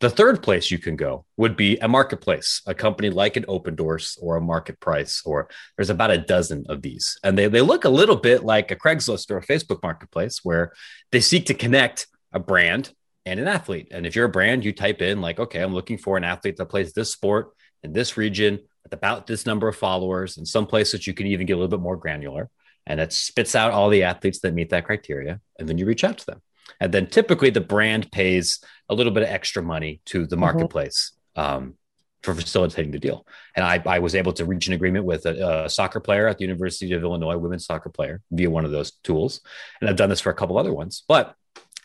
The 0.00 0.08
third 0.08 0.42
place 0.42 0.70
you 0.70 0.78
can 0.78 0.96
go 0.96 1.26
would 1.36 1.56
be 1.56 1.76
a 1.76 1.86
marketplace, 1.88 2.62
a 2.66 2.74
company 2.74 3.10
like 3.10 3.36
an 3.36 3.44
Opendorse 3.44 4.16
or 4.22 4.38
a 4.38 4.40
MarketPryce, 4.40 5.26
or 5.26 5.50
there's 5.76 5.90
about 5.90 6.10
a 6.10 6.16
dozen 6.16 6.64
of 6.70 6.80
these. 6.80 7.18
And 7.22 7.36
they, 7.36 7.48
they 7.48 7.60
look 7.60 7.84
a 7.84 7.90
little 7.90 8.16
bit 8.16 8.42
like 8.42 8.70
a 8.70 8.76
Craigslist 8.76 9.30
or 9.30 9.36
a 9.36 9.44
Facebook 9.44 9.82
marketplace 9.82 10.40
where 10.42 10.72
they 11.12 11.20
seek 11.20 11.46
to 11.46 11.54
connect 11.54 12.06
a 12.32 12.38
brand 12.38 12.94
and 13.26 13.38
an 13.38 13.46
athlete. 13.46 13.88
And 13.90 14.06
if 14.06 14.16
you're 14.16 14.24
a 14.24 14.30
brand, 14.30 14.64
you 14.64 14.72
type 14.72 15.02
in, 15.02 15.20
like, 15.20 15.38
okay, 15.38 15.60
I'm 15.60 15.74
looking 15.74 15.98
for 15.98 16.16
an 16.16 16.24
athlete 16.24 16.56
that 16.56 16.66
plays 16.66 16.94
this 16.94 17.12
sport 17.12 17.50
in 17.82 17.92
this 17.92 18.16
region 18.16 18.60
with 18.90 18.98
about 18.98 19.26
this 19.26 19.46
number 19.46 19.68
of 19.68 19.76
followers. 19.76 20.36
and 20.36 20.46
some 20.46 20.66
places, 20.66 21.06
you 21.06 21.14
can 21.14 21.26
even 21.26 21.46
get 21.46 21.54
a 21.54 21.56
little 21.56 21.68
bit 21.68 21.80
more 21.80 21.96
granular. 21.96 22.50
And 22.86 22.98
it 22.98 23.12
spits 23.12 23.54
out 23.54 23.72
all 23.72 23.88
the 23.88 24.02
athletes 24.02 24.40
that 24.40 24.54
meet 24.54 24.70
that 24.70 24.84
criteria. 24.84 25.40
And 25.58 25.68
then 25.68 25.78
you 25.78 25.86
reach 25.86 26.04
out 26.04 26.18
to 26.18 26.26
them. 26.26 26.42
And 26.80 26.92
then 26.92 27.06
typically 27.06 27.50
the 27.50 27.60
brand 27.60 28.10
pays 28.10 28.60
a 28.88 28.94
little 28.94 29.12
bit 29.12 29.22
of 29.22 29.28
extra 29.28 29.62
money 29.62 30.00
to 30.06 30.26
the 30.26 30.34
mm-hmm. 30.34 30.40
marketplace 30.40 31.12
mm-hmm. 31.36 31.56
um, 31.56 31.74
for 32.22 32.34
facilitating 32.34 32.90
the 32.90 32.98
deal. 32.98 33.26
And 33.54 33.64
I, 33.64 33.82
I, 33.86 33.98
was 33.98 34.14
able 34.14 34.32
to 34.34 34.44
reach 34.44 34.66
an 34.66 34.74
agreement 34.74 35.04
with 35.04 35.24
a, 35.26 35.64
a, 35.64 35.70
soccer 35.70 36.00
player 36.00 36.28
at 36.28 36.38
the 36.38 36.44
University 36.44 36.92
of 36.92 37.02
Illinois, 37.02 37.36
women's 37.38 37.64
soccer 37.64 37.88
player 37.88 38.20
via 38.30 38.50
one 38.50 38.64
of 38.64 38.70
those 38.70 38.92
tools. 39.04 39.40
And 39.80 39.88
I've 39.88 39.96
done 39.96 40.10
this 40.10 40.20
for 40.20 40.30
a 40.30 40.34
couple 40.34 40.58
other 40.58 40.72
ones, 40.72 41.02
but 41.08 41.34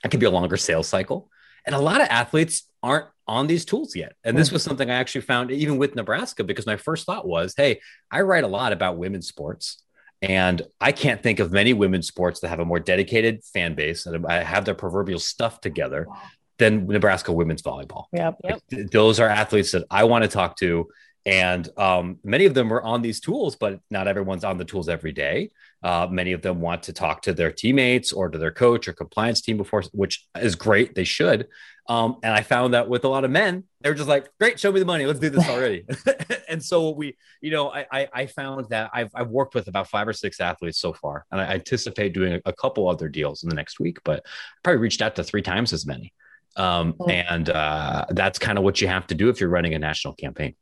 it 0.04 0.12
could 0.12 0.20
be 0.20 0.26
a 0.26 0.32
longer 0.32 0.58
sales 0.58 0.88
cycle. 0.88 1.30
And 1.65 1.74
a 1.74 1.80
lot 1.80 2.02
of 2.02 2.08
athletes 2.10 2.68
aren't 2.84 3.08
on 3.28 3.48
these 3.48 3.66
tools 3.66 3.96
yet. 3.96 4.14
And 4.24 4.38
this 4.38 4.50
mm-hmm. 4.50 4.56
was 4.56 4.64
something 4.64 4.90
I 4.90 4.96
actually 4.96 5.22
found 5.22 5.52
even 5.52 5.78
with 5.78 5.96
Nebraska, 5.96 6.44
because 6.44 6.66
my 6.66 6.78
first 6.78 7.06
thought 7.06 7.28
was, 7.28 7.54
hey, 7.58 7.80
I 8.12 8.22
write 8.22 8.44
a 8.44 8.48
lot 8.48 8.72
about 8.72 8.98
women's 8.98 9.28
sports. 9.28 9.82
And 10.22 10.62
I 10.80 10.92
can't 10.92 11.22
think 11.22 11.40
of 11.40 11.52
many 11.52 11.74
women's 11.74 12.08
sports 12.08 12.40
that 12.40 12.48
have 12.48 12.60
a 12.60 12.66
more 12.66 12.80
dedicated 12.80 13.44
fan 13.44 13.76
base 13.76 14.06
and 14.06 14.26
I 14.26 14.44
have 14.44 14.66
their 14.66 14.74
proverbial 14.74 15.20
stuff 15.20 15.62
together 15.62 16.08
than 16.58 16.88
Nebraska 16.88 17.32
women's 17.32 17.62
volleyball. 17.62 18.06
Yep. 18.14 18.38
yep. 18.44 18.62
those 18.92 19.20
are 19.20 19.28
athletes 19.28 19.72
that 19.72 19.86
I 19.92 20.06
want 20.06 20.24
to 20.24 20.30
talk 20.30 20.56
to. 20.58 20.88
And 21.26 21.68
um, 21.78 22.20
many 22.24 22.46
of 22.46 22.54
them 22.54 22.72
are 22.72 22.84
on 22.84 23.02
these 23.02 23.20
tools, 23.20 23.56
but 23.56 23.80
not 23.90 24.08
everyone's 24.08 24.44
on 24.44 24.58
the 24.58 24.66
tools 24.66 24.88
every 24.88 25.12
day. 25.12 25.50
Uh, 25.82 26.08
many 26.10 26.34
of 26.34 26.44
them 26.44 26.62
want 26.62 26.84
to 26.84 26.94
talk 26.94 27.24
to 27.24 27.34
their 27.34 27.52
teammates 27.52 28.14
or 28.14 28.30
to 28.30 28.38
their 28.38 28.52
coach 28.52 28.88
or 28.88 28.94
compliance 28.94 29.42
team 29.42 29.58
before, 29.58 29.84
which 29.92 30.28
is 30.40 30.56
great. 30.56 30.94
They 30.94 31.04
should. 31.04 31.48
Um, 31.88 32.18
and 32.24 32.34
I 32.34 32.42
found 32.42 32.74
that 32.74 32.90
with 32.90 33.06
a 33.06 33.08
lot 33.08 33.24
of 33.24 33.32
men, 33.32 33.64
they're 33.82 33.94
just 33.94 34.10
like, 34.10 34.28
great, 34.40 34.60
show 34.60 34.72
me 34.72 34.80
the 34.80 34.86
money. 34.86 35.06
Let's 35.06 35.20
do 35.20 35.30
this 35.30 35.48
already. 35.48 35.86
and 36.50 36.64
so 36.64 36.92
we, 36.92 37.16
you 37.42 37.52
know, 37.52 37.70
I, 37.70 37.86
I, 37.92 38.08
I, 38.14 38.26
found 38.26 38.70
that 38.70 38.90
I've, 38.92 39.12
I've 39.14 39.30
worked 39.30 39.54
with 39.54 39.68
about 39.68 39.88
five 39.88 40.08
or 40.08 40.14
six 40.14 40.40
athletes 40.40 40.80
so 40.80 40.94
far, 40.94 41.26
and 41.32 41.40
I 41.40 41.54
anticipate 41.54 42.14
doing 42.14 42.34
a, 42.34 42.42
a 42.46 42.54
couple 42.54 42.90
other 42.90 43.08
deals 43.08 43.44
in 43.44 43.50
the 43.50 43.56
next 43.56 43.80
week, 43.80 44.00
but 44.04 44.22
I 44.26 44.30
probably 44.64 44.82
reached 44.82 45.04
out 45.04 45.16
to 45.18 45.24
three 45.24 45.44
times 45.44 45.74
as 45.74 45.86
many. 45.86 46.12
Um, 46.56 46.96
and 47.08 47.50
uh, 47.50 48.06
that's 48.10 48.40
kind 48.40 48.58
of 48.58 48.64
what 48.64 48.82
you 48.82 48.88
have 48.88 49.06
to 49.08 49.16
do 49.16 49.30
if 49.30 49.40
you're 49.40 49.50
running 49.50 49.76
a 49.76 49.80
national 49.80 50.16
campaign. 50.16 50.56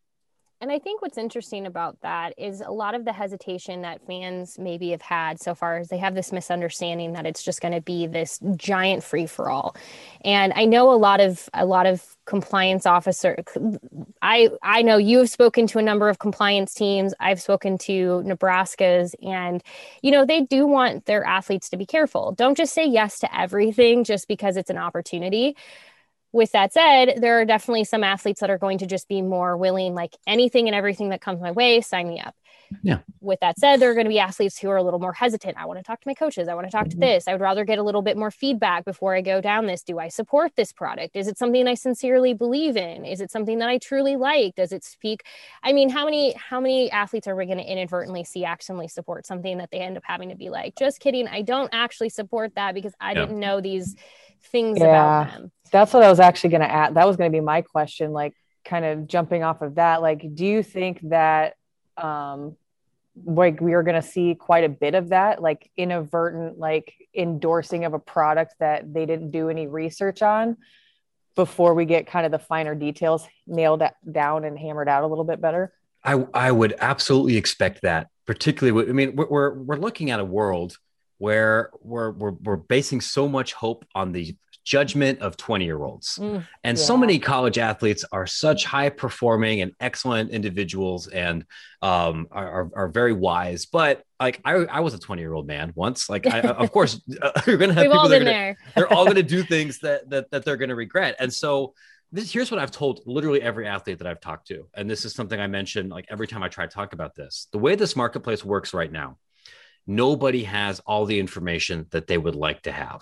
And 0.63 0.71
I 0.71 0.79
think 0.79 1.01
what's 1.01 1.17
interesting 1.17 1.65
about 1.65 1.99
that 2.03 2.35
is 2.37 2.61
a 2.61 2.71
lot 2.71 2.95
of 2.95 3.03
the 3.03 3.11
hesitation 3.11 3.81
that 3.81 3.99
fans 4.07 4.57
maybe 4.57 4.91
have 4.91 5.01
had 5.01 5.41
so 5.41 5.53
far 5.53 5.79
is 5.79 5.89
they 5.89 5.97
have 5.97 6.15
this 6.15 6.31
misunderstanding 6.31 7.11
that 7.13 7.25
it's 7.25 7.43
just 7.43 7.59
going 7.59 7.73
to 7.73 7.81
be 7.81 8.07
this 8.07 8.39
giant 8.55 9.03
free 9.03 9.25
for 9.25 9.49
all. 9.49 9.75
And 10.23 10.53
I 10.55 10.63
know 10.63 10.89
a 10.89 10.95
lot 10.95 11.19
of 11.19 11.49
a 11.53 11.65
lot 11.65 11.85
of 11.85 12.15
compliance 12.23 12.85
officer 12.85 13.35
I 14.21 14.51
I 14.63 14.83
know 14.83 14.95
you've 14.95 15.29
spoken 15.29 15.67
to 15.67 15.79
a 15.79 15.81
number 15.81 16.07
of 16.07 16.19
compliance 16.19 16.73
teams. 16.73 17.13
I've 17.19 17.41
spoken 17.41 17.77
to 17.79 18.23
Nebraska's 18.23 19.17
and 19.21 19.61
you 20.01 20.11
know 20.11 20.25
they 20.25 20.43
do 20.43 20.65
want 20.65 21.07
their 21.07 21.25
athletes 21.25 21.69
to 21.71 21.77
be 21.77 21.85
careful. 21.85 22.31
Don't 22.31 22.55
just 22.55 22.73
say 22.73 22.85
yes 22.85 23.19
to 23.19 23.37
everything 23.37 24.05
just 24.05 24.29
because 24.29 24.55
it's 24.55 24.69
an 24.69 24.77
opportunity 24.77 25.57
with 26.33 26.51
that 26.51 26.73
said, 26.73 27.19
there 27.21 27.39
are 27.39 27.45
definitely 27.45 27.83
some 27.83 28.03
athletes 28.03 28.41
that 28.41 28.49
are 28.49 28.57
going 28.57 28.79
to 28.79 28.87
just 28.87 29.07
be 29.07 29.21
more 29.21 29.55
willing, 29.55 29.93
like 29.93 30.17
anything 30.25 30.67
and 30.67 30.75
everything 30.75 31.09
that 31.09 31.21
comes 31.21 31.39
my 31.39 31.51
way, 31.51 31.79
sign 31.79 32.09
me 32.09 32.19
up. 32.19 32.35
Yeah. 32.81 32.99
With 33.21 33.39
that 33.41 33.59
said, 33.59 33.79
there 33.79 33.91
are 33.91 33.93
going 33.93 34.07
to 34.07 34.09
be 34.09 34.17
athletes 34.17 34.57
who 34.57 34.67
are 34.69 34.77
a 34.77 34.81
little 34.81 34.99
more 34.99 35.13
hesitant. 35.13 35.57
I 35.57 35.65
want 35.67 35.77
to 35.77 35.83
talk 35.83 36.01
to 36.01 36.07
my 36.07 36.15
coaches. 36.15 36.47
I 36.47 36.55
want 36.55 36.65
to 36.65 36.71
talk 36.71 36.87
mm-hmm. 36.87 36.99
to 36.99 37.05
this. 37.05 37.27
I 37.27 37.33
would 37.33 37.41
rather 37.41 37.63
get 37.65 37.77
a 37.77 37.83
little 37.83 38.01
bit 38.01 38.17
more 38.17 38.31
feedback 38.31 38.83
before 38.83 39.15
I 39.15 39.21
go 39.21 39.41
down 39.41 39.67
this. 39.67 39.83
Do 39.83 39.99
I 39.99 40.07
support 40.07 40.53
this 40.55 40.71
product? 40.71 41.15
Is 41.15 41.27
it 41.27 41.37
something 41.37 41.67
I 41.67 41.75
sincerely 41.75 42.33
believe 42.33 42.75
in? 42.75 43.05
Is 43.05 43.21
it 43.21 43.29
something 43.29 43.59
that 43.59 43.69
I 43.69 43.77
truly 43.77 44.15
like? 44.15 44.55
Does 44.55 44.71
it 44.71 44.83
speak? 44.83 45.21
I 45.61 45.71
mean, 45.71 45.89
how 45.89 46.05
many 46.05 46.33
how 46.33 46.59
many 46.59 46.89
athletes 46.89 47.27
are 47.27 47.35
we 47.35 47.45
going 47.45 47.59
to 47.59 47.71
inadvertently 47.71 48.23
see 48.23 48.43
accidentally 48.43 48.87
support 48.87 49.27
something 49.27 49.59
that 49.59 49.69
they 49.69 49.79
end 49.79 49.97
up 49.97 50.03
having 50.03 50.29
to 50.29 50.35
be 50.35 50.49
like, 50.49 50.75
just 50.75 50.99
kidding, 50.99 51.27
I 51.27 51.43
don't 51.43 51.69
actually 51.73 52.09
support 52.09 52.55
that 52.55 52.73
because 52.73 52.93
I 52.99 53.11
yeah. 53.11 53.21
didn't 53.21 53.39
know 53.39 53.61
these 53.61 53.95
things 54.51 54.79
yeah. 54.79 54.85
about 54.85 55.31
them 55.31 55.51
that's 55.73 55.91
what 55.91 56.03
I 56.03 56.09
was 56.09 56.21
actually 56.21 56.51
going 56.51 56.61
to 56.61 56.71
add. 56.71 56.93
That 56.95 57.07
was 57.07 57.17
going 57.17 57.29
to 57.29 57.35
be 57.35 57.41
my 57.41 57.63
question, 57.63 58.13
like 58.13 58.35
kind 58.63 58.85
of 58.85 59.07
jumping 59.07 59.43
off 59.43 59.61
of 59.61 59.75
that. 59.75 60.01
Like, 60.01 60.35
do 60.35 60.45
you 60.45 60.61
think 60.61 61.01
that, 61.09 61.55
um, 61.97 62.55
like 63.25 63.59
we 63.59 63.73
are 63.73 63.83
going 63.83 64.01
to 64.01 64.07
see 64.07 64.35
quite 64.35 64.63
a 64.63 64.69
bit 64.69 64.93
of 64.93 65.09
that, 65.09 65.41
like 65.41 65.69
inadvertent, 65.75 66.59
like 66.59 66.93
endorsing 67.15 67.85
of 67.85 67.93
a 67.93 67.99
product 67.99 68.53
that 68.59 68.93
they 68.93 69.05
didn't 69.05 69.31
do 69.31 69.49
any 69.49 69.67
research 69.67 70.21
on 70.21 70.57
before 71.35 71.73
we 71.73 71.85
get 71.85 72.05
kind 72.05 72.25
of 72.25 72.31
the 72.31 72.39
finer 72.39 72.75
details 72.75 73.27
nailed 73.47 73.83
down 74.09 74.45
and 74.45 74.57
hammered 74.57 74.87
out 74.87 75.03
a 75.03 75.07
little 75.07 75.25
bit 75.25 75.41
better? 75.41 75.73
I, 76.03 76.25
I 76.33 76.51
would 76.51 76.75
absolutely 76.79 77.37
expect 77.37 77.81
that, 77.81 78.09
particularly. 78.27 78.89
I 78.89 78.93
mean, 78.93 79.15
we're, 79.15 79.53
we're 79.53 79.77
looking 79.77 80.11
at 80.11 80.19
a 80.19 80.25
world 80.25 80.77
where 81.17 81.71
we're, 81.81 82.11
we're, 82.11 82.31
we're 82.31 82.57
basing 82.57 83.01
so 83.01 83.27
much 83.27 83.53
hope 83.53 83.85
on 83.95 84.11
the 84.11 84.35
judgment 84.63 85.19
of 85.19 85.35
20 85.37 85.65
year 85.65 85.81
olds. 85.83 86.17
Mm, 86.21 86.47
and 86.63 86.77
yeah. 86.77 86.83
so 86.83 86.95
many 86.97 87.19
college 87.19 87.57
athletes 87.57 88.05
are 88.11 88.25
such 88.25 88.65
high 88.65 88.89
performing 88.89 89.61
and 89.61 89.73
excellent 89.79 90.31
individuals 90.31 91.07
and 91.07 91.45
um, 91.81 92.27
are, 92.31 92.69
are, 92.73 92.87
very 92.87 93.11
wise. 93.11 93.65
But 93.65 94.03
like 94.19 94.39
I, 94.45 94.53
I 94.53 94.79
was 94.79 94.93
a 94.93 94.99
20 94.99 95.21
year 95.21 95.33
old 95.33 95.47
man 95.47 95.73
once. 95.75 96.09
Like, 96.09 96.25
I, 96.27 96.41
of 96.41 96.71
course, 96.71 97.01
uh, 97.21 97.41
you're 97.47 97.57
going 97.57 97.69
to 97.69 97.75
have 97.75 97.83
We've 97.83 97.91
people 97.91 98.07
that 98.07 98.21
are 98.21 98.25
gonna, 98.25 98.55
they're 98.75 98.93
all 98.93 99.05
going 99.05 99.17
to 99.17 99.23
do 99.23 99.43
things 99.55 99.79
that, 99.79 100.09
that, 100.09 100.31
that 100.31 100.45
they're 100.45 100.57
going 100.57 100.69
to 100.69 100.75
regret. 100.75 101.15
And 101.19 101.31
so, 101.31 101.73
this 102.11 102.31
here's 102.31 102.51
what 102.51 102.59
I've 102.59 102.69
told 102.69 103.01
literally 103.07 103.41
every 103.41 103.67
athlete 103.67 103.97
that 103.97 104.07
I've 104.07 104.21
talked 104.21 104.47
to. 104.49 104.67
And 104.75 104.87
this 104.87 105.03
is 105.03 105.15
something 105.15 105.39
I 105.39 105.47
mentioned 105.47 105.89
like 105.89 106.05
every 106.09 106.27
time 106.27 106.43
I 106.43 106.47
try 106.47 106.67
to 106.67 106.71
talk 106.71 106.93
about 106.93 107.15
this. 107.15 107.47
The 107.51 107.57
way 107.57 107.73
this 107.73 107.95
marketplace 107.95 108.45
works 108.45 108.71
right 108.71 108.91
now, 108.91 109.17
nobody 109.87 110.43
has 110.43 110.79
all 110.81 111.05
the 111.05 111.19
information 111.19 111.87
that 111.89 112.05
they 112.05 112.19
would 112.19 112.35
like 112.35 112.61
to 112.61 112.71
have 112.71 113.01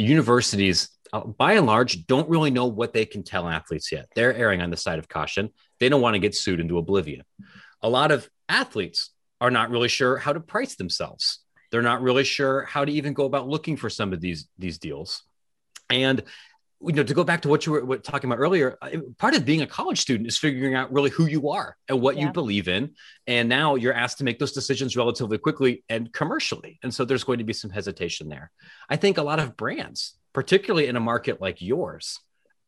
universities, 0.00 0.88
uh, 1.12 1.20
by 1.20 1.54
and 1.54 1.66
large, 1.66 2.06
don't 2.06 2.28
really 2.28 2.50
know 2.50 2.66
what 2.66 2.92
they 2.92 3.04
can 3.04 3.22
tell 3.22 3.48
athletes 3.48 3.92
yet. 3.92 4.08
They're 4.14 4.34
erring 4.34 4.60
on 4.60 4.70
the 4.70 4.76
side 4.76 4.98
of 4.98 5.08
caution. 5.08 5.50
They 5.80 5.88
don't 5.88 6.00
want 6.00 6.14
to 6.14 6.20
get 6.20 6.34
sued 6.34 6.60
into 6.60 6.78
oblivion. 6.78 7.22
A 7.82 7.88
lot 7.88 8.10
of 8.10 8.28
athletes 8.48 9.10
are 9.40 9.50
not 9.50 9.70
really 9.70 9.88
sure 9.88 10.16
how 10.16 10.32
to 10.32 10.40
price 10.40 10.76
themselves. 10.76 11.40
They're 11.70 11.82
not 11.82 12.02
really 12.02 12.24
sure 12.24 12.62
how 12.62 12.84
to 12.84 12.92
even 12.92 13.12
go 13.12 13.24
about 13.24 13.48
looking 13.48 13.76
for 13.76 13.90
some 13.90 14.12
of 14.12 14.20
these 14.20 14.48
these 14.58 14.78
deals. 14.78 15.22
And 15.90 16.22
you 16.84 16.92
know, 16.92 17.02
to 17.02 17.14
go 17.14 17.24
back 17.24 17.42
to 17.42 17.48
what 17.48 17.66
you 17.66 17.72
were 17.72 17.98
talking 17.98 18.28
about 18.28 18.40
earlier, 18.40 18.76
uh, 18.82 18.90
part 19.18 19.34
of 19.34 19.44
being 19.44 19.62
a 19.62 19.66
college 19.66 20.00
student 20.00 20.28
is 20.28 20.38
figuring 20.38 20.74
out 20.74 20.92
really 20.92 21.10
who 21.10 21.26
you 21.26 21.50
are 21.50 21.76
and 21.88 22.00
what 22.00 22.16
yeah. 22.16 22.26
you 22.26 22.32
believe 22.32 22.68
in. 22.68 22.94
And 23.26 23.48
now 23.48 23.76
you're 23.76 23.92
asked 23.92 24.18
to 24.18 24.24
make 24.24 24.38
those 24.38 24.52
decisions 24.52 24.96
relatively 24.96 25.38
quickly 25.38 25.84
and 25.88 26.12
commercially. 26.12 26.78
And 26.82 26.92
so 26.92 27.04
there's 27.04 27.24
going 27.24 27.38
to 27.38 27.44
be 27.44 27.52
some 27.52 27.70
hesitation 27.70 28.28
there. 28.28 28.50
I 28.88 28.96
think 28.96 29.18
a 29.18 29.22
lot 29.22 29.38
of 29.38 29.56
brands, 29.56 30.16
particularly 30.32 30.88
in 30.88 30.96
a 30.96 31.00
market 31.00 31.40
like 31.40 31.62
yours, 31.62 32.18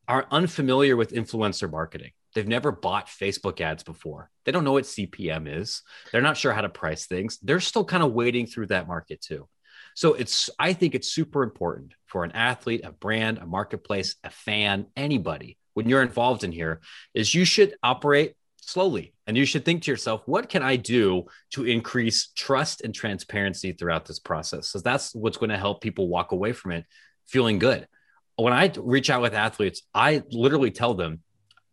are 0.07 0.27
unfamiliar 0.31 0.96
with 0.96 1.12
influencer 1.12 1.70
marketing. 1.70 2.12
They've 2.35 2.46
never 2.46 2.72
bought 2.72 3.07
Facebook 3.07 3.61
ads 3.61 3.83
before. 3.83 4.31
They 4.44 4.53
don't 4.53 4.64
know 4.64 4.72
what 4.72 4.85
CPM 4.85 5.61
is. 5.61 5.83
They're 6.12 6.20
not 6.20 6.37
sure 6.37 6.53
how 6.53 6.62
to 6.62 6.68
price 6.68 7.07
things. 7.07 7.38
They're 7.42 7.61
still 7.61 7.85
kind 7.85 8.03
of 8.03 8.12
wading 8.12 8.46
through 8.46 8.66
that 8.66 8.88
market 8.88 9.20
too. 9.20 9.48
So 9.94 10.14
it's 10.14 10.50
I 10.59 10.72
think 10.72 10.94
it's 10.94 11.11
super 11.11 11.42
important 11.42 11.94
for 12.07 12.24
an 12.24 12.33
athlete, 12.33 12.83
a 12.85 12.92
brand, 12.92 13.38
a 13.38 13.46
marketplace, 13.46 14.16
a 14.22 14.30
fan, 14.30 14.87
anybody 14.96 15.59
when 15.74 15.88
you're 15.88 16.02
involved 16.02 16.42
in 16.42 16.52
here 16.52 16.80
is 17.12 17.35
you 17.35 17.44
should 17.44 17.74
operate 17.83 18.35
slowly 18.61 19.12
and 19.26 19.37
you 19.37 19.44
should 19.44 19.64
think 19.64 19.83
to 19.83 19.90
yourself 19.90 20.22
what 20.24 20.48
can 20.48 20.62
i 20.62 20.74
do 20.74 21.24
to 21.50 21.64
increase 21.64 22.28
trust 22.28 22.80
and 22.80 22.94
transparency 22.94 23.72
throughout 23.72 24.07
this 24.07 24.18
process? 24.18 24.70
Because 24.70 24.83
that's 24.83 25.14
what's 25.14 25.37
going 25.37 25.50
to 25.50 25.59
help 25.59 25.83
people 25.83 26.09
walk 26.09 26.33
away 26.33 26.52
from 26.52 26.72
it 26.72 26.87
feeling 27.26 27.59
good. 27.59 27.87
When 28.37 28.52
i 28.52 28.72
reach 28.78 29.11
out 29.11 29.20
with 29.20 29.35
athletes 29.35 29.83
i 29.94 30.22
literally 30.30 30.70
tell 30.70 30.94
them 30.94 31.20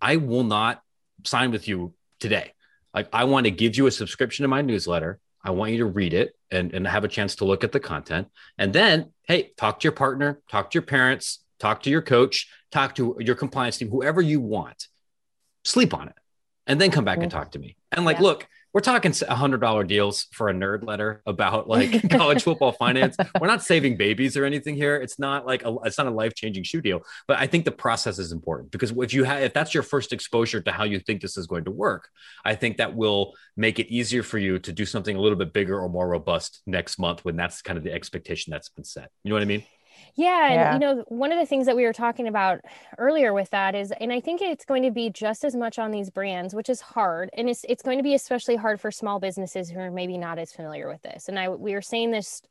i 0.01 0.17
will 0.17 0.43
not 0.43 0.81
sign 1.23 1.51
with 1.51 1.67
you 1.67 1.93
today. 2.19 2.51
Like 2.93 3.07
i 3.13 3.23
want 3.23 3.45
to 3.45 3.51
give 3.51 3.77
you 3.77 3.87
a 3.87 3.91
subscription 3.91 4.43
to 4.43 4.49
my 4.49 4.61
newsletter 4.61 5.19
I 5.43 5.51
want 5.51 5.71
you 5.71 5.79
to 5.79 5.85
read 5.85 6.13
it 6.13 6.35
and, 6.51 6.73
and 6.73 6.87
have 6.87 7.03
a 7.03 7.07
chance 7.07 7.35
to 7.35 7.45
look 7.45 7.63
at 7.63 7.71
the 7.71 7.79
content. 7.79 8.27
And 8.57 8.73
then, 8.73 9.11
hey, 9.23 9.51
talk 9.57 9.79
to 9.79 9.85
your 9.85 9.93
partner, 9.93 10.41
talk 10.49 10.71
to 10.71 10.75
your 10.75 10.83
parents, 10.83 11.43
talk 11.59 11.83
to 11.83 11.89
your 11.89 12.01
coach, 12.01 12.47
talk 12.71 12.95
to 12.95 13.15
your 13.19 13.35
compliance 13.35 13.77
team, 13.77 13.89
whoever 13.89 14.21
you 14.21 14.39
want. 14.39 14.87
Sleep 15.63 15.93
on 15.93 16.07
it 16.07 16.15
and 16.67 16.79
then 16.79 16.91
come 16.91 17.05
back 17.05 17.19
and 17.21 17.31
talk 17.31 17.51
to 17.51 17.59
me. 17.59 17.75
And 17.91 18.05
like, 18.05 18.17
yeah. 18.17 18.23
look, 18.23 18.47
we're 18.73 18.81
talking 18.81 19.13
hundred 19.27 19.59
dollar 19.59 19.83
deals 19.83 20.27
for 20.31 20.49
a 20.49 20.53
nerd 20.53 20.85
letter 20.85 21.21
about 21.25 21.67
like 21.67 22.09
college 22.09 22.43
football 22.43 22.71
finance. 22.71 23.17
We're 23.39 23.47
not 23.47 23.63
saving 23.63 23.97
babies 23.97 24.37
or 24.37 24.45
anything 24.45 24.75
here. 24.75 24.95
It's 24.95 25.19
not 25.19 25.45
like 25.45 25.63
a, 25.65 25.75
it's 25.85 25.97
not 25.97 26.07
a 26.07 26.11
life 26.11 26.33
changing 26.35 26.63
shoe 26.63 26.81
deal. 26.81 27.01
But 27.27 27.39
I 27.39 27.47
think 27.47 27.65
the 27.65 27.71
process 27.71 28.19
is 28.19 28.31
important 28.31 28.71
because 28.71 28.91
if 28.91 29.13
you 29.13 29.23
have 29.23 29.41
if 29.41 29.53
that's 29.53 29.73
your 29.73 29.83
first 29.83 30.13
exposure 30.13 30.61
to 30.61 30.71
how 30.71 30.83
you 30.83 30.99
think 30.99 31.21
this 31.21 31.37
is 31.37 31.47
going 31.47 31.65
to 31.65 31.71
work, 31.71 32.09
I 32.45 32.55
think 32.55 32.77
that 32.77 32.95
will 32.95 33.33
make 33.57 33.79
it 33.79 33.87
easier 33.87 34.23
for 34.23 34.37
you 34.37 34.59
to 34.59 34.71
do 34.71 34.85
something 34.85 35.15
a 35.15 35.21
little 35.21 35.37
bit 35.37 35.53
bigger 35.53 35.79
or 35.79 35.89
more 35.89 36.07
robust 36.07 36.61
next 36.65 36.99
month 36.99 37.25
when 37.25 37.35
that's 37.35 37.61
kind 37.61 37.77
of 37.77 37.83
the 37.83 37.91
expectation 37.91 38.51
that's 38.51 38.69
been 38.69 38.85
set. 38.85 39.09
You 39.23 39.29
know 39.29 39.35
what 39.35 39.43
I 39.43 39.45
mean? 39.45 39.63
Yeah, 40.15 40.51
and 40.51 40.67
you 40.69 40.79
know, 40.79 41.03
one 41.07 41.31
of 41.31 41.39
the 41.39 41.45
things 41.45 41.65
that 41.65 41.75
we 41.75 41.83
were 41.83 41.93
talking 41.93 42.27
about 42.27 42.59
earlier 42.97 43.33
with 43.33 43.49
that 43.51 43.75
is, 43.75 43.91
and 43.99 44.11
I 44.11 44.19
think 44.19 44.41
it's 44.41 44.65
going 44.65 44.83
to 44.83 44.91
be 44.91 45.09
just 45.09 45.43
as 45.43 45.55
much 45.55 45.79
on 45.79 45.91
these 45.91 46.09
brands, 46.09 46.53
which 46.53 46.69
is 46.69 46.81
hard, 46.81 47.29
and 47.33 47.49
it's 47.49 47.65
it's 47.69 47.81
going 47.83 47.97
to 47.97 48.03
be 48.03 48.13
especially 48.13 48.57
hard 48.57 48.81
for 48.81 48.91
small 48.91 49.19
businesses 49.19 49.69
who 49.69 49.79
are 49.79 49.91
maybe 49.91 50.17
not 50.17 50.37
as 50.37 50.51
familiar 50.51 50.87
with 50.89 51.01
this. 51.01 51.29
And 51.29 51.39
I 51.39 51.49
we 51.49 51.73
were 51.73 51.81
saying 51.81 52.11
this 52.11 52.41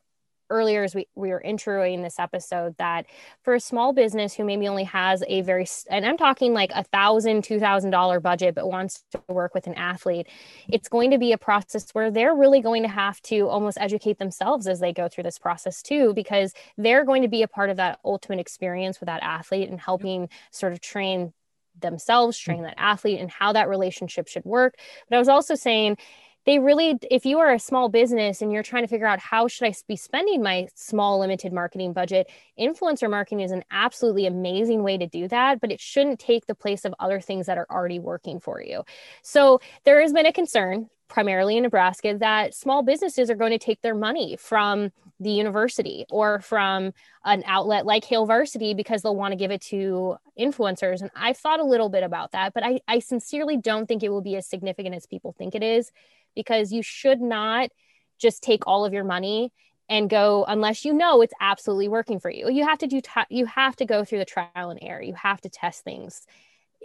earlier 0.50 0.84
as 0.84 0.94
we, 0.94 1.06
we 1.14 1.30
were 1.30 1.42
introing 1.44 2.02
this 2.02 2.18
episode 2.18 2.76
that 2.78 3.06
for 3.42 3.54
a 3.54 3.60
small 3.60 3.92
business 3.92 4.34
who 4.34 4.44
maybe 4.44 4.68
only 4.68 4.84
has 4.84 5.22
a 5.28 5.40
very 5.42 5.66
and 5.88 6.04
i'm 6.04 6.16
talking 6.16 6.52
like 6.52 6.70
a 6.74 6.84
thousand 6.84 7.42
two 7.42 7.58
thousand 7.58 7.90
dollar 7.90 8.20
budget 8.20 8.54
but 8.54 8.68
wants 8.68 9.04
to 9.10 9.20
work 9.28 9.54
with 9.54 9.66
an 9.66 9.74
athlete 9.74 10.26
it's 10.68 10.88
going 10.88 11.10
to 11.10 11.18
be 11.18 11.32
a 11.32 11.38
process 11.38 11.90
where 11.92 12.10
they're 12.10 12.34
really 12.34 12.60
going 12.60 12.82
to 12.82 12.88
have 12.88 13.20
to 13.22 13.48
almost 13.48 13.78
educate 13.80 14.18
themselves 14.18 14.66
as 14.66 14.80
they 14.80 14.92
go 14.92 15.08
through 15.08 15.24
this 15.24 15.38
process 15.38 15.82
too 15.82 16.12
because 16.14 16.52
they're 16.76 17.04
going 17.04 17.22
to 17.22 17.28
be 17.28 17.42
a 17.42 17.48
part 17.48 17.70
of 17.70 17.76
that 17.76 17.98
ultimate 18.04 18.40
experience 18.40 19.00
with 19.00 19.06
that 19.06 19.22
athlete 19.22 19.68
and 19.70 19.80
helping 19.80 20.28
sort 20.50 20.72
of 20.72 20.80
train 20.80 21.32
themselves 21.80 22.38
mm-hmm. 22.38 22.52
train 22.52 22.62
that 22.62 22.74
athlete 22.76 23.20
and 23.20 23.30
how 23.30 23.52
that 23.52 23.68
relationship 23.68 24.28
should 24.28 24.44
work. 24.44 24.74
But 25.08 25.16
i 25.16 25.18
was 25.18 25.28
also 25.28 25.54
saying 25.54 25.96
they 26.46 26.58
really 26.58 26.98
if 27.10 27.24
you 27.24 27.38
are 27.38 27.52
a 27.52 27.58
small 27.58 27.88
business 27.88 28.42
and 28.42 28.52
you're 28.52 28.62
trying 28.62 28.82
to 28.82 28.88
figure 28.88 29.06
out 29.06 29.18
how 29.18 29.48
should 29.48 29.66
i 29.66 29.74
be 29.88 29.96
spending 29.96 30.42
my 30.42 30.66
small 30.74 31.20
limited 31.20 31.52
marketing 31.52 31.92
budget 31.92 32.30
influencer 32.58 33.10
marketing 33.10 33.40
is 33.40 33.50
an 33.50 33.64
absolutely 33.70 34.26
amazing 34.26 34.82
way 34.82 34.96
to 34.96 35.06
do 35.06 35.28
that 35.28 35.60
but 35.60 35.70
it 35.70 35.80
shouldn't 35.80 36.18
take 36.18 36.46
the 36.46 36.54
place 36.54 36.84
of 36.84 36.94
other 36.98 37.20
things 37.20 37.46
that 37.46 37.58
are 37.58 37.66
already 37.70 37.98
working 37.98 38.40
for 38.40 38.62
you 38.62 38.82
so 39.22 39.60
there 39.84 40.00
has 40.00 40.12
been 40.12 40.26
a 40.26 40.32
concern 40.32 40.88
primarily 41.08 41.56
in 41.56 41.62
nebraska 41.62 42.16
that 42.18 42.54
small 42.54 42.82
businesses 42.82 43.30
are 43.30 43.34
going 43.34 43.52
to 43.52 43.58
take 43.58 43.80
their 43.82 43.94
money 43.94 44.36
from 44.36 44.90
the 45.20 45.30
university 45.30 46.06
or 46.10 46.40
from 46.40 46.92
an 47.26 47.44
outlet 47.46 47.84
like 47.84 48.04
Hail 48.04 48.24
Varsity 48.24 48.72
because 48.72 49.02
they'll 49.02 49.14
want 49.14 49.32
to 49.32 49.36
give 49.36 49.50
it 49.50 49.60
to 49.60 50.16
influencers. 50.38 51.02
And 51.02 51.10
I've 51.14 51.36
thought 51.36 51.60
a 51.60 51.64
little 51.64 51.90
bit 51.90 52.02
about 52.02 52.32
that, 52.32 52.54
but 52.54 52.64
I, 52.64 52.80
I 52.88 53.00
sincerely 53.00 53.58
don't 53.58 53.86
think 53.86 54.02
it 54.02 54.08
will 54.08 54.22
be 54.22 54.36
as 54.36 54.46
significant 54.46 54.94
as 54.94 55.04
people 55.04 55.34
think 55.36 55.54
it 55.54 55.62
is 55.62 55.92
because 56.34 56.72
you 56.72 56.82
should 56.82 57.20
not 57.20 57.70
just 58.18 58.42
take 58.42 58.66
all 58.66 58.84
of 58.84 58.92
your 58.92 59.04
money 59.04 59.52
and 59.88 60.08
go 60.08 60.44
unless 60.46 60.84
you 60.84 60.94
know 60.94 61.20
it's 61.20 61.34
absolutely 61.40 61.88
working 61.88 62.20
for 62.20 62.30
you. 62.30 62.48
You 62.48 62.64
have 62.64 62.78
to 62.78 62.86
do 62.86 63.00
t- 63.00 63.10
you 63.28 63.44
have 63.46 63.74
to 63.76 63.84
go 63.84 64.04
through 64.04 64.18
the 64.18 64.24
trial 64.24 64.70
and 64.70 64.78
error. 64.80 65.02
You 65.02 65.14
have 65.14 65.40
to 65.42 65.48
test 65.48 65.82
things. 65.82 66.26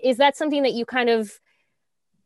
Is 0.03 0.17
that 0.17 0.36
something 0.36 0.63
that 0.63 0.73
you 0.73 0.86
kind 0.86 1.10
of 1.10 1.31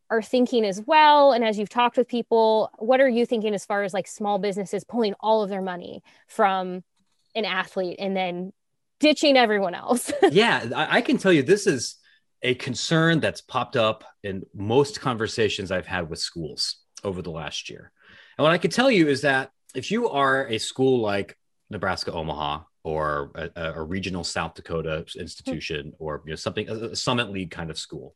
are 0.10 0.22
thinking 0.22 0.66
as 0.66 0.82
well 0.82 1.34
and 1.34 1.44
as 1.44 1.60
you've 1.60 1.70
talked 1.70 1.98
with 1.98 2.08
people, 2.08 2.72
what 2.80 3.00
are 3.02 3.10
you 3.10 3.26
thinking 3.26 3.54
as 3.54 3.66
far 3.66 3.84
as 3.84 3.94
like 3.94 4.08
small 4.08 4.40
businesses 4.40 4.84
pulling 4.84 5.14
all 5.20 5.44
of 5.44 5.50
their 5.50 5.62
money 5.62 6.02
from 6.28 6.84
an 7.36 7.46
athlete 7.46 7.98
and 8.00 8.16
then 8.16 8.52
ditching 9.00 9.38
everyone 9.38 9.76
else? 9.76 10.12
yeah, 10.32 10.68
I 10.76 11.02
can 11.02 11.18
tell 11.18 11.34
you 11.34 11.44
this 11.44 11.68
is 11.68 11.98
a 12.42 12.56
concern 12.56 13.20
that's 13.20 13.42
popped 13.42 13.76
up 13.76 14.06
in 14.24 14.44
most 14.54 15.02
conversations 15.02 15.72
I've 15.72 15.86
had 15.86 16.10
with 16.10 16.20
schools 16.20 16.78
over 17.04 17.22
the 17.22 17.32
last 17.32 17.70
year. 17.70 17.92
And 18.38 18.44
what 18.44 18.52
I 18.52 18.58
can 18.58 18.72
tell 18.72 18.90
you 18.90 19.08
is 19.08 19.22
that 19.22 19.52
if 19.76 19.92
you 19.92 20.10
are 20.10 20.48
a 20.48 20.58
school 20.58 21.02
like 21.02 21.38
Nebraska 21.70 22.12
Omaha 22.12 22.62
or 22.84 23.32
a, 23.36 23.74
a 23.76 23.84
regional 23.84 24.24
South 24.24 24.56
Dakota 24.56 25.06
institution 25.18 25.94
or 26.00 26.22
you 26.26 26.32
know 26.32 26.36
something 26.36 26.70
a 26.70 26.96
Summit 26.96 27.30
League 27.32 27.52
kind 27.52 27.70
of 27.70 27.78
school, 27.78 28.16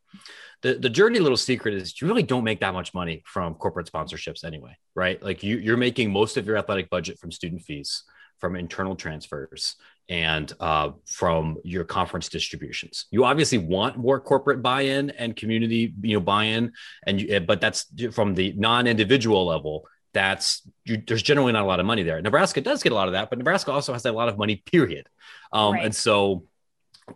the 0.61 0.75
the 0.75 0.89
dirty 0.89 1.19
little 1.19 1.37
secret 1.37 1.75
is 1.75 1.99
you 2.01 2.07
really 2.07 2.23
don't 2.23 2.43
make 2.43 2.61
that 2.61 2.73
much 2.73 2.93
money 2.93 3.21
from 3.25 3.55
corporate 3.55 3.91
sponsorships 3.91 4.43
anyway, 4.43 4.75
right? 4.95 5.21
Like 5.21 5.43
you 5.43 5.57
you're 5.57 5.77
making 5.77 6.11
most 6.11 6.37
of 6.37 6.47
your 6.47 6.57
athletic 6.57 6.89
budget 6.89 7.19
from 7.19 7.31
student 7.31 7.61
fees, 7.61 8.03
from 8.39 8.55
internal 8.55 8.95
transfers, 8.95 9.75
and 10.09 10.51
uh, 10.59 10.91
from 11.05 11.57
your 11.63 11.83
conference 11.83 12.29
distributions. 12.29 13.05
You 13.09 13.25
obviously 13.25 13.57
want 13.57 13.97
more 13.97 14.19
corporate 14.19 14.61
buy-in 14.61 15.11
and 15.11 15.35
community, 15.35 15.93
you 16.01 16.15
know, 16.15 16.19
buy-in, 16.19 16.73
and 17.07 17.21
you, 17.21 17.39
but 17.39 17.61
that's 17.61 17.85
from 18.11 18.35
the 18.35 18.53
non-individual 18.57 19.45
level. 19.45 19.85
That's 20.13 20.61
you, 20.85 21.01
there's 21.07 21.23
generally 21.23 21.53
not 21.53 21.63
a 21.63 21.65
lot 21.65 21.79
of 21.79 21.85
money 21.85 22.03
there. 22.03 22.21
Nebraska 22.21 22.61
does 22.61 22.83
get 22.83 22.91
a 22.91 22.95
lot 22.95 23.07
of 23.07 23.13
that, 23.13 23.29
but 23.29 23.39
Nebraska 23.39 23.71
also 23.71 23.93
has 23.93 24.05
a 24.05 24.11
lot 24.11 24.29
of 24.29 24.37
money. 24.37 24.57
Period. 24.57 25.07
Um, 25.51 25.73
right. 25.73 25.85
And 25.85 25.95
so, 25.95 26.45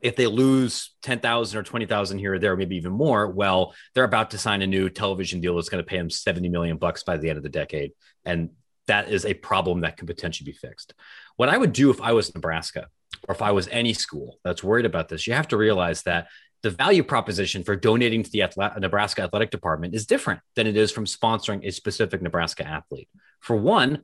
if 0.01 0.15
they 0.15 0.25
lose 0.27 0.95
ten 1.01 1.19
thousand 1.19 1.59
or 1.59 1.63
twenty 1.63 1.85
thousand 1.85 2.19
here 2.19 2.33
or 2.33 2.39
there, 2.39 2.55
maybe 2.57 2.77
even 2.77 2.93
more, 2.93 3.27
well, 3.29 3.75
they're 3.93 4.03
about 4.03 4.31
to 4.31 4.37
sign 4.37 4.61
a 4.61 4.67
new 4.67 4.89
television 4.89 5.41
deal 5.41 5.55
that's 5.55 5.69
going 5.69 5.83
to 5.83 5.87
pay 5.87 5.97
them 5.97 6.09
seventy 6.09 6.49
million 6.49 6.77
bucks 6.77 7.03
by 7.03 7.17
the 7.17 7.29
end 7.29 7.37
of 7.37 7.43
the 7.43 7.49
decade, 7.49 7.91
and 8.25 8.49
that 8.87 9.09
is 9.09 9.25
a 9.25 9.33
problem 9.33 9.81
that 9.81 9.97
can 9.97 10.07
potentially 10.07 10.49
be 10.49 10.57
fixed. 10.57 10.93
What 11.37 11.49
I 11.49 11.57
would 11.57 11.73
do 11.73 11.89
if 11.89 12.01
I 12.01 12.11
was 12.11 12.33
Nebraska 12.33 12.87
or 13.27 13.33
if 13.33 13.41
I 13.41 13.51
was 13.51 13.67
any 13.69 13.93
school 13.93 14.39
that's 14.43 14.63
worried 14.63 14.85
about 14.85 15.07
this, 15.07 15.25
you 15.25 15.33
have 15.33 15.47
to 15.49 15.57
realize 15.57 16.03
that 16.03 16.27
the 16.63 16.71
value 16.71 17.03
proposition 17.03 17.63
for 17.63 17.75
donating 17.75 18.23
to 18.23 18.29
the 18.29 18.43
Nebraska 18.79 19.21
athletic 19.21 19.51
department 19.51 19.93
is 19.93 20.05
different 20.05 20.41
than 20.55 20.67
it 20.67 20.75
is 20.75 20.91
from 20.91 21.05
sponsoring 21.05 21.65
a 21.65 21.71
specific 21.71 22.21
Nebraska 22.21 22.67
athlete. 22.67 23.07
For 23.39 23.55
one, 23.55 24.03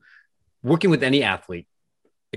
working 0.62 0.92
with 0.92 1.04
any 1.04 1.24
athlete 1.24 1.68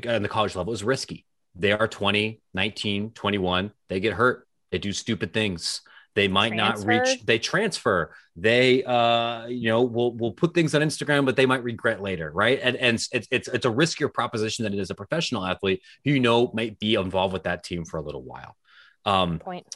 at 0.03 0.23
the 0.23 0.29
college 0.29 0.57
level 0.57 0.73
is 0.73 0.83
risky. 0.83 1.27
They 1.55 1.73
are 1.73 1.89
20, 1.89 2.41
19, 2.55 3.11
21. 3.11 3.73
They 3.89 4.01
get 4.01 4.15
hurt. 4.15 4.47
They 4.71 4.79
do 4.79 4.93
stupid 4.93 5.33
things. 5.33 5.83
They 6.17 6.29
might 6.29 6.55
transfer. 6.55 6.87
not 6.89 7.07
reach. 7.07 7.27
They 7.27 7.39
transfer. 7.39 8.11
They, 8.37 8.83
uh, 8.83 9.47
you 9.49 9.69
know, 9.69 9.83
will 9.83 10.17
will 10.17 10.33
put 10.33 10.55
things 10.55 10.75
on 10.75 10.81
Instagram, 10.81 11.27
but 11.27 11.37
they 11.37 11.45
might 11.45 11.63
regret 11.63 12.01
later, 12.01 12.31
right? 12.33 12.59
And 12.61 12.75
and 12.77 12.97
it's 13.13 13.29
it's 13.31 13.49
it's 13.49 13.67
a 13.67 13.71
riskier 13.71 14.13
proposition 14.13 14.63
than 14.65 14.73
it 14.73 14.81
is 14.81 14.89
a 14.89 14.95
professional 14.95 15.45
athlete 15.45 15.83
who 16.05 16.13
you 16.13 16.21
know 16.21 16.51
might 16.55 16.79
be 16.79 16.95
involved 16.95 17.35
with 17.35 17.43
that 17.43 17.65
team 17.65 17.85
for 17.85 17.99
a 17.99 18.03
little 18.03 18.23
while. 18.23 18.57
Um, 19.05 19.41
Point. 19.41 19.67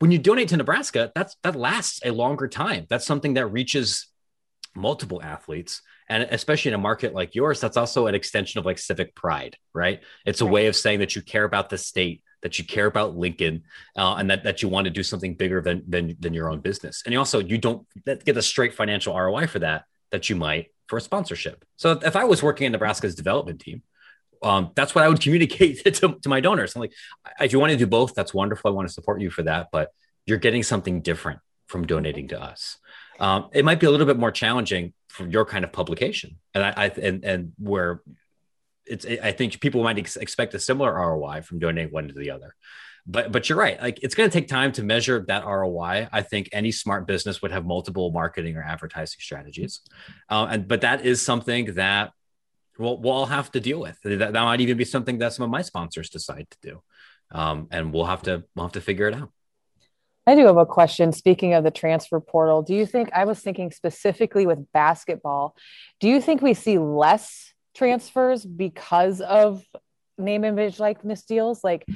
When 0.00 0.10
you 0.10 0.18
donate 0.18 0.48
to 0.48 0.56
Nebraska, 0.56 1.12
that's 1.14 1.36
that 1.44 1.54
lasts 1.54 2.00
a 2.04 2.10
longer 2.10 2.48
time. 2.48 2.86
That's 2.90 3.06
something 3.06 3.34
that 3.34 3.46
reaches 3.46 4.08
multiple 4.74 5.22
athletes 5.22 5.80
and 6.08 6.24
especially 6.30 6.70
in 6.70 6.74
a 6.74 6.78
market 6.78 7.14
like 7.14 7.34
yours 7.34 7.60
that's 7.60 7.76
also 7.76 8.06
an 8.06 8.14
extension 8.14 8.58
of 8.58 8.66
like 8.66 8.78
civic 8.78 9.12
pride 9.14 9.56
right 9.74 10.02
it's 10.24 10.40
a 10.40 10.44
right. 10.44 10.52
way 10.52 10.66
of 10.66 10.76
saying 10.76 11.00
that 11.00 11.16
you 11.16 11.22
care 11.22 11.42
about 11.42 11.68
the 11.68 11.78
state 11.78 12.22
that 12.42 12.58
you 12.58 12.64
care 12.64 12.86
about 12.86 13.16
Lincoln, 13.16 13.64
uh, 13.96 14.14
and 14.14 14.30
that, 14.30 14.44
that 14.44 14.62
you 14.62 14.68
want 14.68 14.84
to 14.84 14.90
do 14.90 15.02
something 15.02 15.34
bigger 15.34 15.60
than, 15.60 15.82
than, 15.88 16.16
than 16.20 16.34
your 16.34 16.50
own 16.50 16.60
business. 16.60 17.02
And 17.04 17.16
also, 17.16 17.40
you 17.40 17.58
don't 17.58 17.86
get 18.04 18.36
a 18.36 18.42
straight 18.42 18.74
financial 18.74 19.18
ROI 19.18 19.46
for 19.48 19.58
that, 19.60 19.84
that 20.10 20.28
you 20.28 20.36
might 20.36 20.68
for 20.86 20.96
a 20.96 21.00
sponsorship. 21.00 21.64
So 21.76 21.92
if 21.92 22.16
I 22.16 22.24
was 22.24 22.42
working 22.42 22.66
in 22.66 22.72
Nebraska's 22.72 23.14
development 23.14 23.60
team, 23.60 23.82
um, 24.42 24.70
that's 24.74 24.94
what 24.94 25.04
I 25.04 25.08
would 25.08 25.20
communicate 25.22 25.84
to, 25.84 26.16
to 26.20 26.28
my 26.28 26.40
donors. 26.40 26.74
I'm 26.74 26.80
like, 26.80 26.92
if 27.40 27.52
you 27.52 27.58
want 27.58 27.72
to 27.72 27.78
do 27.78 27.86
both, 27.86 28.14
that's 28.14 28.32
wonderful. 28.34 28.70
I 28.70 28.74
want 28.74 28.88
to 28.88 28.94
support 28.94 29.20
you 29.20 29.30
for 29.30 29.42
that, 29.44 29.68
but 29.72 29.90
you're 30.26 30.38
getting 30.38 30.62
something 30.62 31.00
different 31.00 31.40
from 31.66 31.86
donating 31.86 32.28
to 32.28 32.40
us. 32.40 32.78
Um, 33.20 33.50
it 33.52 33.64
might 33.64 33.80
be 33.80 33.86
a 33.86 33.90
little 33.90 34.06
bit 34.06 34.18
more 34.18 34.30
challenging 34.30 34.92
for 35.08 35.26
your 35.26 35.44
kind 35.44 35.64
of 35.64 35.72
publication, 35.72 36.36
and 36.54 36.64
I, 36.64 36.72
I 36.76 36.86
and 36.86 37.24
and 37.24 37.52
where 37.58 38.00
it's 38.88 39.06
I 39.06 39.32
think 39.32 39.60
people 39.60 39.82
might 39.82 39.98
ex- 39.98 40.16
expect 40.16 40.54
a 40.54 40.58
similar 40.58 40.92
ROI 40.92 41.42
from 41.42 41.58
donating 41.58 41.92
one 41.92 42.08
to 42.08 42.14
the 42.14 42.30
other. 42.30 42.54
But 43.06 43.32
but 43.32 43.48
you're 43.48 43.58
right. 43.58 43.80
Like 43.80 44.00
it's 44.02 44.14
going 44.14 44.28
to 44.28 44.32
take 44.32 44.48
time 44.48 44.72
to 44.72 44.82
measure 44.82 45.24
that 45.28 45.44
ROI. 45.44 46.08
I 46.12 46.22
think 46.22 46.50
any 46.52 46.72
smart 46.72 47.06
business 47.06 47.40
would 47.40 47.52
have 47.52 47.64
multiple 47.64 48.10
marketing 48.10 48.56
or 48.56 48.62
advertising 48.62 49.20
strategies, 49.20 49.80
uh, 50.28 50.46
and 50.50 50.68
but 50.68 50.82
that 50.82 51.06
is 51.06 51.22
something 51.22 51.74
that 51.74 52.12
we'll 52.78 53.00
we'll 53.00 53.12
all 53.12 53.26
have 53.26 53.50
to 53.52 53.60
deal 53.60 53.80
with. 53.80 53.98
That, 54.04 54.18
that 54.18 54.32
might 54.32 54.60
even 54.60 54.76
be 54.76 54.84
something 54.84 55.18
that 55.18 55.32
some 55.32 55.44
of 55.44 55.50
my 55.50 55.62
sponsors 55.62 56.10
decide 56.10 56.48
to 56.50 56.58
do, 56.62 56.82
um, 57.32 57.68
and 57.70 57.94
we'll 57.94 58.04
have 58.04 58.22
to 58.22 58.44
we'll 58.54 58.66
have 58.66 58.72
to 58.72 58.82
figure 58.82 59.08
it 59.08 59.14
out. 59.14 59.32
I 60.26 60.34
do 60.34 60.44
have 60.44 60.58
a 60.58 60.66
question. 60.66 61.12
Speaking 61.12 61.54
of 61.54 61.64
the 61.64 61.70
transfer 61.70 62.20
portal, 62.20 62.60
do 62.60 62.74
you 62.74 62.84
think 62.84 63.08
I 63.14 63.24
was 63.24 63.40
thinking 63.40 63.70
specifically 63.70 64.46
with 64.46 64.70
basketball? 64.72 65.56
Do 66.00 66.08
you 66.10 66.20
think 66.20 66.42
we 66.42 66.52
see 66.52 66.76
less 66.76 67.54
transfers 67.78 68.44
because 68.44 69.20
of 69.20 69.64
name 70.18 70.44
image 70.44 70.80
likeness 70.80 71.22
deals 71.22 71.62
like 71.62 71.86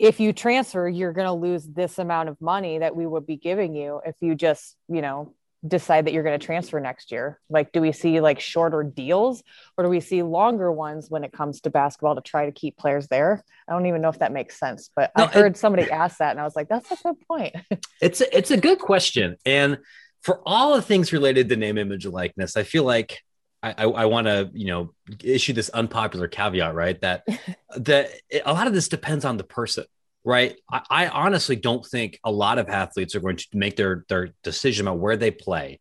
if 0.00 0.18
you 0.18 0.32
transfer 0.32 0.88
you're 0.88 1.12
going 1.12 1.28
to 1.28 1.32
lose 1.32 1.64
this 1.64 1.98
amount 1.98 2.28
of 2.28 2.40
money 2.40 2.78
that 2.78 2.96
we 2.96 3.06
would 3.06 3.24
be 3.24 3.36
giving 3.36 3.72
you 3.72 4.00
if 4.04 4.16
you 4.20 4.34
just 4.34 4.76
you 4.88 5.00
know 5.00 5.32
decide 5.66 6.06
that 6.06 6.12
you're 6.12 6.22
going 6.22 6.38
to 6.38 6.44
transfer 6.44 6.80
next 6.80 7.12
year. 7.12 7.38
Like 7.50 7.72
do 7.72 7.80
we 7.80 7.92
see 7.92 8.20
like 8.20 8.40
shorter 8.40 8.82
deals 8.82 9.42
or 9.76 9.84
do 9.84 9.90
we 9.90 10.00
see 10.00 10.22
longer 10.22 10.72
ones 10.72 11.10
when 11.10 11.22
it 11.22 11.32
comes 11.32 11.60
to 11.62 11.70
basketball 11.70 12.14
to 12.14 12.22
try 12.22 12.46
to 12.46 12.52
keep 12.52 12.76
players 12.76 13.08
there? 13.08 13.44
I 13.68 13.72
don't 13.72 13.86
even 13.86 14.00
know 14.00 14.08
if 14.08 14.20
that 14.20 14.32
makes 14.32 14.58
sense 14.58 14.90
but 14.96 15.12
no, 15.16 15.24
i 15.24 15.26
heard 15.26 15.52
it, 15.52 15.58
somebody 15.58 15.90
ask 15.90 16.18
that 16.18 16.30
and 16.30 16.40
i 16.40 16.44
was 16.44 16.56
like 16.56 16.68
that's 16.68 16.90
a 16.90 16.96
good 17.02 17.16
point. 17.28 17.54
It's 18.00 18.22
a, 18.22 18.36
it's 18.36 18.50
a 18.50 18.56
good 18.56 18.78
question. 18.78 19.36
And 19.44 19.78
for 20.22 20.40
all 20.46 20.74
the 20.74 20.82
things 20.82 21.12
related 21.12 21.50
to 21.50 21.56
name, 21.56 21.76
image, 21.76 22.06
likeness, 22.06 22.56
I 22.56 22.62
feel 22.62 22.84
like 22.84 23.20
I, 23.62 23.74
I, 23.76 23.84
I 23.84 24.04
want 24.06 24.26
to, 24.26 24.50
you 24.52 24.66
know, 24.66 24.94
issue 25.22 25.52
this 25.52 25.68
unpopular 25.70 26.28
caveat, 26.28 26.74
right? 26.74 27.00
That 27.00 27.24
that 27.76 28.10
a 28.44 28.52
lot 28.52 28.66
of 28.66 28.72
this 28.72 28.88
depends 28.88 29.24
on 29.24 29.36
the 29.36 29.44
person, 29.44 29.84
right? 30.24 30.56
I, 30.70 30.82
I 30.90 31.08
honestly 31.08 31.56
don't 31.56 31.84
think 31.84 32.18
a 32.24 32.30
lot 32.30 32.58
of 32.58 32.68
athletes 32.68 33.14
are 33.14 33.20
going 33.20 33.36
to 33.36 33.46
make 33.54 33.76
their 33.76 34.04
their 34.08 34.30
decision 34.42 34.86
about 34.86 35.00
where 35.00 35.16
they 35.16 35.30
play 35.30 35.80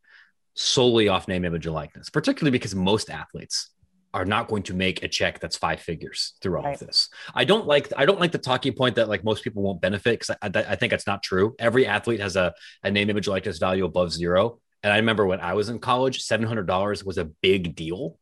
solely 0.55 1.07
off 1.07 1.27
name, 1.27 1.45
image, 1.45 1.65
and 1.65 1.75
likeness, 1.75 2.09
particularly 2.09 2.51
because 2.51 2.75
most 2.75 3.09
athletes 3.09 3.69
are 4.13 4.25
not 4.25 4.47
going 4.47 4.63
to 4.63 4.73
make 4.73 5.03
a 5.03 5.07
check 5.07 5.39
that's 5.39 5.55
five 5.55 5.79
figures 5.79 6.33
through 6.41 6.57
all 6.57 6.63
right. 6.63 6.81
of 6.81 6.85
this. 6.85 7.09
I 7.33 7.45
don't 7.45 7.67
like 7.67 7.93
I 7.95 8.05
don't 8.05 8.19
like 8.19 8.31
the 8.31 8.39
talking 8.39 8.73
point 8.73 8.95
that 8.95 9.07
like 9.07 9.23
most 9.23 9.43
people 9.43 9.61
won't 9.61 9.81
benefit 9.81 10.19
because 10.19 10.35
I, 10.41 10.49
I, 10.71 10.75
think 10.75 10.91
that's 10.91 11.05
not 11.05 11.21
true. 11.21 11.55
Every 11.59 11.85
athlete 11.85 12.19
has 12.19 12.35
a, 12.35 12.53
a 12.83 12.89
name, 12.89 13.09
image, 13.09 13.27
likeness 13.27 13.59
value 13.59 13.85
above 13.85 14.11
zero. 14.11 14.59
And 14.83 14.93
I 14.93 14.97
remember 14.97 15.25
when 15.25 15.41
I 15.41 15.53
was 15.53 15.69
in 15.69 15.79
college, 15.79 16.21
seven 16.21 16.47
hundred 16.47 16.67
dollars 16.67 17.03
was 17.03 17.17
a 17.17 17.25
big 17.25 17.75
deal, 17.75 18.17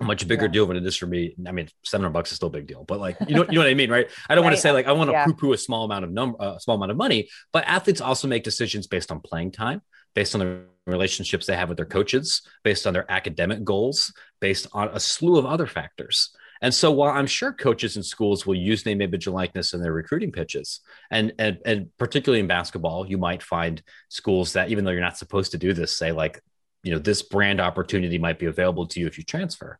a 0.00 0.04
much 0.04 0.28
bigger 0.28 0.44
yeah. 0.44 0.52
deal 0.52 0.66
than 0.66 0.76
it 0.76 0.86
is 0.86 0.96
for 0.96 1.06
me. 1.06 1.34
I 1.46 1.52
mean, 1.52 1.68
seven 1.84 2.04
hundred 2.04 2.12
bucks 2.12 2.30
is 2.30 2.36
still 2.36 2.48
a 2.48 2.52
big 2.52 2.66
deal, 2.66 2.84
but 2.84 3.00
like 3.00 3.16
you 3.26 3.34
know, 3.34 3.44
you 3.44 3.54
know 3.54 3.60
what 3.60 3.70
I 3.70 3.74
mean, 3.74 3.90
right? 3.90 4.08
I 4.28 4.34
don't 4.34 4.42
right. 4.42 4.48
want 4.48 4.56
to 4.56 4.60
say 4.60 4.72
like 4.72 4.86
I 4.86 4.92
want 4.92 5.08
to 5.08 5.12
yeah. 5.12 5.24
poo-poo 5.24 5.52
a 5.52 5.58
small 5.58 5.84
amount 5.84 6.04
of 6.04 6.10
number, 6.10 6.36
a 6.38 6.42
uh, 6.42 6.58
small 6.58 6.76
amount 6.76 6.90
of 6.90 6.96
money, 6.96 7.28
but 7.52 7.64
athletes 7.66 8.00
also 8.00 8.28
make 8.28 8.44
decisions 8.44 8.86
based 8.86 9.10
on 9.10 9.20
playing 9.20 9.52
time, 9.52 9.80
based 10.14 10.34
on 10.34 10.40
the 10.40 10.64
relationships 10.86 11.46
they 11.46 11.56
have 11.56 11.68
with 11.68 11.76
their 11.76 11.86
coaches, 11.86 12.42
based 12.62 12.86
on 12.86 12.92
their 12.92 13.10
academic 13.10 13.64
goals, 13.64 14.12
based 14.40 14.66
on 14.72 14.88
a 14.88 15.00
slew 15.00 15.38
of 15.38 15.46
other 15.46 15.66
factors. 15.66 16.30
And 16.62 16.74
so 16.74 16.90
while 16.90 17.10
I'm 17.10 17.26
sure 17.26 17.52
coaches 17.52 17.96
and 17.96 18.04
schools 18.04 18.46
will 18.46 18.54
use 18.54 18.86
name, 18.86 19.00
image, 19.00 19.26
and 19.26 19.34
likeness 19.34 19.74
in 19.74 19.82
their 19.82 19.92
recruiting 19.92 20.32
pitches, 20.32 20.80
and, 21.10 21.32
and, 21.38 21.58
and 21.64 21.96
particularly 21.98 22.40
in 22.40 22.46
basketball, 22.46 23.06
you 23.06 23.18
might 23.18 23.42
find 23.42 23.82
schools 24.08 24.54
that 24.54 24.70
even 24.70 24.84
though 24.84 24.90
you're 24.90 25.00
not 25.00 25.18
supposed 25.18 25.52
to 25.52 25.58
do 25.58 25.72
this, 25.72 25.96
say 25.96 26.12
like, 26.12 26.40
you 26.82 26.92
know, 26.92 26.98
this 26.98 27.22
brand 27.22 27.60
opportunity 27.60 28.18
might 28.18 28.38
be 28.38 28.46
available 28.46 28.86
to 28.86 29.00
you 29.00 29.06
if 29.06 29.18
you 29.18 29.24
transfer. 29.24 29.78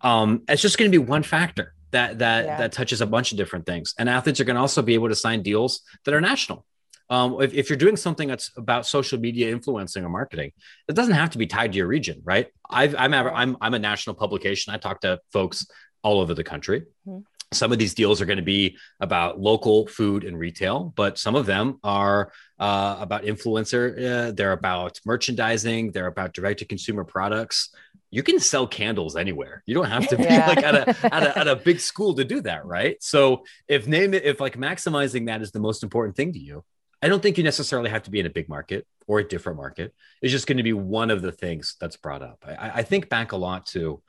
Um, 0.00 0.42
it's 0.48 0.62
just 0.62 0.78
going 0.78 0.90
to 0.90 0.98
be 0.98 1.04
one 1.04 1.22
factor 1.22 1.74
that 1.90 2.18
that 2.18 2.44
yeah. 2.44 2.58
that 2.58 2.72
touches 2.72 3.00
a 3.00 3.06
bunch 3.06 3.32
of 3.32 3.38
different 3.38 3.66
things. 3.66 3.94
And 3.98 4.08
athletes 4.08 4.40
are 4.40 4.44
going 4.44 4.56
to 4.56 4.60
also 4.60 4.82
be 4.82 4.94
able 4.94 5.08
to 5.08 5.14
sign 5.14 5.42
deals 5.42 5.82
that 6.04 6.14
are 6.14 6.20
national. 6.20 6.64
Um, 7.10 7.40
if, 7.40 7.54
if, 7.54 7.70
you're 7.70 7.78
doing 7.78 7.96
something 7.96 8.28
that's 8.28 8.50
about 8.56 8.84
social 8.84 9.18
media 9.18 9.50
influencing 9.50 10.04
or 10.04 10.10
marketing, 10.10 10.52
it 10.88 10.94
doesn't 10.94 11.14
have 11.14 11.30
to 11.30 11.38
be 11.38 11.46
tied 11.46 11.72
to 11.72 11.78
your 11.78 11.86
region, 11.86 12.20
right? 12.22 12.48
I've, 12.68 12.94
I'm, 12.96 13.14
I'm, 13.14 13.56
I'm 13.62 13.72
a 13.72 13.78
national 13.78 14.14
publication. 14.14 14.74
I 14.74 14.76
talk 14.76 15.00
to 15.00 15.18
folks 15.32 15.66
all 16.02 16.20
over 16.20 16.34
the 16.34 16.44
country. 16.44 16.82
Mm-hmm. 17.06 17.20
Some 17.52 17.72
of 17.72 17.78
these 17.78 17.94
deals 17.94 18.20
are 18.20 18.26
going 18.26 18.38
to 18.38 18.42
be 18.42 18.76
about 19.00 19.40
local 19.40 19.86
food 19.86 20.24
and 20.24 20.38
retail, 20.38 20.92
but 20.94 21.18
some 21.18 21.34
of 21.34 21.46
them 21.46 21.78
are 21.82 22.30
uh, 22.58 22.98
about 23.00 23.22
influencer. 23.22 24.28
Uh, 24.28 24.32
they're 24.32 24.52
about 24.52 25.00
merchandising. 25.06 25.92
They're 25.92 26.08
about 26.08 26.34
direct 26.34 26.58
to 26.58 26.66
consumer 26.66 27.04
products. 27.04 27.70
You 28.10 28.22
can 28.22 28.38
sell 28.38 28.66
candles 28.66 29.16
anywhere. 29.16 29.62
You 29.64 29.74
don't 29.74 29.86
have 29.86 30.08
to 30.08 30.16
be 30.18 30.24
yeah. 30.24 30.46
like 30.46 30.62
at 30.62 30.74
a, 30.74 31.14
at 31.14 31.22
a 31.22 31.38
at 31.38 31.48
a 31.48 31.56
big 31.56 31.80
school 31.90 32.14
to 32.16 32.24
do 32.24 32.42
that, 32.42 32.66
right? 32.66 33.02
So 33.02 33.44
if 33.66 33.86
name 33.86 34.12
it, 34.12 34.24
if 34.24 34.40
like 34.40 34.58
maximizing 34.58 35.26
that 35.26 35.40
is 35.40 35.50
the 35.50 35.60
most 35.60 35.82
important 35.82 36.16
thing 36.16 36.34
to 36.34 36.38
you, 36.38 36.64
I 37.02 37.08
don't 37.08 37.22
think 37.22 37.38
you 37.38 37.44
necessarily 37.44 37.90
have 37.90 38.02
to 38.04 38.10
be 38.10 38.20
in 38.20 38.26
a 38.26 38.30
big 38.30 38.48
market 38.48 38.86
or 39.06 39.20
a 39.20 39.28
different 39.28 39.56
market. 39.56 39.94
It's 40.20 40.32
just 40.32 40.46
going 40.46 40.56
to 40.56 40.62
be 40.62 40.72
one 40.72 41.10
of 41.10 41.22
the 41.22 41.32
things 41.32 41.76
that's 41.80 41.96
brought 41.96 42.22
up. 42.22 42.44
I, 42.46 42.70
I 42.76 42.82
think 42.82 43.08
back 43.08 43.32
a 43.32 43.36
lot 43.36 43.66
to 43.66 44.02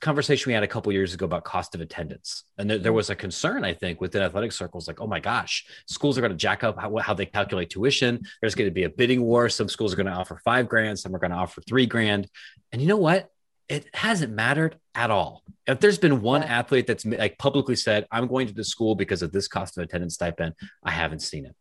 conversation 0.00 0.50
we 0.50 0.54
had 0.54 0.62
a 0.62 0.68
couple 0.68 0.92
years 0.92 1.14
ago 1.14 1.24
about 1.24 1.44
cost 1.44 1.74
of 1.74 1.80
attendance, 1.80 2.44
and 2.58 2.68
there, 2.68 2.78
there, 2.78 2.92
mm. 2.92 2.96
was 2.96 3.10
a 3.10 3.14
concern 3.14 3.64
I 3.64 3.74
think 3.74 4.00
within 4.00 4.22
athletic 4.22 4.52
circles, 4.52 4.88
like, 4.88 5.00
oh 5.00 5.06
my 5.06 5.20
gosh, 5.20 5.66
schools 5.86 6.18
are 6.18 6.20
going 6.20 6.32
to 6.32 6.36
jack 6.36 6.64
up 6.64 6.78
how, 6.78 6.96
how 6.98 7.14
they 7.14 7.26
calculate 7.26 7.70
tuition. 7.70 8.20
There's 8.40 8.54
going 8.54 8.68
to 8.68 8.74
be 8.74 8.84
a 8.84 8.88
bidding 8.88 9.22
war. 9.22 9.48
Some 9.48 9.68
schools 9.68 9.92
are 9.92 9.96
going 9.96 10.06
to 10.06 10.12
offer 10.12 10.40
five 10.44 10.68
grand, 10.68 10.98
some 10.98 11.14
are 11.14 11.18
going 11.18 11.30
to 11.30 11.36
offer 11.36 11.60
three 11.62 11.86
grand, 11.86 12.28
and 12.72 12.80
you 12.82 12.88
know 12.88 12.96
what? 12.96 13.30
It 13.68 13.86
hasn't 13.94 14.32
mattered 14.32 14.76
at 14.94 15.10
all. 15.10 15.42
If 15.66 15.80
there's 15.80 15.98
been 15.98 16.20
one 16.20 16.42
yeah. 16.42 16.58
athlete 16.58 16.86
that's 16.86 17.04
like 17.06 17.38
publicly 17.38 17.76
said, 17.76 18.06
"I'm 18.10 18.26
going 18.26 18.46
to 18.46 18.54
the 18.54 18.64
school 18.64 18.94
because 18.94 19.22
of 19.22 19.32
this 19.32 19.48
cost 19.48 19.78
of 19.78 19.84
attendance 19.84 20.14
stipend," 20.14 20.54
I 20.82 20.90
haven't 20.90 21.20
seen 21.20 21.46
it. 21.46 21.54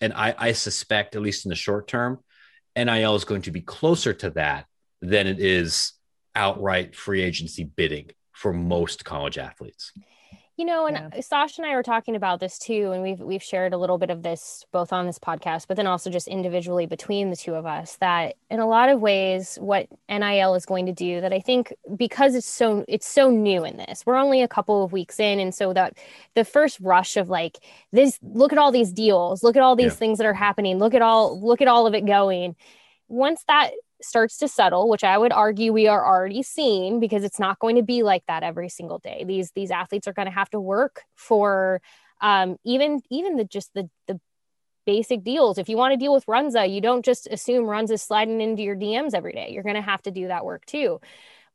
And 0.00 0.12
I, 0.12 0.34
I 0.38 0.52
suspect, 0.52 1.16
at 1.16 1.22
least 1.22 1.44
in 1.44 1.48
the 1.48 1.56
short 1.56 1.88
term, 1.88 2.20
NIL 2.76 3.16
is 3.16 3.24
going 3.24 3.42
to 3.42 3.50
be 3.50 3.60
closer 3.60 4.12
to 4.14 4.30
that 4.30 4.66
than 5.00 5.26
it 5.26 5.40
is 5.40 5.92
outright 6.38 6.94
free 6.94 7.20
agency 7.20 7.64
bidding 7.64 8.10
for 8.32 8.52
most 8.52 9.04
college 9.04 9.36
athletes. 9.36 9.92
You 10.56 10.64
know, 10.64 10.86
and 10.86 11.12
yeah. 11.14 11.20
Sasha 11.20 11.62
and 11.62 11.70
I 11.70 11.76
were 11.76 11.84
talking 11.84 12.16
about 12.16 12.40
this 12.40 12.58
too, 12.58 12.90
and 12.90 13.00
we've 13.00 13.20
we've 13.20 13.42
shared 13.42 13.72
a 13.72 13.78
little 13.78 13.96
bit 13.96 14.10
of 14.10 14.24
this 14.24 14.64
both 14.72 14.92
on 14.92 15.06
this 15.06 15.18
podcast, 15.18 15.66
but 15.68 15.76
then 15.76 15.86
also 15.86 16.10
just 16.10 16.26
individually 16.26 16.84
between 16.86 17.30
the 17.30 17.36
two 17.36 17.54
of 17.54 17.64
us. 17.64 17.96
That 18.00 18.34
in 18.50 18.58
a 18.58 18.66
lot 18.66 18.88
of 18.88 19.00
ways, 19.00 19.56
what 19.60 19.86
NIL 20.08 20.56
is 20.56 20.66
going 20.66 20.86
to 20.86 20.92
do, 20.92 21.20
that 21.20 21.32
I 21.32 21.38
think 21.38 21.72
because 21.96 22.34
it's 22.34 22.48
so 22.48 22.84
it's 22.88 23.06
so 23.06 23.30
new 23.30 23.64
in 23.64 23.76
this, 23.76 24.04
we're 24.04 24.16
only 24.16 24.42
a 24.42 24.48
couple 24.48 24.84
of 24.84 24.90
weeks 24.90 25.20
in, 25.20 25.38
and 25.38 25.54
so 25.54 25.72
that 25.74 25.96
the 26.34 26.44
first 26.44 26.80
rush 26.80 27.16
of 27.16 27.28
like 27.28 27.58
this, 27.92 28.18
look 28.22 28.52
at 28.52 28.58
all 28.58 28.72
these 28.72 28.92
deals, 28.92 29.44
look 29.44 29.56
at 29.56 29.62
all 29.62 29.76
these 29.76 29.92
yeah. 29.92 29.98
things 29.98 30.18
that 30.18 30.26
are 30.26 30.34
happening, 30.34 30.78
look 30.78 30.94
at 30.94 31.02
all 31.02 31.40
look 31.40 31.62
at 31.62 31.68
all 31.68 31.86
of 31.86 31.94
it 31.94 32.04
going. 32.04 32.56
Once 33.06 33.44
that 33.46 33.70
starts 34.00 34.38
to 34.38 34.48
settle 34.48 34.88
which 34.88 35.04
i 35.04 35.18
would 35.18 35.32
argue 35.32 35.72
we 35.72 35.88
are 35.88 36.06
already 36.06 36.42
seeing 36.42 37.00
because 37.00 37.24
it's 37.24 37.38
not 37.38 37.58
going 37.58 37.76
to 37.76 37.82
be 37.82 38.02
like 38.02 38.24
that 38.26 38.42
every 38.42 38.68
single 38.68 38.98
day. 38.98 39.24
These 39.26 39.52
these 39.52 39.70
athletes 39.70 40.06
are 40.08 40.12
going 40.12 40.26
to 40.26 40.34
have 40.34 40.50
to 40.50 40.60
work 40.60 41.02
for 41.14 41.80
um, 42.20 42.56
even 42.64 43.00
even 43.10 43.36
the 43.36 43.44
just 43.44 43.72
the 43.74 43.88
the 44.06 44.20
basic 44.86 45.22
deals. 45.22 45.58
If 45.58 45.68
you 45.68 45.76
want 45.76 45.92
to 45.92 45.98
deal 45.98 46.14
with 46.14 46.26
runza 46.26 46.72
you 46.72 46.80
don't 46.80 47.04
just 47.04 47.26
assume 47.26 47.64
Runza's 47.64 48.02
sliding 48.02 48.40
into 48.40 48.62
your 48.62 48.76
dms 48.76 49.14
every 49.14 49.32
day. 49.32 49.50
You're 49.50 49.62
going 49.62 49.74
to 49.74 49.82
have 49.82 50.02
to 50.02 50.10
do 50.10 50.28
that 50.28 50.44
work 50.44 50.64
too. 50.64 51.00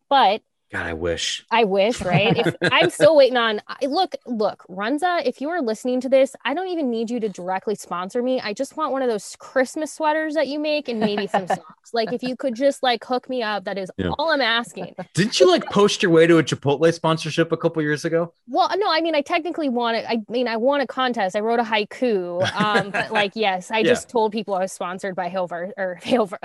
But 0.10 0.42
God, 0.74 0.88
I 0.88 0.94
wish. 0.94 1.46
I 1.52 1.66
wish, 1.66 2.02
right? 2.02 2.36
if, 2.36 2.56
I'm 2.64 2.90
still 2.90 3.16
waiting 3.16 3.38
on. 3.38 3.62
Look, 3.84 4.16
look, 4.26 4.66
Runza. 4.68 5.24
If 5.24 5.40
you 5.40 5.50
are 5.50 5.62
listening 5.62 6.02
to 6.02 6.10
this, 6.10 6.36
I 6.46 6.56
don't 6.56 6.68
even 6.70 6.90
need 6.90 7.12
you 7.12 7.20
to 7.20 7.30
directly 7.30 7.76
sponsor 7.76 8.24
me. 8.24 8.42
I 8.42 8.54
just 8.54 8.76
want 8.76 8.92
one 8.92 9.04
of 9.04 9.08
those 9.08 9.36
Christmas 9.38 9.94
sweaters 9.94 10.34
that 10.34 10.48
you 10.48 10.58
make 10.58 10.90
and 10.90 11.00
maybe 11.00 11.28
some 11.28 11.46
socks. 11.48 11.94
Like, 11.94 12.12
if 12.12 12.24
you 12.24 12.36
could 12.36 12.56
just 12.56 12.82
like 12.82 13.04
hook 13.06 13.30
me 13.30 13.44
up, 13.44 13.66
that 13.66 13.78
is 13.78 13.92
yeah. 13.98 14.10
all 14.18 14.32
I'm 14.32 14.42
asking. 14.42 14.96
Didn't 15.14 15.40
you 15.40 15.48
like 15.48 15.64
post 15.66 16.02
your 16.02 16.12
way 16.12 16.26
to 16.26 16.40
a 16.40 16.44
Chipotle 16.44 16.92
sponsorship 16.92 17.52
a 17.52 17.58
couple 17.58 17.84
years 17.84 18.04
ago? 18.04 18.34
Well, 18.48 18.68
no, 18.76 18.92
I 18.92 19.00
mean, 19.02 19.14
I 19.14 19.22
technically 19.22 19.70
won 19.70 19.94
it. 19.94 20.08
I 20.10 20.24
mean, 20.28 20.48
I 20.48 20.58
won 20.58 20.82
a 20.82 20.88
contest. 20.88 21.36
I 21.36 21.42
wrote 21.42 21.60
a 21.60 21.64
haiku. 21.64 22.52
Um, 22.60 22.90
but 22.90 23.12
like, 23.12 23.34
yes, 23.36 23.70
I 23.70 23.80
yeah. 23.80 23.90
just 23.90 24.10
told 24.10 24.32
people 24.32 24.56
I 24.56 24.62
was 24.62 24.72
sponsored 24.72 25.16
by 25.16 25.30
Hilver 25.30 25.72
or 25.78 26.00
Hilver. 26.02 26.40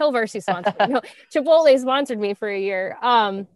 Hillverse 0.00 0.42
sponsored. 0.42 0.74
no, 0.88 1.00
Chipotle 1.34 1.78
sponsored 1.78 2.18
me 2.18 2.34
for 2.34 2.48
a 2.48 2.58
year. 2.58 2.98
Um, 3.02 3.46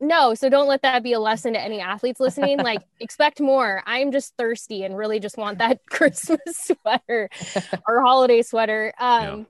no 0.00 0.34
so 0.34 0.48
don't 0.48 0.68
let 0.68 0.82
that 0.82 1.02
be 1.02 1.12
a 1.12 1.20
lesson 1.20 1.52
to 1.52 1.60
any 1.60 1.80
athletes 1.80 2.20
listening 2.20 2.58
like 2.58 2.82
expect 3.00 3.40
more 3.40 3.82
i'm 3.86 4.12
just 4.12 4.34
thirsty 4.36 4.84
and 4.84 4.96
really 4.96 5.18
just 5.18 5.36
want 5.36 5.58
that 5.58 5.80
christmas 5.90 6.40
sweater 6.52 7.28
or 7.88 8.02
holiday 8.02 8.42
sweater 8.42 8.92
um 8.98 9.22
yeah. 9.22 9.44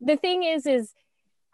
the 0.00 0.16
thing 0.16 0.44
is 0.44 0.66
is 0.66 0.94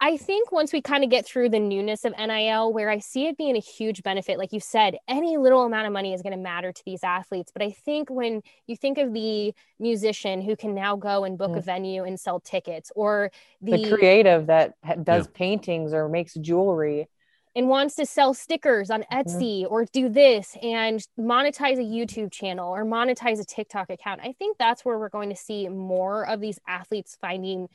I 0.01 0.17
think 0.17 0.51
once 0.51 0.73
we 0.73 0.81
kind 0.81 1.03
of 1.03 1.09
get 1.09 1.25
through 1.25 1.49
the 1.49 1.59
newness 1.59 2.03
of 2.03 2.13
NIL, 2.17 2.73
where 2.73 2.89
I 2.89 2.99
see 2.99 3.27
it 3.27 3.37
being 3.37 3.55
a 3.55 3.61
huge 3.61 4.03
benefit, 4.03 4.37
like 4.37 4.51
you 4.51 4.59
said, 4.59 4.97
any 5.07 5.37
little 5.37 5.63
amount 5.63 5.87
of 5.87 5.93
money 5.93 6.13
is 6.13 6.21
going 6.21 6.33
to 6.33 6.37
matter 6.37 6.73
to 6.73 6.83
these 6.85 7.03
athletes. 7.03 7.51
But 7.51 7.63
I 7.63 7.71
think 7.71 8.09
when 8.09 8.41
you 8.67 8.75
think 8.75 8.97
of 8.97 9.13
the 9.13 9.53
musician 9.79 10.41
who 10.41 10.57
can 10.57 10.75
now 10.75 10.97
go 10.97 11.23
and 11.23 11.37
book 11.37 11.51
mm. 11.51 11.57
a 11.57 11.61
venue 11.61 12.03
and 12.03 12.19
sell 12.19 12.41
tickets, 12.41 12.91
or 12.93 13.31
the, 13.61 13.83
the 13.83 13.89
creative 13.89 14.47
that 14.47 14.73
does 15.03 15.25
yeah. 15.25 15.31
paintings 15.33 15.93
or 15.93 16.09
makes 16.09 16.33
jewelry, 16.33 17.07
and 17.55 17.69
wants 17.69 17.95
to 17.95 18.05
sell 18.05 18.33
stickers 18.33 18.91
on. 18.91 19.05
Etsy 19.11 19.65
or 19.69 19.85
do 19.85 20.09
this 20.09 20.57
and 20.61 21.05
monetize 21.17 21.77
a 21.77 21.83
YouTube 21.83 22.31
channel 22.31 22.73
or 22.73 22.83
monetize 22.83 23.39
a 23.39 23.45
TikTok 23.45 23.89
account. 23.89 24.19
I 24.23 24.33
think 24.33 24.57
that's 24.57 24.83
where 24.83 24.97
we're 24.99 25.09
going 25.09 25.29
to 25.29 25.35
see 25.35 25.69
more 25.69 26.27
of 26.27 26.41
these 26.41 26.59
athletes 26.67 27.17
finding 27.19 27.69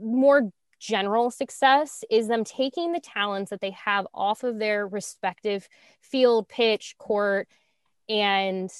more 0.00 0.50
general 0.80 1.30
success 1.30 2.04
is 2.10 2.28
them 2.28 2.44
taking 2.44 2.92
the 2.92 3.00
talents 3.00 3.50
that 3.50 3.60
they 3.60 3.72
have 3.72 4.06
off 4.14 4.42
of 4.44 4.58
their 4.58 4.86
respective 4.86 5.68
field, 6.00 6.48
pitch, 6.48 6.94
court, 6.98 7.48
and 8.08 8.70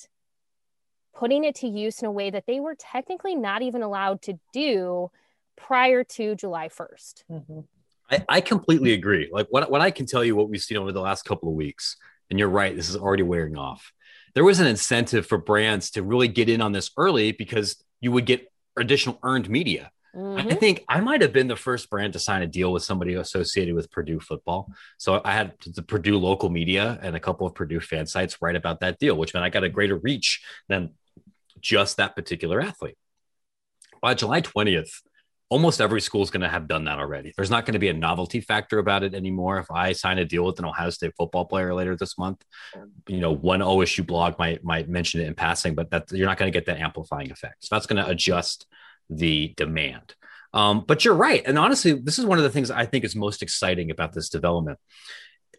putting 1.14 1.44
it 1.44 1.56
to 1.56 1.66
use 1.68 2.00
in 2.00 2.06
a 2.06 2.12
way 2.12 2.30
that 2.30 2.46
they 2.46 2.60
were 2.60 2.76
technically 2.76 3.34
not 3.34 3.62
even 3.62 3.82
allowed 3.82 4.22
to 4.22 4.38
do 4.52 5.10
prior 5.56 6.04
to 6.04 6.34
July 6.36 6.68
1st. 6.68 7.24
Mm-hmm. 7.30 7.60
I, 8.10 8.24
I 8.28 8.40
completely 8.40 8.92
agree. 8.92 9.28
Like 9.30 9.46
what, 9.50 9.70
what 9.70 9.80
I 9.80 9.90
can 9.90 10.06
tell 10.06 10.24
you, 10.24 10.34
what 10.36 10.48
we've 10.48 10.62
seen 10.62 10.76
over 10.76 10.92
the 10.92 11.00
last 11.00 11.24
couple 11.24 11.48
of 11.48 11.54
weeks, 11.54 11.96
and 12.30 12.38
you're 12.38 12.48
right, 12.48 12.74
this 12.74 12.88
is 12.88 12.96
already 12.96 13.22
wearing 13.22 13.56
off. 13.56 13.92
There 14.34 14.44
was 14.44 14.60
an 14.60 14.66
incentive 14.66 15.26
for 15.26 15.38
brands 15.38 15.90
to 15.92 16.02
really 16.02 16.28
get 16.28 16.48
in 16.48 16.60
on 16.60 16.72
this 16.72 16.90
early 16.96 17.32
because 17.32 17.82
you 18.00 18.12
would 18.12 18.26
get 18.26 18.50
additional 18.76 19.18
earned 19.22 19.48
media. 19.48 19.90
Mm-hmm. 20.14 20.48
I 20.48 20.54
think 20.54 20.84
I 20.88 21.00
might 21.00 21.20
have 21.20 21.32
been 21.32 21.48
the 21.48 21.56
first 21.56 21.90
brand 21.90 22.14
to 22.14 22.18
sign 22.18 22.42
a 22.42 22.46
deal 22.46 22.72
with 22.72 22.82
somebody 22.82 23.14
associated 23.14 23.74
with 23.74 23.90
Purdue 23.90 24.20
football. 24.20 24.72
So 24.96 25.20
I 25.24 25.32
had 25.32 25.54
the 25.66 25.82
Purdue 25.82 26.18
local 26.18 26.48
media 26.48 26.98
and 27.02 27.14
a 27.14 27.20
couple 27.20 27.46
of 27.46 27.54
Purdue 27.54 27.80
fan 27.80 28.06
sites 28.06 28.38
write 28.40 28.56
about 28.56 28.80
that 28.80 28.98
deal, 28.98 29.16
which 29.16 29.34
meant 29.34 29.44
I 29.44 29.50
got 29.50 29.64
a 29.64 29.68
greater 29.68 29.96
reach 29.96 30.42
than 30.68 30.90
just 31.60 31.96
that 31.98 32.16
particular 32.16 32.60
athlete. 32.60 32.96
By 34.00 34.14
July 34.14 34.40
20th, 34.40 34.90
almost 35.50 35.80
every 35.80 36.00
school 36.00 36.22
is 36.22 36.30
going 36.30 36.42
to 36.42 36.48
have 36.48 36.68
done 36.68 36.84
that 36.84 36.98
already. 36.98 37.32
There's 37.36 37.50
not 37.50 37.64
going 37.64 37.72
to 37.72 37.78
be 37.78 37.88
a 37.88 37.94
novelty 37.94 38.40
factor 38.40 38.78
about 38.78 39.02
it 39.02 39.14
anymore. 39.14 39.58
If 39.58 39.70
I 39.70 39.92
sign 39.92 40.18
a 40.18 40.24
deal 40.24 40.44
with 40.44 40.58
an 40.58 40.66
Ohio 40.66 40.90
State 40.90 41.14
football 41.16 41.46
player 41.46 41.74
later 41.74 41.96
this 41.96 42.18
month, 42.18 42.44
you 43.06 43.20
know, 43.20 43.32
one 43.32 43.60
OSU 43.60 44.06
blog 44.06 44.38
might 44.38 44.62
might 44.62 44.88
mention 44.88 45.20
it 45.20 45.26
in 45.26 45.34
passing, 45.34 45.74
but 45.74 45.90
that 45.90 46.10
you're 46.12 46.26
not 46.26 46.38
going 46.38 46.52
to 46.52 46.56
get 46.56 46.66
that 46.66 46.80
amplifying 46.80 47.30
effect. 47.30 47.64
So 47.64 47.74
that's 47.74 47.86
going 47.86 48.02
to 48.04 48.10
adjust 48.10 48.66
the 49.08 49.54
demand. 49.56 50.14
Um, 50.52 50.84
but 50.86 51.04
you're 51.04 51.14
right, 51.14 51.42
and 51.44 51.58
honestly, 51.58 51.92
this 51.92 52.18
is 52.18 52.24
one 52.24 52.38
of 52.38 52.44
the 52.44 52.50
things 52.50 52.70
I 52.70 52.86
think 52.86 53.04
is 53.04 53.14
most 53.14 53.42
exciting 53.42 53.90
about 53.90 54.14
this 54.14 54.30
development. 54.30 54.78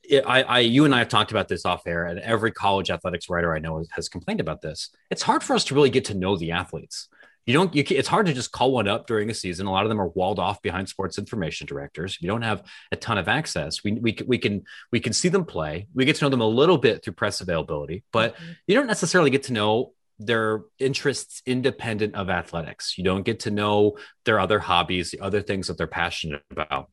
It, 0.03 0.23
I, 0.25 0.41
I, 0.41 0.59
you 0.59 0.85
and 0.85 0.95
I 0.95 0.99
have 0.99 1.09
talked 1.09 1.29
about 1.29 1.47
this 1.47 1.63
off 1.63 1.85
air, 1.85 2.05
and 2.05 2.19
every 2.19 2.51
college 2.51 2.89
athletics 2.89 3.29
writer 3.29 3.53
I 3.53 3.59
know 3.59 3.83
has 3.91 4.09
complained 4.09 4.39
about 4.39 4.61
this. 4.61 4.89
It's 5.11 5.21
hard 5.21 5.43
for 5.43 5.55
us 5.55 5.63
to 5.65 5.75
really 5.75 5.91
get 5.91 6.05
to 6.05 6.15
know 6.15 6.35
the 6.35 6.51
athletes 6.51 7.07
you 7.45 7.53
don't 7.53 7.73
you 7.75 7.83
it's 7.89 8.07
hard 8.07 8.27
to 8.27 8.33
just 8.33 8.51
call 8.51 8.71
one 8.71 8.87
up 8.87 9.07
during 9.07 9.29
a 9.29 9.33
season. 9.33 9.65
A 9.65 9.71
lot 9.71 9.83
of 9.83 9.89
them 9.89 9.99
are 9.99 10.09
walled 10.09 10.39
off 10.39 10.61
behind 10.61 10.89
sports 10.89 11.17
information 11.17 11.65
directors. 11.67 12.17
You 12.21 12.27
don't 12.27 12.43
have 12.43 12.63
a 12.91 12.95
ton 12.95 13.17
of 13.17 13.27
access. 13.27 13.83
We, 13.83 13.93
we, 13.93 14.17
we 14.27 14.37
can 14.37 14.63
we 14.91 14.99
can 14.99 15.13
see 15.13 15.29
them 15.29 15.45
play. 15.45 15.87
We 15.93 16.05
get 16.05 16.17
to 16.17 16.25
know 16.25 16.29
them 16.29 16.41
a 16.41 16.47
little 16.47 16.77
bit 16.77 17.03
through 17.03 17.13
press 17.13 17.41
availability 17.41 18.03
but 18.11 18.35
mm-hmm. 18.35 18.51
you 18.67 18.75
don't 18.75 18.87
necessarily 18.87 19.29
get 19.29 19.43
to 19.43 19.53
know 19.53 19.93
their 20.19 20.63
interests 20.79 21.41
independent 21.45 22.13
of 22.15 22.29
athletics. 22.29 22.97
You 22.97 23.05
don't 23.05 23.23
get 23.23 23.41
to 23.41 23.51
know 23.51 23.97
their 24.25 24.39
other 24.39 24.59
hobbies 24.59 25.11
the 25.11 25.21
other 25.21 25.41
things 25.41 25.67
that 25.67 25.77
they're 25.77 25.87
passionate 25.87 26.43
about. 26.51 26.89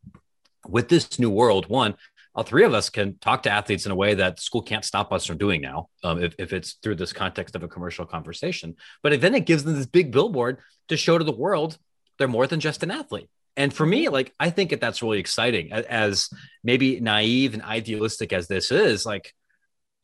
With 0.66 0.88
this 0.88 1.18
new 1.18 1.30
world 1.30 1.68
one 1.68 1.94
all 2.37 2.45
three 2.45 2.64
of 2.64 2.74
us 2.74 2.91
can 2.91 3.16
talk 3.18 3.43
to 3.45 3.51
athletes 3.51 3.87
in 3.87 3.93
a 3.93 3.97
way 3.97 4.14
that 4.14 4.39
school 4.39 4.61
can't 4.61 4.84
stop 4.84 5.11
us 5.11 5.24
from 5.24 5.39
doing 5.39 5.62
now 5.62 5.89
um, 6.05 6.22
if, 6.22 6.34
if 6.39 6.53
it's 6.53 6.74
through 6.82 6.95
this 6.95 7.14
context 7.14 7.57
of 7.57 7.62
a 7.62 7.68
commercial 7.68 8.05
conversation. 8.05 8.76
But 9.03 9.18
then 9.22 9.34
it 9.34 9.47
gives 9.47 9.64
them 9.64 9.74
this 9.74 9.87
big 9.87 10.12
billboard 10.12 10.59
to 10.89 10.99
show 10.99 11.16
to 11.16 11.24
the 11.24 11.32
world 11.32 11.78
they're 12.18 12.28
more 12.28 12.47
than 12.47 12.61
just 12.61 12.82
an 12.82 12.91
athlete. 12.91 13.28
And 13.57 13.72
for 13.72 13.87
me 13.87 14.11
like 14.11 14.34
i 14.39 14.51
think 14.51 14.70
that 14.70 14.80
that's 14.80 15.03
really 15.03 15.18
exciting. 15.18 15.72
As 15.72 16.28
maybe 16.62 17.01
naive 17.01 17.55
and 17.55 17.62
idealistic 17.62 18.32
as 18.34 18.49
this 18.49 18.70
is 18.70 19.07
like 19.07 19.32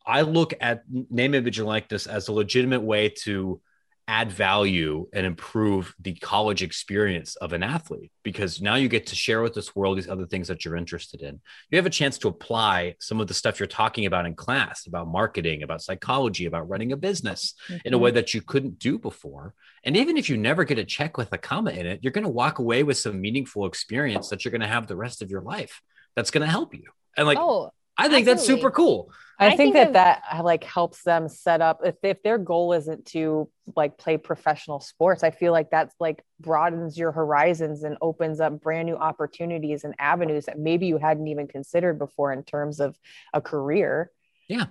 i 0.05 0.21
look 0.21 0.55
at 0.59 0.83
name 0.89 1.35
image 1.35 1.59
and 1.59 1.67
likeness 1.67 2.07
as 2.07 2.27
a 2.27 2.33
legitimate 2.33 2.81
way 2.81 3.09
to 3.23 3.61
add 4.07 4.31
value 4.31 5.07
and 5.13 5.25
improve 5.25 5.95
the 5.99 6.13
college 6.15 6.61
experience 6.61 7.35
of 7.37 7.53
an 7.53 7.63
athlete 7.63 8.11
because 8.23 8.61
now 8.61 8.75
you 8.75 8.89
get 8.89 9.07
to 9.07 9.15
share 9.15 9.41
with 9.41 9.53
this 9.53 9.75
world 9.75 9.97
these 9.97 10.09
other 10.09 10.25
things 10.25 10.47
that 10.49 10.65
you're 10.65 10.75
interested 10.75 11.21
in. 11.21 11.39
You 11.69 11.77
have 11.77 11.85
a 11.85 11.91
chance 11.91 12.17
to 12.19 12.27
apply 12.27 12.95
some 12.99 13.21
of 13.21 13.27
the 13.27 13.33
stuff 13.33 13.59
you're 13.59 13.67
talking 13.67 14.05
about 14.05 14.25
in 14.25 14.35
class 14.35 14.87
about 14.87 15.07
marketing, 15.07 15.63
about 15.63 15.81
psychology, 15.81 16.45
about 16.45 16.67
running 16.67 16.91
a 16.91 16.97
business 16.97 17.53
mm-hmm. 17.67 17.77
in 17.85 17.93
a 17.93 17.97
way 17.97 18.09
mm-hmm. 18.09 18.15
that 18.15 18.33
you 18.33 18.41
couldn't 18.41 18.79
do 18.79 18.99
before. 18.99 19.53
And 19.83 19.95
even 19.95 20.17
if 20.17 20.29
you 20.29 20.37
never 20.37 20.65
get 20.65 20.79
a 20.79 20.85
check 20.85 21.17
with 21.17 21.31
a 21.31 21.37
comma 21.37 21.71
in 21.71 21.85
it, 21.85 21.99
you're 22.03 22.11
going 22.13 22.23
to 22.25 22.29
walk 22.29 22.59
away 22.59 22.83
with 22.83 22.97
some 22.97 23.21
meaningful 23.21 23.65
experience 23.65 24.29
that 24.29 24.43
you're 24.43 24.51
going 24.51 24.61
to 24.61 24.67
have 24.67 24.87
the 24.87 24.95
rest 24.95 25.21
of 25.21 25.31
your 25.31 25.41
life 25.41 25.81
that's 26.15 26.31
going 26.31 26.45
to 26.45 26.51
help 26.51 26.73
you. 26.73 26.85
And 27.15 27.27
like, 27.27 27.37
oh, 27.39 27.71
I 27.97 28.09
think 28.09 28.27
Absolutely. 28.27 28.33
that's 28.33 28.45
super 28.45 28.71
cool. 28.71 29.11
I, 29.39 29.47
I 29.47 29.49
think, 29.55 29.73
think, 29.73 29.73
that 29.73 29.87
of, 29.87 29.93
that 29.93 30.23
uh, 30.31 30.43
like 30.43 30.63
helps 30.63 31.03
them 31.03 31.27
set 31.27 31.61
up 31.61 31.81
if, 31.83 31.95
if 32.03 32.21
their 32.23 32.37
goal 32.37 32.73
isn't 32.73 33.05
to 33.07 33.49
like 33.75 33.97
play 33.97 34.17
professional 34.17 34.79
sports. 34.79 35.23
I 35.23 35.31
feel 35.31 35.51
like 35.51 35.71
that's 35.71 35.95
like 35.99 36.23
broadens 36.39 36.97
your 36.97 37.11
horizons 37.11 37.83
and 37.83 37.97
opens 37.99 38.39
up 38.39 38.61
brand 38.61 38.85
new 38.85 38.95
opportunities 38.95 39.83
and 39.83 39.95
avenues 39.97 40.45
that 40.45 40.59
maybe 40.59 40.85
you 40.85 40.97
hadn't 40.97 41.27
even 41.27 41.47
considered 41.47 41.97
before 41.97 42.31
in 42.31 42.43
terms 42.43 42.79
of 42.79 42.97
a 43.33 43.41
career. 43.41 44.11
Yeah. 44.47 44.65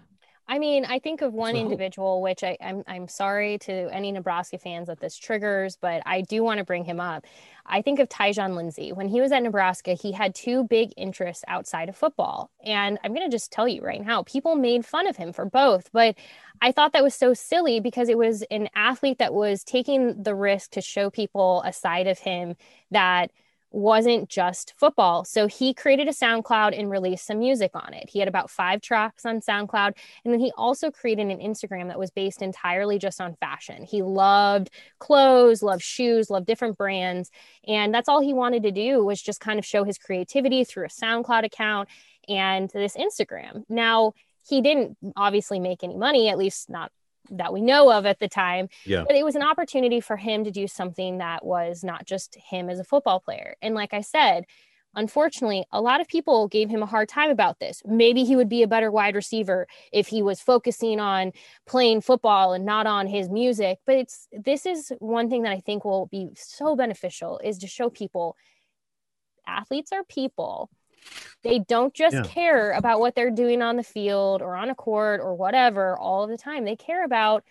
I 0.48 0.58
mean, 0.58 0.84
I 0.84 0.98
think 0.98 1.22
of 1.22 1.32
one 1.32 1.54
so, 1.54 1.60
individual, 1.60 2.20
which 2.20 2.42
I, 2.42 2.56
I'm 2.60 2.82
I'm 2.86 3.08
sorry 3.08 3.58
to 3.58 3.72
any 3.92 4.12
Nebraska 4.12 4.58
fans 4.58 4.88
that 4.88 5.00
this 5.00 5.16
triggers, 5.16 5.76
but 5.76 6.02
I 6.04 6.20
do 6.22 6.42
want 6.42 6.58
to 6.58 6.64
bring 6.64 6.84
him 6.84 7.00
up. 7.00 7.24
I 7.64 7.80
think 7.80 8.00
of 8.00 8.08
Tyjon 8.08 8.56
Lindsey. 8.56 8.92
When 8.92 9.08
he 9.08 9.20
was 9.20 9.30
at 9.32 9.42
Nebraska, 9.42 9.94
he 9.94 10.12
had 10.12 10.34
two 10.34 10.64
big 10.64 10.92
interests 10.96 11.44
outside 11.46 11.88
of 11.88 11.96
football. 11.96 12.50
And 12.64 12.98
I'm 13.04 13.14
going 13.14 13.28
to 13.28 13.34
just 13.34 13.52
tell 13.52 13.68
you 13.68 13.82
right 13.82 14.04
now, 14.04 14.24
people 14.24 14.56
made 14.56 14.84
fun 14.84 15.06
of 15.06 15.16
him 15.16 15.32
for 15.32 15.44
both. 15.44 15.90
But 15.92 16.16
I 16.60 16.72
thought 16.72 16.92
that 16.92 17.04
was 17.04 17.14
so 17.14 17.34
silly 17.34 17.78
because 17.80 18.08
it 18.08 18.18
was 18.18 18.42
an 18.50 18.68
athlete 18.74 19.18
that 19.18 19.32
was 19.32 19.62
taking 19.62 20.22
the 20.22 20.34
risk 20.34 20.72
to 20.72 20.80
show 20.80 21.08
people 21.08 21.62
a 21.64 21.72
side 21.72 22.08
of 22.08 22.18
him 22.18 22.56
that 22.90 23.30
wasn't 23.74 24.28
just 24.28 24.74
football. 24.76 25.24
So 25.24 25.46
he 25.46 25.74
created 25.74 26.08
a 26.08 26.12
SoundCloud 26.12 26.78
and 26.78 26.90
released 26.90 27.26
some 27.26 27.38
music 27.38 27.72
on 27.74 27.94
it. 27.94 28.10
He 28.10 28.18
had 28.18 28.28
about 28.28 28.50
five 28.50 28.80
tracks 28.80 29.24
on 29.24 29.40
SoundCloud. 29.40 29.94
And 30.24 30.32
then 30.32 30.40
he 30.40 30.52
also 30.56 30.90
created 30.90 31.28
an 31.28 31.38
Instagram 31.38 31.88
that 31.88 31.98
was 31.98 32.10
based 32.10 32.42
entirely 32.42 32.98
just 32.98 33.20
on 33.20 33.36
fashion. 33.36 33.84
He 33.84 34.02
loved 34.02 34.70
clothes, 34.98 35.62
loved 35.62 35.82
shoes, 35.82 36.30
loved 36.30 36.46
different 36.46 36.76
brands. 36.76 37.30
And 37.66 37.94
that's 37.94 38.08
all 38.08 38.20
he 38.20 38.34
wanted 38.34 38.62
to 38.64 38.72
do 38.72 39.04
was 39.04 39.20
just 39.22 39.40
kind 39.40 39.58
of 39.58 39.64
show 39.64 39.84
his 39.84 39.98
creativity 39.98 40.64
through 40.64 40.84
a 40.84 40.88
SoundCloud 40.88 41.44
account 41.44 41.88
and 42.28 42.70
this 42.70 42.96
Instagram. 42.96 43.64
Now, 43.68 44.12
he 44.46 44.60
didn't 44.60 44.96
obviously 45.16 45.60
make 45.60 45.84
any 45.84 45.96
money, 45.96 46.28
at 46.28 46.38
least 46.38 46.68
not 46.68 46.90
that 47.30 47.52
we 47.52 47.60
know 47.60 47.90
of 47.90 48.06
at 48.06 48.18
the 48.18 48.28
time. 48.28 48.68
Yeah. 48.84 49.04
But 49.06 49.16
it 49.16 49.24
was 49.24 49.36
an 49.36 49.42
opportunity 49.42 50.00
for 50.00 50.16
him 50.16 50.44
to 50.44 50.50
do 50.50 50.66
something 50.66 51.18
that 51.18 51.44
was 51.44 51.84
not 51.84 52.06
just 52.06 52.36
him 52.36 52.68
as 52.68 52.78
a 52.78 52.84
football 52.84 53.20
player. 53.20 53.56
And 53.62 53.74
like 53.74 53.94
I 53.94 54.00
said, 54.00 54.44
unfortunately, 54.94 55.64
a 55.72 55.80
lot 55.80 56.00
of 56.00 56.08
people 56.08 56.48
gave 56.48 56.68
him 56.68 56.82
a 56.82 56.86
hard 56.86 57.08
time 57.08 57.30
about 57.30 57.60
this. 57.60 57.82
Maybe 57.84 58.24
he 58.24 58.36
would 58.36 58.48
be 58.48 58.62
a 58.62 58.68
better 58.68 58.90
wide 58.90 59.14
receiver 59.14 59.66
if 59.92 60.08
he 60.08 60.22
was 60.22 60.40
focusing 60.40 61.00
on 61.00 61.32
playing 61.66 62.02
football 62.02 62.52
and 62.52 62.64
not 62.64 62.86
on 62.86 63.06
his 63.06 63.28
music. 63.28 63.78
But 63.86 63.96
it's 63.96 64.28
this 64.32 64.66
is 64.66 64.92
one 64.98 65.30
thing 65.30 65.42
that 65.42 65.52
I 65.52 65.60
think 65.60 65.84
will 65.84 66.06
be 66.06 66.30
so 66.34 66.76
beneficial 66.76 67.40
is 67.42 67.58
to 67.58 67.66
show 67.66 67.88
people 67.88 68.36
athletes 69.46 69.92
are 69.92 70.04
people 70.04 70.70
they 71.42 71.58
don't 71.58 71.94
just 71.94 72.16
yeah. 72.16 72.22
care 72.22 72.72
about 72.72 73.00
what 73.00 73.14
they're 73.14 73.30
doing 73.30 73.62
on 73.62 73.76
the 73.76 73.82
field 73.82 74.42
or 74.42 74.54
on 74.54 74.70
a 74.70 74.74
court 74.74 75.20
or 75.20 75.34
whatever 75.34 75.98
all 75.98 76.26
the 76.26 76.36
time. 76.36 76.64
They 76.64 76.76
care 76.76 77.04
about 77.04 77.44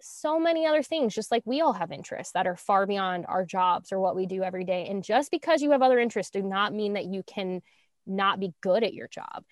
so 0.00 0.38
many 0.38 0.66
other 0.66 0.82
things, 0.82 1.14
just 1.14 1.30
like 1.30 1.42
we 1.44 1.60
all 1.60 1.72
have 1.72 1.92
interests 1.92 2.32
that 2.32 2.46
are 2.46 2.56
far 2.56 2.86
beyond 2.86 3.26
our 3.26 3.44
jobs 3.44 3.92
or 3.92 4.00
what 4.00 4.16
we 4.16 4.26
do 4.26 4.42
every 4.42 4.64
day. 4.64 4.86
And 4.88 5.02
just 5.02 5.30
because 5.30 5.62
you 5.62 5.72
have 5.72 5.82
other 5.82 5.98
interests 5.98 6.30
do 6.30 6.42
not 6.42 6.72
mean 6.72 6.94
that 6.94 7.06
you 7.06 7.22
can 7.22 7.62
not 8.06 8.40
be 8.40 8.52
good 8.60 8.84
at 8.84 8.94
your 8.94 9.08
job. 9.08 9.44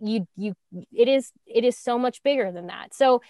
You 0.00 0.26
you 0.36 0.54
it 0.92 1.08
is 1.08 1.30
it 1.46 1.64
is 1.64 1.76
so 1.78 1.98
much 1.98 2.22
bigger 2.22 2.50
than 2.50 2.66
that. 2.66 2.94
So 2.94 3.22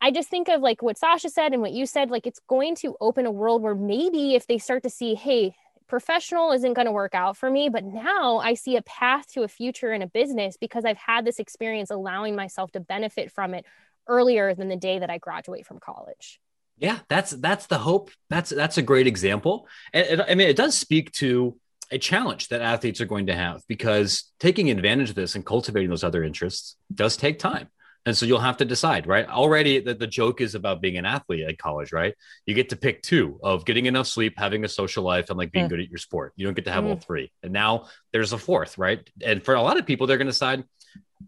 I 0.00 0.10
just 0.10 0.28
think 0.28 0.48
of 0.48 0.60
like 0.60 0.80
what 0.80 0.96
Sasha 0.96 1.28
said 1.28 1.52
and 1.52 1.60
what 1.60 1.72
you 1.72 1.84
said, 1.84 2.10
like 2.10 2.26
it's 2.26 2.40
going 2.48 2.76
to 2.76 2.96
open 3.00 3.26
a 3.26 3.30
world 3.30 3.62
where 3.62 3.74
maybe 3.74 4.34
if 4.34 4.46
they 4.46 4.58
start 4.58 4.84
to 4.84 4.90
see, 4.90 5.14
hey, 5.14 5.54
professional 5.88 6.52
isn't 6.52 6.74
going 6.74 6.86
to 6.86 6.92
work 6.92 7.14
out 7.14 7.36
for 7.36 7.50
me, 7.50 7.68
but 7.68 7.84
now 7.84 8.38
I 8.38 8.54
see 8.54 8.76
a 8.76 8.82
path 8.82 9.26
to 9.32 9.42
a 9.42 9.48
future 9.48 9.92
in 9.92 10.02
a 10.02 10.06
business 10.06 10.56
because 10.56 10.84
I've 10.84 10.98
had 10.98 11.24
this 11.24 11.38
experience 11.38 11.90
allowing 11.90 12.36
myself 12.36 12.70
to 12.72 12.80
benefit 12.80 13.32
from 13.32 13.54
it 13.54 13.64
earlier 14.06 14.54
than 14.54 14.68
the 14.68 14.76
day 14.76 14.98
that 14.98 15.10
I 15.10 15.18
graduate 15.18 15.66
from 15.66 15.80
college. 15.80 16.40
Yeah, 16.78 17.00
that's 17.08 17.32
that's 17.32 17.66
the 17.66 17.78
hope. 17.78 18.10
That's 18.30 18.50
that's 18.50 18.78
a 18.78 18.82
great 18.82 19.08
example. 19.08 19.66
And, 19.92 20.22
I 20.22 20.34
mean, 20.34 20.48
it 20.48 20.56
does 20.56 20.76
speak 20.78 21.10
to 21.12 21.58
a 21.90 21.98
challenge 21.98 22.48
that 22.48 22.60
athletes 22.60 23.00
are 23.00 23.06
going 23.06 23.26
to 23.26 23.34
have 23.34 23.62
because 23.66 24.30
taking 24.38 24.70
advantage 24.70 25.10
of 25.10 25.16
this 25.16 25.34
and 25.34 25.44
cultivating 25.44 25.88
those 25.88 26.04
other 26.04 26.22
interests 26.22 26.76
does 26.94 27.16
take 27.16 27.38
time. 27.38 27.68
And 28.08 28.16
so 28.16 28.24
you'll 28.24 28.40
have 28.40 28.56
to 28.56 28.64
decide, 28.64 29.06
right? 29.06 29.28
Already 29.28 29.80
the, 29.80 29.92
the 29.92 30.06
joke 30.06 30.40
is 30.40 30.54
about 30.54 30.80
being 30.80 30.96
an 30.96 31.04
athlete 31.04 31.46
at 31.46 31.58
college, 31.58 31.92
right? 31.92 32.14
You 32.46 32.54
get 32.54 32.70
to 32.70 32.76
pick 32.76 33.02
two 33.02 33.38
of 33.42 33.66
getting 33.66 33.84
enough 33.84 34.06
sleep, 34.06 34.32
having 34.38 34.64
a 34.64 34.68
social 34.68 35.04
life, 35.04 35.28
and 35.28 35.36
like 35.36 35.52
being 35.52 35.66
mm. 35.66 35.68
good 35.68 35.80
at 35.80 35.90
your 35.90 35.98
sport. 35.98 36.32
You 36.34 36.46
don't 36.46 36.54
get 36.54 36.64
to 36.64 36.72
have 36.72 36.84
mm. 36.84 36.88
all 36.88 36.96
three. 36.96 37.30
And 37.42 37.52
now 37.52 37.88
there's 38.14 38.32
a 38.32 38.38
fourth, 38.38 38.78
right? 38.78 39.06
And 39.22 39.44
for 39.44 39.52
a 39.52 39.60
lot 39.60 39.78
of 39.78 39.84
people, 39.84 40.06
they're 40.06 40.16
going 40.16 40.26
to 40.26 40.32
decide, 40.32 40.64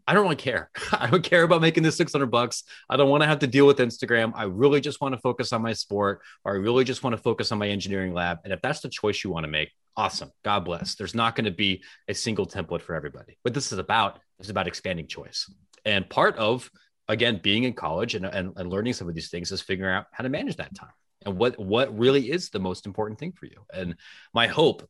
I 0.06 0.14
don't 0.14 0.22
really 0.22 0.36
care. 0.36 0.70
I 0.92 1.10
don't 1.10 1.22
care 1.22 1.42
about 1.42 1.60
making 1.60 1.82
this 1.82 1.98
600 1.98 2.30
bucks. 2.30 2.64
I 2.88 2.96
don't 2.96 3.10
want 3.10 3.24
to 3.24 3.26
have 3.26 3.40
to 3.40 3.46
deal 3.46 3.66
with 3.66 3.76
Instagram. 3.76 4.32
I 4.34 4.44
really 4.44 4.80
just 4.80 5.02
want 5.02 5.14
to 5.14 5.20
focus 5.20 5.52
on 5.52 5.60
my 5.60 5.74
sport 5.74 6.22
or 6.46 6.54
I 6.54 6.56
really 6.56 6.84
just 6.84 7.02
want 7.02 7.14
to 7.14 7.22
focus 7.22 7.52
on 7.52 7.58
my 7.58 7.68
engineering 7.68 8.14
lab. 8.14 8.38
And 8.44 8.54
if 8.54 8.62
that's 8.62 8.80
the 8.80 8.88
choice 8.88 9.22
you 9.22 9.28
want 9.28 9.44
to 9.44 9.50
make, 9.50 9.70
awesome. 9.98 10.32
God 10.46 10.60
bless. 10.64 10.94
There's 10.94 11.14
not 11.14 11.36
going 11.36 11.44
to 11.44 11.50
be 11.50 11.82
a 12.08 12.14
single 12.14 12.46
template 12.46 12.80
for 12.80 12.94
everybody. 12.94 13.36
What 13.42 13.52
this 13.52 13.70
is 13.70 13.78
about 13.78 14.18
is 14.38 14.48
about 14.48 14.66
expanding 14.66 15.08
choice. 15.08 15.52
And 15.84 16.08
part 16.08 16.36
of, 16.36 16.70
again, 17.08 17.40
being 17.42 17.64
in 17.64 17.72
college 17.72 18.14
and, 18.14 18.24
and, 18.24 18.52
and 18.56 18.70
learning 18.70 18.92
some 18.92 19.08
of 19.08 19.14
these 19.14 19.30
things 19.30 19.52
is 19.52 19.60
figuring 19.60 19.94
out 19.94 20.06
how 20.12 20.22
to 20.22 20.28
manage 20.28 20.56
that 20.56 20.74
time 20.74 20.92
and 21.24 21.36
what, 21.36 21.58
what 21.58 21.96
really 21.98 22.30
is 22.30 22.50
the 22.50 22.58
most 22.58 22.86
important 22.86 23.18
thing 23.18 23.32
for 23.32 23.46
you. 23.46 23.64
And 23.72 23.96
my 24.32 24.46
hope 24.46 24.88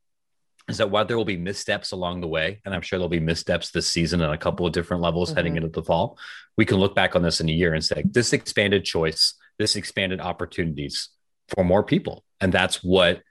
is 0.68 0.78
that 0.78 0.90
while 0.90 1.04
there 1.04 1.16
will 1.16 1.24
be 1.24 1.36
missteps 1.36 1.92
along 1.92 2.20
the 2.20 2.28
way, 2.28 2.60
and 2.64 2.74
I'm 2.74 2.82
sure 2.82 2.98
there'll 2.98 3.08
be 3.08 3.20
missteps 3.20 3.70
this 3.70 3.88
season 3.88 4.22
on 4.22 4.32
a 4.32 4.38
couple 4.38 4.66
of 4.66 4.72
different 4.72 5.02
levels 5.02 5.30
mm-hmm. 5.30 5.36
heading 5.36 5.56
into 5.56 5.68
the 5.68 5.82
fall, 5.82 6.18
we 6.56 6.64
can 6.64 6.78
look 6.78 6.94
back 6.94 7.16
on 7.16 7.22
this 7.22 7.40
in 7.40 7.48
a 7.48 7.52
year 7.52 7.74
and 7.74 7.84
say, 7.84 8.04
this 8.08 8.32
expanded 8.32 8.84
choice, 8.84 9.34
this 9.58 9.76
expanded 9.76 10.20
opportunities 10.20 11.08
for 11.48 11.64
more 11.64 11.82
people. 11.82 12.24
And 12.40 12.52
that's 12.52 12.84
what 12.84 13.22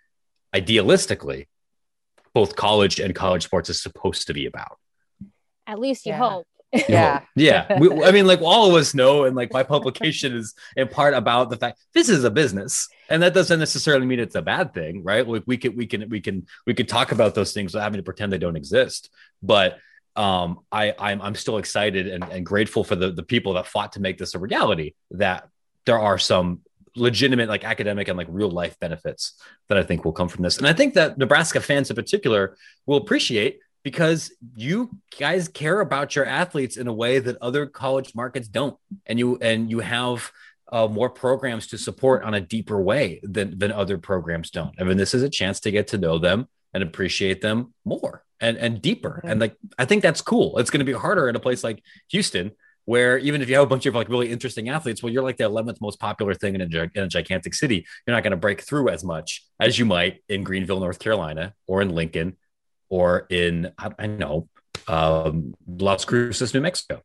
idealistically 0.54 1.48
both 2.34 2.56
college 2.56 3.00
and 3.00 3.16
college 3.16 3.44
sports 3.44 3.70
is 3.70 3.82
supposed 3.82 4.28
to 4.28 4.34
be 4.34 4.46
about. 4.46 4.78
At 5.66 5.80
least 5.80 6.06
you 6.06 6.12
yeah. 6.12 6.18
hope. 6.18 6.48
Yeah 6.88 7.22
yeah 7.36 7.78
we, 7.80 8.04
i 8.04 8.12
mean 8.12 8.28
like 8.28 8.42
all 8.42 8.70
of 8.70 8.76
us 8.76 8.94
know 8.94 9.24
and 9.24 9.36
like 9.36 9.52
my 9.52 9.64
publication 9.64 10.36
is 10.36 10.54
in 10.76 10.88
part 10.88 11.14
about 11.14 11.50
the 11.50 11.58
fact 11.58 11.80
this 11.94 12.10
is 12.10 12.24
a 12.24 12.32
business 12.32 12.88
and 13.10 13.24
that 13.24 13.34
doesn't 13.34 13.60
necessarily 13.60 14.06
mean 14.06 14.20
it's 14.20 14.36
a 14.36 14.42
bad 14.42 14.74
thing, 14.74 15.04
right? 15.04 15.28
Like 15.28 15.44
we 15.46 15.58
can 15.58 15.76
we 15.76 15.88
can 15.88 16.08
we 16.10 16.22
can 16.22 16.46
we 16.66 16.74
can 16.74 16.86
talk 16.86 17.12
about 17.12 17.36
those 17.36 17.54
things 17.54 17.74
without 17.74 17.86
having 17.86 17.98
to 17.98 18.04
pretend 18.04 18.32
they 18.32 18.38
don't 18.38 18.56
exist. 18.56 19.10
But 19.42 19.80
um, 20.16 20.60
I 20.72 20.94
I'm 20.98 21.22
I'm 21.22 21.36
still 21.36 21.58
excited 21.58 22.08
and, 22.08 22.24
and 22.24 22.46
grateful 22.46 22.84
for 22.84 22.96
the 22.96 23.12
the 23.12 23.24
people 23.24 23.54
that 23.54 23.68
fought 23.68 23.94
to 23.94 24.02
make 24.02 24.18
this 24.18 24.36
a 24.36 24.40
reality. 24.40 24.94
That 25.12 25.50
there 25.86 26.00
are 26.00 26.18
some 26.18 26.62
legitimate 26.96 27.50
like 27.50 27.64
academic 27.64 28.08
and 28.08 28.18
like 28.18 28.28
real 28.30 28.50
life 28.50 28.78
benefits 28.80 29.34
that 29.70 29.78
I 29.78 29.84
think 29.84 30.06
will 30.06 30.12
come 30.12 30.28
from 30.28 30.44
this. 30.44 30.58
And 30.58 30.68
I 30.68 30.74
think 30.74 30.94
that 30.94 31.18
Nebraska 31.18 31.62
fans 31.62 31.90
in 31.90 31.96
particular 31.96 32.58
will 32.86 32.98
appreciate 32.98 33.60
because 33.84 34.32
you 34.56 34.90
guys 35.18 35.48
care 35.48 35.80
about 35.80 36.16
your 36.16 36.26
athletes 36.26 36.78
in 36.78 36.88
a 36.88 36.94
way 36.94 37.20
that 37.20 37.38
other 37.42 37.66
college 37.66 38.14
markets 38.16 38.48
don't. 38.48 38.78
And 39.06 39.20
you 39.20 39.38
and 39.42 39.70
you 39.70 39.80
have 39.80 40.32
uh, 40.72 40.88
more 40.88 41.10
programs 41.10 41.68
to 41.68 41.78
support 41.78 42.24
on 42.24 42.34
a 42.34 42.42
deeper 42.42 42.82
way 42.82 43.20
than 43.24 43.58
than 43.58 43.72
other 43.72 43.98
programs 43.98 44.52
don't. 44.52 44.76
I 44.80 44.84
mean, 44.84 44.98
this 44.98 45.14
is 45.14 45.24
a 45.24 45.30
chance 45.30 45.60
to 45.62 45.72
get 45.72 45.88
to 45.90 45.98
know 45.98 46.20
them 46.20 46.48
and 46.74 46.84
appreciate 46.84 47.42
them 47.42 47.74
more 47.86 48.24
and 48.40 48.58
and 48.58 48.82
deeper. 48.82 49.22
And 49.24 49.40
like 49.40 49.56
I 49.78 49.86
think 49.86 50.04
that's 50.04 50.22
cool. 50.22 50.58
It's 50.58 50.70
going 50.70 50.80
to 50.80 50.86
be 50.86 50.94
harder 50.94 51.30
in 51.30 51.36
a 51.36 51.40
place 51.40 51.64
like 51.64 51.84
Houston 52.10 52.52
where 52.90 53.20
even 53.20 53.40
if 53.40 53.48
you 53.48 53.54
have 53.54 53.64
a 53.64 53.68
bunch 53.68 53.86
of 53.86 53.94
like 53.94 54.10
really 54.10 54.32
interesting 54.32 54.68
athletes, 54.70 55.04
well, 55.04 55.14
you're 55.14 55.22
like 55.22 55.38
the 55.38 55.44
11th 55.44 55.80
most 55.80 56.00
popular 56.00 56.34
thing 56.34 56.56
in 56.56 56.62
a, 56.62 56.90
in 56.96 57.04
a 57.04 57.08
gigantic 57.08 57.54
city. 57.54 57.86
You're 58.08 58.16
not 58.16 58.24
going 58.24 58.32
to 58.32 58.38
break 58.38 58.62
through 58.62 58.90
as 58.90 59.04
much 59.04 59.46
as 59.60 59.78
you 59.78 59.86
might 59.86 60.24
in 60.28 60.44
Greenville, 60.44 60.80
North 60.80 60.98
Carolina, 60.98 61.54
or 61.68 61.84
in 61.84 61.90
Lincoln, 61.90 62.38
or 62.90 63.26
in 63.30 63.72
I, 63.78 63.90
I 64.00 64.08
know 64.08 64.48
um, 64.88 65.54
Las 65.68 66.06
Cruces, 66.06 66.54
New 66.54 66.62
Mexico. 66.62 67.02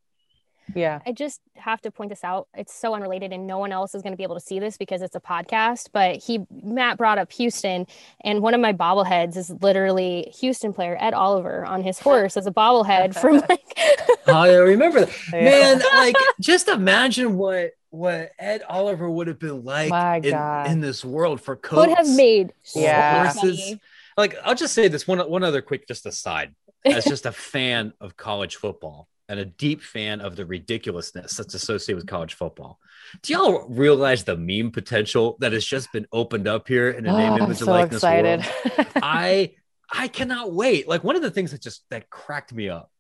Yeah. 0.75 1.01
I 1.05 1.13
just 1.13 1.43
have 1.57 1.83
to 1.83 1.91
point 1.91 2.09
this 2.09 2.25
out. 2.25 2.49
It's 2.55 2.73
so 2.75 2.95
unrelated 2.95 3.35
and 3.35 3.47
no 3.47 3.59
one 3.59 3.71
else 3.71 3.95
is 3.95 4.01
going 4.01 4.15
to 4.15 4.17
be 4.17 4.23
able 4.23 4.37
to 4.37 4.41
see 4.41 4.59
this 4.59 4.79
because 4.79 5.03
it's 5.03 5.15
a 5.15 5.21
podcast, 5.21 5.91
but 5.93 6.17
he 6.17 6.41
Matt 6.51 6.97
brought 6.97 7.19
up 7.19 7.31
Houston 7.33 7.87
and 8.23 8.41
one 8.41 8.55
of 8.55 8.63
my 8.63 8.73
bobbleheads 8.73 9.37
is 9.37 9.51
literally 9.61 10.33
Houston 10.41 10.73
player 10.73 10.97
Ed 10.99 11.13
Oliver 11.13 11.67
on 11.67 11.83
his 11.83 11.99
horse 11.99 12.39
as 12.39 12.47
a 12.47 12.51
bobblehead 12.51 13.15
from 13.21 13.43
like 13.47 13.79
Oh, 14.27 14.33
I 14.33 14.55
remember 14.55 15.01
that. 15.05 15.11
Man, 15.33 15.81
like 15.97 16.17
just 16.41 16.69
imagine 16.69 17.37
what 17.37 17.73
what 17.91 18.31
Ed 18.39 18.63
Oliver 18.67 19.09
would 19.11 19.27
have 19.29 19.39
been 19.39 19.65
like 19.65 19.91
My 19.91 20.17
in, 20.17 20.31
God. 20.31 20.67
in 20.71 20.81
this 20.81 21.05
world 21.05 21.43
for 21.43 21.57
coaches. 21.57 21.89
would 21.89 21.97
have 21.99 22.09
made 22.17 22.55
so 22.63 22.81
Yeah. 22.81 23.25
horses. 23.35 23.59
money. 23.61 23.81
Like 24.17 24.37
I'll 24.45 24.55
just 24.55 24.75
say 24.75 24.89
this 24.89 25.07
one 25.07 25.19
one 25.31 25.45
other 25.45 25.63
quick 25.63 25.87
just 25.89 26.07
aside. 26.07 26.55
As 26.91 27.07
just 27.07 27.27
a 27.27 27.33
fan 27.33 27.93
of 28.01 28.17
college 28.17 28.57
football 28.57 29.09
and 29.29 29.41
a 29.41 29.45
deep 29.45 29.81
fan 29.83 30.21
of 30.21 30.37
the 30.37 30.45
ridiculousness 30.45 31.37
that's 31.37 31.55
associated 31.55 31.97
with 31.97 32.07
college 32.07 32.35
football. 32.35 32.79
Do 33.23 33.33
y'all 33.33 33.67
realize 33.69 34.23
the 34.25 34.37
meme 34.37 34.71
potential 34.71 35.37
that 35.41 35.53
has 35.53 35.65
just 35.65 35.91
been 35.93 36.07
opened 36.13 36.47
up 36.47 36.69
here 36.69 36.91
in 36.91 37.07
a 37.07 37.11
Oh, 37.11 37.13
name, 37.13 37.39
I'm 37.39 37.39
image, 37.39 37.63
so 37.63 37.67
likeness 37.67 38.07
excited. 38.07 38.09
world? 38.09 38.53
I 39.01 39.55
I 39.91 40.09
cannot 40.09 40.53
wait. 40.53 40.89
Like 40.89 41.05
one 41.05 41.17
of 41.17 41.23
the 41.23 41.31
things 41.31 41.53
that 41.53 41.63
just 41.63 41.85
that 41.91 42.11
cracked 42.11 42.53
me 42.53 42.69
up 42.69 42.91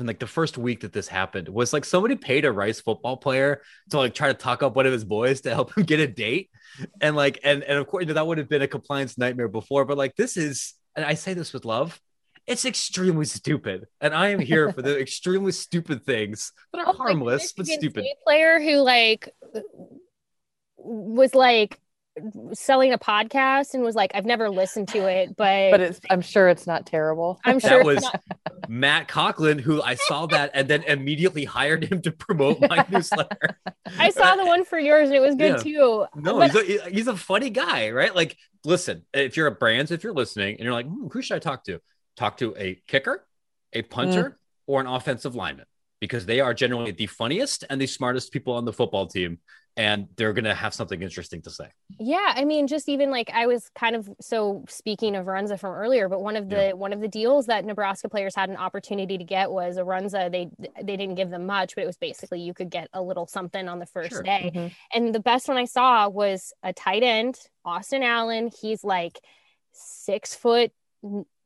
like 0.00 0.18
the 0.18 0.26
first 0.26 0.58
week 0.58 0.80
that 0.80 0.92
this 0.92 1.08
happened 1.08 1.48
was 1.48 1.72
like 1.72 1.84
somebody 1.84 2.16
paid 2.16 2.44
a 2.44 2.52
Rice 2.52 2.80
football 2.80 3.16
player 3.16 3.62
to 3.90 3.98
like 3.98 4.14
try 4.14 4.28
to 4.28 4.34
talk 4.34 4.62
up 4.62 4.76
one 4.76 4.86
of 4.86 4.92
his 4.92 5.04
boys 5.04 5.40
to 5.42 5.50
help 5.50 5.74
him 5.76 5.84
get 5.84 6.00
a 6.00 6.06
date. 6.06 6.50
And 7.00 7.16
like 7.16 7.38
and 7.44 7.62
and 7.62 7.78
of 7.78 7.86
course 7.86 8.02
you 8.02 8.08
know, 8.08 8.14
that 8.14 8.26
would 8.26 8.38
have 8.38 8.48
been 8.48 8.62
a 8.62 8.68
compliance 8.68 9.16
nightmare 9.18 9.48
before, 9.48 9.84
but 9.84 9.96
like 9.96 10.16
this 10.16 10.36
is 10.36 10.74
and 10.96 11.04
I 11.04 11.14
say 11.14 11.34
this 11.34 11.52
with 11.52 11.64
love. 11.64 12.00
It's 12.46 12.66
extremely 12.66 13.24
stupid. 13.24 13.86
And 14.02 14.12
I 14.14 14.28
am 14.28 14.38
here 14.38 14.70
for 14.70 14.82
the 14.82 15.00
extremely 15.00 15.52
stupid 15.52 16.04
things 16.04 16.52
that 16.72 16.80
are 16.80 16.88
Oh, 16.88 16.90
like, 16.90 16.98
harmless 16.98 17.52
but 17.52 17.66
stupid. 17.66 18.04
Player 18.24 18.60
who 18.60 18.76
like 18.82 19.30
was 20.76 21.34
like 21.34 21.80
selling 22.52 22.92
a 22.92 22.98
podcast 22.98 23.74
and 23.74 23.82
was 23.82 23.94
like, 23.94 24.12
I've 24.14 24.24
never 24.24 24.48
listened 24.50 24.88
to 24.88 24.98
it, 25.06 25.28
but, 25.36 25.70
but 25.72 25.80
it's 25.80 26.00
I'm 26.10 26.20
sure 26.20 26.48
it's 26.48 26.66
not 26.66 26.86
terrible. 26.86 27.40
I'm 27.44 27.58
sure 27.60 27.78
it's 27.80 27.86
was 27.86 28.02
not- 28.02 28.22
Matt 28.68 29.08
Coughlin, 29.08 29.60
who 29.60 29.82
I 29.82 29.94
saw 29.96 30.26
that 30.26 30.50
and 30.54 30.68
then 30.68 30.82
immediately 30.84 31.44
hired 31.44 31.84
him 31.84 32.00
to 32.02 32.12
promote 32.12 32.60
my 32.60 32.86
newsletter. 32.90 33.58
I 33.98 34.10
saw 34.10 34.36
the 34.36 34.46
one 34.46 34.64
for 34.64 34.78
yours 34.78 35.08
and 35.08 35.16
it 35.16 35.20
was 35.20 35.34
good 35.34 35.52
Yeah. 35.52 35.56
too. 35.56 36.06
No, 36.14 36.38
But 36.38 36.52
he's 36.64 36.80
a, 36.80 36.90
he's 36.90 37.06
a 37.08 37.16
funny 37.16 37.50
guy, 37.50 37.90
right? 37.90 38.14
Like, 38.14 38.36
listen, 38.64 39.04
if 39.12 39.36
you're 39.36 39.46
a 39.48 39.52
brands, 39.52 39.90
if 39.90 40.02
you're 40.04 40.14
listening 40.14 40.54
and 40.56 40.64
you're 40.64 40.72
like, 40.72 40.86
hmm, 40.86 41.08
who 41.08 41.20
should 41.20 41.36
I 41.36 41.40
talk 41.40 41.64
to? 41.64 41.80
Talk 42.16 42.36
to 42.38 42.54
a 42.56 42.80
kicker, 42.86 43.26
a 43.72 43.82
punter, 43.82 44.38
or 44.66 44.80
an 44.80 44.86
offensive 44.86 45.34
lineman 45.34 45.66
because 46.00 46.26
they 46.26 46.40
are 46.40 46.54
generally 46.54 46.92
the 46.92 47.06
funniest 47.06 47.64
and 47.68 47.80
the 47.80 47.86
smartest 47.86 48.32
people 48.32 48.54
on 48.54 48.64
the 48.64 48.72
football 48.72 49.06
team. 49.06 49.38
And 49.76 50.06
they're 50.16 50.32
going 50.32 50.44
to 50.44 50.54
have 50.54 50.72
something 50.72 51.02
interesting 51.02 51.42
to 51.42 51.50
say. 51.50 51.66
Yeah, 51.98 52.32
I 52.36 52.44
mean, 52.44 52.68
just 52.68 52.88
even 52.88 53.10
like 53.10 53.28
I 53.34 53.46
was 53.48 53.70
kind 53.74 53.96
of 53.96 54.08
so 54.20 54.64
speaking 54.68 55.16
of 55.16 55.26
Runza 55.26 55.58
from 55.58 55.72
earlier, 55.74 56.08
but 56.08 56.20
one 56.22 56.36
of 56.36 56.48
the 56.48 56.66
Yeah. 56.68 56.72
one 56.74 56.92
of 56.92 57.00
the 57.00 57.08
deals 57.08 57.46
that 57.46 57.64
Nebraska 57.64 58.08
players 58.08 58.36
had 58.36 58.50
an 58.50 58.56
opportunity 58.56 59.18
to 59.18 59.24
get 59.24 59.50
was 59.50 59.76
a 59.76 59.82
Runza. 59.82 60.30
They 60.30 60.48
they 60.80 60.96
didn't 60.96 61.16
give 61.16 61.30
them 61.30 61.44
much, 61.46 61.74
but 61.74 61.82
it 61.82 61.88
was 61.88 61.96
basically 61.96 62.40
you 62.40 62.54
could 62.54 62.70
get 62.70 62.88
a 62.92 63.02
little 63.02 63.26
something 63.26 63.66
on 63.68 63.80
the 63.80 63.86
first 63.86 64.10
Sure. 64.10 64.22
day. 64.22 64.52
Mhm. 64.54 64.72
And 64.94 65.12
the 65.14 65.18
best 65.20 65.48
one 65.48 65.56
I 65.56 65.64
saw 65.64 66.08
was 66.08 66.52
a 66.62 66.72
tight 66.72 67.02
end, 67.02 67.40
Austin 67.64 68.04
Allen. 68.04 68.52
He's 68.60 68.84
like 68.84 69.18
six 69.72 70.36
foot 70.36 70.70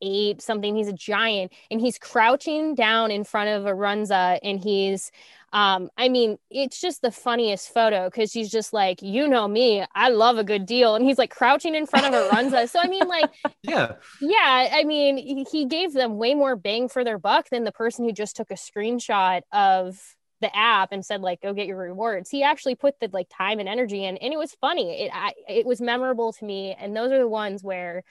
eight 0.01 0.41
something. 0.41 0.76
He's 0.76 0.87
a 0.87 0.93
giant, 0.93 1.53
and 1.70 1.81
he's 1.81 1.99
crouching 1.99 2.74
down 2.76 3.11
in 3.11 3.24
front 3.24 3.49
of 3.49 3.66
a 3.66 3.72
Runza, 3.72 4.39
and 4.43 4.61
he's 4.62 5.11
um, 5.53 5.88
I 5.96 6.09
mean, 6.09 6.38
it's 6.51 6.80
just 6.80 7.01
the 7.03 7.11
funniest 7.11 7.72
photo 7.72 8.07
because 8.07 8.32
he's 8.32 8.51
just 8.51 8.72
like, 8.72 9.01
you 9.03 9.28
know 9.28 9.49
me, 9.49 9.84
I 9.94 10.11
love 10.11 10.38
a 10.38 10.44
good 10.44 10.66
deal. 10.66 10.94
And 10.94 11.05
he's 11.05 11.18
like 11.18 11.30
crouching 11.30 11.74
in 11.74 11.86
front 11.86 12.07
of 12.07 12.12
a 12.12 12.18
Runza. 12.18 12.68
So, 12.68 12.78
I 12.80 12.88
mean, 12.88 13.09
like, 13.09 13.30
Yeah. 13.62 13.94
yeah, 14.20 14.68
I 14.72 14.84
mean, 14.84 15.16
he- 15.16 15.46
he 15.51 15.66
gave 15.66 15.92
them 15.92 16.16
way 16.18 16.34
more 16.34 16.57
bang 16.57 16.88
for 16.88 17.05
their 17.05 17.18
buck 17.18 17.49
than 17.51 17.64
the 17.64 17.72
person 17.72 18.05
who 18.05 18.12
just 18.12 18.36
took 18.36 18.51
a 18.51 18.55
screenshot 18.55 19.42
of 19.53 19.99
the 20.40 20.55
app 20.57 20.92
and 20.92 21.05
said 21.05 21.20
like 21.20 21.40
go 21.40 21.53
get 21.53 21.66
your 21.66 21.76
rewards 21.76 22.30
he 22.30 22.44
actually 22.44 22.76
put 22.76 22.94
the 23.01 23.11
like 23.12 23.26
time 23.28 23.59
and 23.59 23.68
energy 23.68 24.05
in 24.05 24.16
and 24.18 24.32
it 24.32 24.36
was 24.36 24.55
funny 24.61 25.03
it 25.07 25.11
I, 25.12 25.32
it 25.49 25.66
was 25.66 25.80
memorable 25.80 26.32
to 26.34 26.44
me 26.44 26.76
and 26.78 26.94
those 26.96 27.11
are 27.11 27.18
the 27.18 27.26
ones 27.26 27.64
where 27.64 28.05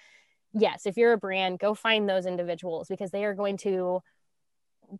yes 0.53 0.85
if 0.85 0.97
you're 0.97 1.13
a 1.13 1.17
brand 1.17 1.59
go 1.59 1.73
find 1.73 2.09
those 2.09 2.25
individuals 2.25 2.89
because 2.89 3.11
they 3.11 3.23
are 3.23 3.33
going 3.33 3.55
to 3.59 4.01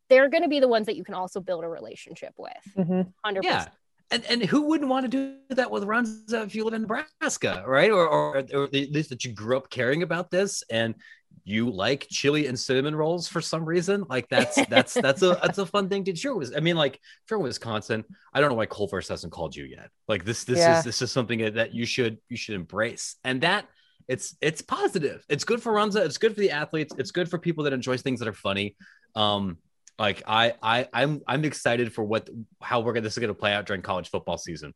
they're 0.10 0.30
going 0.30 0.44
to 0.44 0.50
be 0.50 0.60
the 0.60 0.68
ones 0.68 0.86
that 0.88 0.96
you 0.96 1.04
can 1.04 1.14
also 1.14 1.40
build 1.40 1.64
a 1.64 1.68
relationship 1.68 2.34
with 2.38 2.54
Mhm. 2.78 3.12
100% 3.26 3.44
Yeah. 3.44 3.66
And, 4.10 4.24
and 4.26 4.42
who 4.44 4.62
wouldn't 4.70 4.90
want 4.90 5.04
to 5.04 5.10
do 5.10 5.56
that 5.56 5.70
with 5.70 5.84
Runza 5.84 6.46
if 6.46 6.56
you 6.56 6.64
live 6.64 6.74
in 6.74 6.84
Nebraska, 6.84 7.64
right? 7.68 7.92
Or, 7.92 8.08
or, 8.08 8.38
or 8.54 8.64
at 8.64 8.72
least 8.74 9.10
that 9.10 9.26
you 9.26 9.34
grew 9.34 9.58
up 9.58 9.70
caring 9.70 10.02
about 10.02 10.32
this 10.32 10.64
and 10.72 10.96
you 11.44 11.70
like 11.70 12.08
chili 12.10 12.48
and 12.48 12.58
cinnamon 12.58 12.96
rolls 12.96 13.28
for 13.28 13.42
some 13.42 13.66
reason. 13.66 14.06
Like 14.10 14.30
that's 14.30 14.66
that's 14.68 14.94
that's 15.06 15.22
a 15.24 15.38
that's 15.42 15.58
a 15.58 15.66
fun 15.66 15.90
thing 15.90 16.06
to 16.06 16.16
sure 16.16 16.36
was. 16.36 16.56
I 16.56 16.62
mean, 16.62 16.78
like 16.78 16.96
if 16.96 17.02
you're 17.30 17.40
in 17.40 17.44
Wisconsin, 17.44 18.06
I 18.34 18.40
don't 18.40 18.50
know 18.50 18.56
why 18.56 18.66
Culver's 18.66 19.10
hasn't 19.10 19.34
called 19.34 19.56
you 19.56 19.66
yet. 19.66 19.90
Like 20.08 20.24
this 20.24 20.46
this 20.46 20.60
Yeah. 20.60 20.80
is 20.80 20.86
this 20.86 21.02
is 21.02 21.12
something 21.12 21.54
that 21.56 21.74
you 21.74 21.86
should 21.86 22.18
you 22.30 22.38
should 22.38 22.56
embrace. 22.56 23.16
And 23.26 23.42
that 23.42 23.66
it's 24.08 24.38
it's 24.42 24.62
positive. 24.62 25.26
It's 25.28 25.44
good 25.44 25.62
for 25.62 25.74
Runza. 25.74 26.06
It's 26.06 26.18
good 26.18 26.34
for 26.34 26.40
the 26.40 26.52
athletes. 26.52 26.94
It's 26.98 27.12
good 27.12 27.30
for 27.30 27.38
people 27.38 27.66
that 27.66 27.74
enjoy 27.74 27.98
things 27.98 28.20
that 28.20 28.28
are 28.30 28.34
funny. 28.34 28.78
Um, 29.16 29.58
like 30.00 30.24
I 30.28 30.54
I 30.62 30.88
I'm 30.94 31.22
I'm 31.28 31.46
excited 31.46 31.94
for 31.94 32.04
what 32.04 32.30
how 32.62 32.82
we're 32.82 32.94
gonna 32.94 33.04
this 33.04 33.14
is 33.14 33.20
gonna 33.20 33.34
play 33.34 33.54
out 33.54 33.66
during 33.66 33.82
college 33.82 34.10
football 34.10 34.38
season 34.38 34.74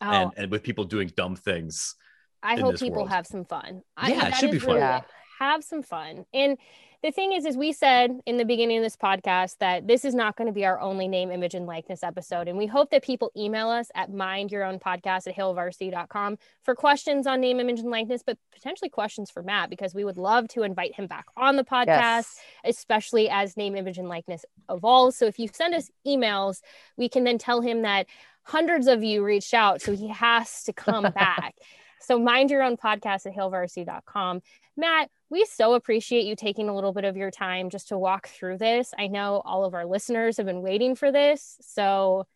oh, 0.00 0.10
and 0.10 0.32
and 0.36 0.50
with 0.50 0.62
people 0.62 0.84
doing 0.84 1.10
dumb 1.16 1.36
things. 1.36 1.94
I 2.42 2.54
in 2.54 2.60
hope 2.60 2.72
this 2.72 2.80
people 2.80 2.98
world. 2.98 3.10
have 3.10 3.26
some 3.26 3.44
fun. 3.44 3.82
I, 3.96 4.10
Yeah, 4.10 4.16
it 4.28 4.30
that 4.30 4.34
should 4.36 4.50
be 4.50 4.58
fun. 4.58 4.76
really 4.76 4.80
Yeah. 4.80 5.00
Have 5.38 5.64
some 5.64 5.82
fun. 5.82 6.26
And 6.32 6.58
the 7.02 7.10
thing 7.10 7.32
is, 7.32 7.44
is 7.44 7.56
we 7.56 7.72
said 7.72 8.18
in 8.24 8.38
the 8.38 8.46
beginning 8.46 8.78
of 8.78 8.82
this 8.82 8.96
podcast 8.96 9.58
that 9.58 9.86
this 9.86 10.06
is 10.06 10.14
not 10.14 10.36
going 10.36 10.46
to 10.46 10.54
be 10.54 10.64
our 10.64 10.80
only 10.80 11.06
name, 11.06 11.30
image, 11.30 11.54
and 11.54 11.66
likeness 11.66 12.02
episode. 12.02 12.48
And 12.48 12.56
we 12.56 12.66
hope 12.66 12.88
that 12.90 13.02
people 13.02 13.30
email 13.36 13.68
us 13.68 13.88
at 13.94 14.10
mindyourownpodcast 14.10 15.26
at 15.26 15.36
hailvarsity.com 15.36 16.38
for 16.62 16.74
questions 16.74 17.26
on 17.26 17.40
name, 17.42 17.60
image, 17.60 17.80
and 17.80 17.90
likeness, 17.90 18.22
but 18.24 18.38
potentially 18.54 18.88
questions 18.88 19.30
for 19.30 19.42
Matt, 19.42 19.68
because 19.68 19.94
we 19.94 20.04
would 20.04 20.16
love 20.16 20.48
to 20.48 20.62
invite 20.62 20.94
him 20.94 21.06
back 21.06 21.26
on 21.36 21.56
the 21.56 21.64
podcast 21.64 21.86
Yes. 21.88 22.40
especially 22.64 23.28
as 23.28 23.56
name, 23.56 23.76
image, 23.76 23.98
and 23.98 24.08
likeness 24.08 24.44
evolves. 24.70 25.16
So 25.16 25.26
if 25.26 25.38
you 25.38 25.48
send 25.52 25.74
us 25.74 25.90
emails, 26.06 26.62
we 26.96 27.10
can 27.10 27.24
then 27.24 27.36
tell 27.36 27.60
him 27.60 27.82
that 27.82 28.06
hundreds 28.44 28.86
of 28.86 29.02
you 29.02 29.22
reached 29.24 29.52
out, 29.52 29.82
so 29.82 29.92
he 29.94 30.08
has 30.08 30.62
to 30.64 30.72
come 30.72 31.02
back. 31.14 31.54
So 32.00 32.18
mind 32.18 32.50
your 32.50 32.62
own 32.62 32.76
podcast 32.76 33.26
at 33.26 33.34
hailvarsity.com. 33.34 34.42
Matt, 34.76 35.08
we 35.30 35.44
so 35.44 35.74
appreciate 35.74 36.24
you 36.26 36.36
taking 36.36 36.68
a 36.68 36.74
little 36.74 36.92
bit 36.92 37.04
of 37.04 37.16
your 37.16 37.30
time 37.30 37.70
just 37.70 37.88
to 37.88 37.98
walk 37.98 38.28
through 38.28 38.58
this. 38.58 38.92
I 38.98 39.06
know 39.06 39.42
all 39.44 39.64
of 39.64 39.74
our 39.74 39.86
listeners 39.86 40.36
have 40.36 40.46
been 40.46 40.62
waiting 40.62 40.94
for 40.96 41.12
this, 41.12 41.56
so 41.60 42.26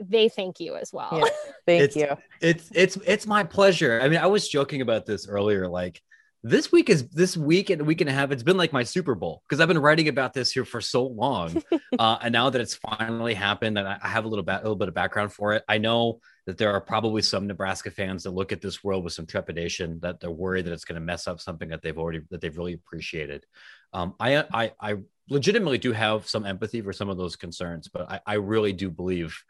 they 0.00 0.28
thank 0.28 0.60
you 0.60 0.76
as 0.76 0.92
well. 0.92 1.10
Yeah. 1.12 1.28
Thank 1.66 1.82
It's- 1.82 1.96
you. 1.96 2.16
It's 2.40 2.70
it's 2.74 2.96
it's 3.06 3.26
my 3.26 3.44
pleasure. 3.44 4.00
I 4.00 4.08
mean, 4.08 4.18
I 4.18 4.26
was 4.26 4.48
joking 4.48 4.80
about 4.80 5.06
this 5.06 5.28
earlier. 5.28 5.68
Like 5.68 6.02
this 6.44 6.70
week 6.70 6.90
is 6.90 7.08
this 7.08 7.38
week 7.38 7.70
and 7.70 7.80
a 7.80 7.84
week 7.84 8.02
and 8.02 8.10
a 8.10 8.12
half. 8.12 8.30
It's 8.30 8.42
been 8.42 8.58
like 8.58 8.70
my 8.70 8.82
Super 8.82 9.14
Bowl 9.14 9.42
because 9.48 9.60
I've 9.60 9.68
been 9.68 9.78
writing 9.78 10.08
about 10.08 10.34
this 10.34 10.52
here 10.52 10.66
for 10.66 10.82
so 10.82 11.06
long, 11.06 11.62
uh, 11.98 12.18
and 12.20 12.32
now 12.32 12.50
that 12.50 12.60
it's 12.60 12.74
finally 12.74 13.32
happened, 13.32 13.78
and 13.78 13.88
I 13.88 13.98
have 14.06 14.26
a 14.26 14.28
little, 14.28 14.44
ba- 14.44 14.58
a 14.58 14.62
little 14.62 14.76
bit 14.76 14.88
of 14.88 14.94
background 14.94 15.32
for 15.32 15.54
it, 15.54 15.64
I 15.66 15.78
know 15.78 16.20
that 16.46 16.58
there 16.58 16.70
are 16.70 16.82
probably 16.82 17.22
some 17.22 17.46
Nebraska 17.46 17.90
fans 17.90 18.24
that 18.24 18.32
look 18.32 18.52
at 18.52 18.60
this 18.60 18.84
world 18.84 19.04
with 19.04 19.14
some 19.14 19.24
trepidation, 19.24 19.98
that 20.00 20.20
they're 20.20 20.30
worried 20.30 20.66
that 20.66 20.72
it's 20.74 20.84
going 20.84 21.00
to 21.00 21.00
mess 21.00 21.26
up 21.26 21.40
something 21.40 21.70
that 21.70 21.80
they've 21.80 21.96
already 21.96 22.20
that 22.30 22.42
they've 22.42 22.56
really 22.56 22.74
appreciated. 22.74 23.46
Um, 23.94 24.14
I, 24.20 24.44
I 24.52 24.72
I 24.78 24.96
legitimately 25.30 25.78
do 25.78 25.92
have 25.92 26.28
some 26.28 26.44
empathy 26.44 26.82
for 26.82 26.92
some 26.92 27.08
of 27.08 27.16
those 27.16 27.36
concerns, 27.36 27.88
but 27.88 28.10
I, 28.10 28.20
I 28.26 28.34
really 28.34 28.74
do 28.74 28.90
believe 28.90 29.42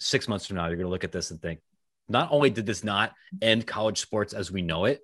six 0.00 0.26
months 0.26 0.46
from 0.46 0.56
now 0.56 0.66
you're 0.66 0.76
going 0.76 0.86
to 0.86 0.90
look 0.90 1.04
at 1.04 1.12
this 1.12 1.30
and 1.30 1.40
think, 1.40 1.60
not 2.08 2.32
only 2.32 2.50
did 2.50 2.66
this 2.66 2.82
not 2.82 3.12
end 3.40 3.64
college 3.64 4.00
sports 4.00 4.32
as 4.32 4.50
we 4.50 4.62
know 4.62 4.86
it 4.86 5.02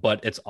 but 0.00 0.20
it's 0.24 0.40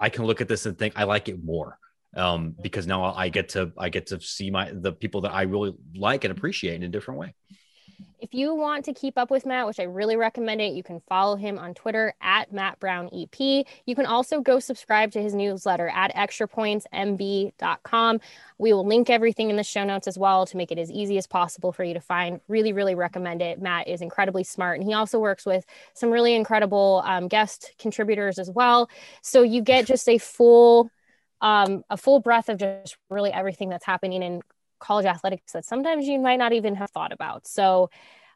I 0.00 0.08
can 0.08 0.24
look 0.24 0.40
at 0.40 0.48
this 0.48 0.66
and 0.66 0.78
think 0.78 0.94
I 0.96 1.04
like 1.04 1.28
it 1.28 1.42
more 1.42 1.78
um, 2.16 2.54
because 2.60 2.86
now 2.86 3.04
I 3.04 3.28
get 3.28 3.50
to 3.50 3.72
I 3.76 3.88
get 3.88 4.06
to 4.08 4.20
see 4.20 4.50
my 4.50 4.70
the 4.72 4.92
people 4.92 5.22
that 5.22 5.32
I 5.32 5.42
really 5.42 5.74
like 5.94 6.24
and 6.24 6.32
appreciate 6.36 6.76
in 6.76 6.82
a 6.82 6.88
different 6.88 7.20
way. 7.20 7.34
If 8.22 8.32
you 8.34 8.54
want 8.54 8.84
to 8.84 8.94
keep 8.94 9.18
up 9.18 9.32
with 9.32 9.44
Matt, 9.44 9.66
which 9.66 9.80
I 9.80 9.82
really 9.82 10.14
recommend 10.14 10.60
it, 10.60 10.74
you 10.74 10.84
can 10.84 11.00
follow 11.08 11.34
him 11.34 11.58
on 11.58 11.74
Twitter 11.74 12.14
at 12.20 12.52
Matt 12.52 12.78
Brown 12.78 13.10
EP. 13.12 13.36
You 13.40 13.96
can 13.96 14.06
also 14.06 14.40
go 14.40 14.60
subscribe 14.60 15.10
to 15.12 15.20
his 15.20 15.34
newsletter 15.34 15.88
at 15.88 16.14
extrapointsmb.com. 16.14 18.20
We 18.58 18.72
will 18.72 18.86
link 18.86 19.10
everything 19.10 19.50
in 19.50 19.56
the 19.56 19.64
show 19.64 19.82
notes 19.82 20.06
as 20.06 20.16
well 20.16 20.46
to 20.46 20.56
make 20.56 20.70
it 20.70 20.78
as 20.78 20.88
easy 20.88 21.18
as 21.18 21.26
possible 21.26 21.72
for 21.72 21.82
you 21.82 21.94
to 21.94 22.00
find. 22.00 22.40
Really, 22.46 22.72
really 22.72 22.94
recommend 22.94 23.42
it. 23.42 23.60
Matt 23.60 23.88
is 23.88 24.00
incredibly 24.00 24.44
smart, 24.44 24.78
and 24.78 24.86
he 24.86 24.94
also 24.94 25.18
works 25.18 25.44
with 25.44 25.66
some 25.92 26.12
really 26.12 26.36
incredible 26.36 27.02
um, 27.04 27.26
guest 27.26 27.72
contributors 27.76 28.38
as 28.38 28.48
well. 28.48 28.88
So 29.22 29.42
you 29.42 29.62
get 29.62 29.84
just 29.84 30.08
a 30.08 30.18
full 30.18 30.92
um, 31.40 31.82
a 31.90 31.96
full 31.96 32.20
breath 32.20 32.48
of 32.48 32.58
just 32.58 32.96
really 33.10 33.32
everything 33.32 33.68
that's 33.68 33.84
happening 33.84 34.22
in 34.22 34.42
college 34.82 35.06
athletics 35.06 35.52
that 35.52 35.64
sometimes 35.64 36.06
you 36.06 36.18
might 36.18 36.36
not 36.36 36.52
even 36.52 36.74
have 36.74 36.90
thought 36.90 37.12
about. 37.12 37.46
So, 37.46 37.88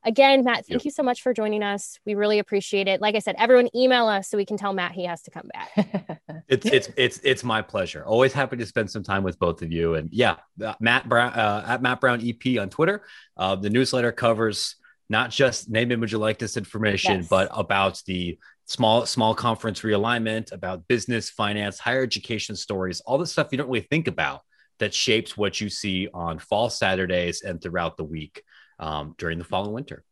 again, 0.04 0.44
Matt, 0.44 0.66
thank 0.66 0.80
yep. 0.80 0.84
you 0.84 0.90
so 0.90 1.02
much 1.02 1.20
for 1.20 1.34
joining 1.34 1.62
us. 1.62 1.98
We 2.06 2.14
really 2.14 2.38
appreciate 2.38 2.88
it. 2.88 3.00
Like 3.00 3.14
I 3.14 3.18
said, 3.18 3.34
everyone 3.38 3.68
email 3.74 4.06
us 4.06 4.28
so 4.28 4.38
we 4.38 4.46
can 4.46 4.56
tell 4.56 4.72
Matt 4.72 4.92
he 4.92 5.04
has 5.04 5.20
to 5.22 5.30
come 5.30 5.50
back. 5.52 6.20
it's 6.48 6.64
it's 6.66 6.90
it's 6.96 7.20
it's 7.22 7.44
my 7.44 7.60
pleasure. 7.60 8.04
Always 8.04 8.32
happy 8.32 8.56
to 8.56 8.64
spend 8.64 8.90
some 8.90 9.02
time 9.02 9.22
with 9.22 9.38
both 9.38 9.60
of 9.60 9.70
you. 9.70 9.94
And 9.94 10.08
yeah, 10.12 10.36
uh, 10.64 10.74
Matt 10.80 11.08
Brown 11.08 11.32
uh, 11.32 11.64
at 11.66 11.82
Matt 11.82 12.00
Brown 12.00 12.22
EP 12.26 12.58
on 12.58 12.70
Twitter. 12.70 13.02
Uh, 13.36 13.56
the 13.56 13.68
newsletter 13.68 14.12
covers 14.12 14.76
not 15.08 15.30
just 15.30 15.68
name, 15.68 15.92
image, 15.92 16.14
likeness 16.14 16.56
information, 16.56 17.18
yes. 17.18 17.28
but 17.28 17.48
about 17.52 18.02
the 18.06 18.38
small 18.64 19.06
small 19.06 19.34
conference 19.34 19.80
realignment, 19.82 20.52
about 20.52 20.86
business, 20.88 21.30
finance, 21.30 21.78
higher 21.78 22.02
education 22.02 22.56
stories, 22.56 23.00
all 23.00 23.18
the 23.18 23.26
stuff 23.26 23.48
you 23.50 23.58
don't 23.58 23.68
really 23.68 23.86
think 23.88 24.08
about 24.08 24.42
that 24.78 24.94
shapes 24.94 25.36
what 25.36 25.60
you 25.60 25.68
see 25.68 26.08
on 26.12 26.38
fall 26.38 26.70
Saturdays 26.70 27.42
and 27.42 27.60
throughout 27.60 27.96
the 27.96 28.04
week 28.04 28.42
um, 28.78 29.14
during 29.18 29.38
the 29.38 29.44
fall 29.44 29.64
and 29.64 29.74
winter. 29.74 30.04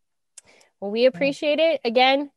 Well, 0.81 0.91
we 0.91 1.07
appreciate 1.07 1.59
it. 1.59 1.81
Again, 1.85 2.31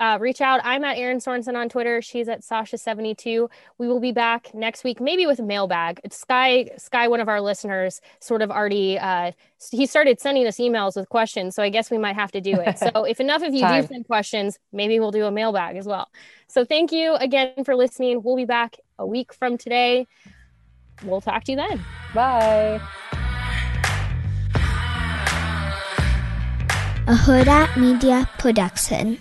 uh, 0.00 0.16
reach 0.20 0.40
out. 0.40 0.60
I'm 0.62 0.84
at 0.84 0.96
Erin 0.96 1.18
Sorensen 1.18 1.56
on 1.56 1.68
Twitter. 1.68 2.00
She's 2.00 2.28
at 2.28 2.42
Sasha72. 2.42 3.50
We 3.78 3.88
will 3.88 3.98
be 3.98 4.12
back 4.12 4.54
next 4.54 4.84
week, 4.84 5.00
maybe 5.00 5.26
with 5.26 5.40
a 5.40 5.42
mailbag. 5.42 6.00
It's 6.04 6.16
Sky, 6.16 6.70
Sky, 6.76 7.08
one 7.08 7.20
of 7.20 7.28
our 7.28 7.40
listeners, 7.40 8.00
sort 8.20 8.42
of 8.42 8.50
already, 8.50 8.96
uh, 8.98 9.32
he 9.72 9.86
started 9.86 10.20
sending 10.20 10.46
us 10.46 10.58
emails 10.58 10.94
with 10.94 11.08
questions. 11.08 11.56
So 11.56 11.64
I 11.64 11.68
guess 11.68 11.90
we 11.90 11.98
might 11.98 12.14
have 12.14 12.30
to 12.32 12.40
do 12.40 12.60
it. 12.60 12.78
So 12.78 13.04
if 13.08 13.18
enough 13.18 13.42
of 13.42 13.52
you 13.54 13.66
do 13.66 13.86
send 13.86 14.06
questions, 14.06 14.58
maybe 14.72 15.00
we'll 15.00 15.10
do 15.10 15.24
a 15.24 15.32
mailbag 15.32 15.76
as 15.76 15.86
well. 15.86 16.08
So 16.46 16.64
thank 16.64 16.92
you 16.92 17.14
again 17.14 17.64
for 17.64 17.74
listening. 17.74 18.22
We'll 18.22 18.36
be 18.36 18.44
back 18.44 18.76
a 19.00 19.06
week 19.06 19.32
from 19.34 19.58
today 19.58 20.06
we'll 21.02 21.20
talk 21.20 21.44
to 21.44 21.52
you 21.52 21.56
then. 21.56 21.84
Bye. 22.14 22.80
A 27.06 27.14
Hurrdat 27.14 27.76
Media 27.76 28.28
Production. 28.38 29.18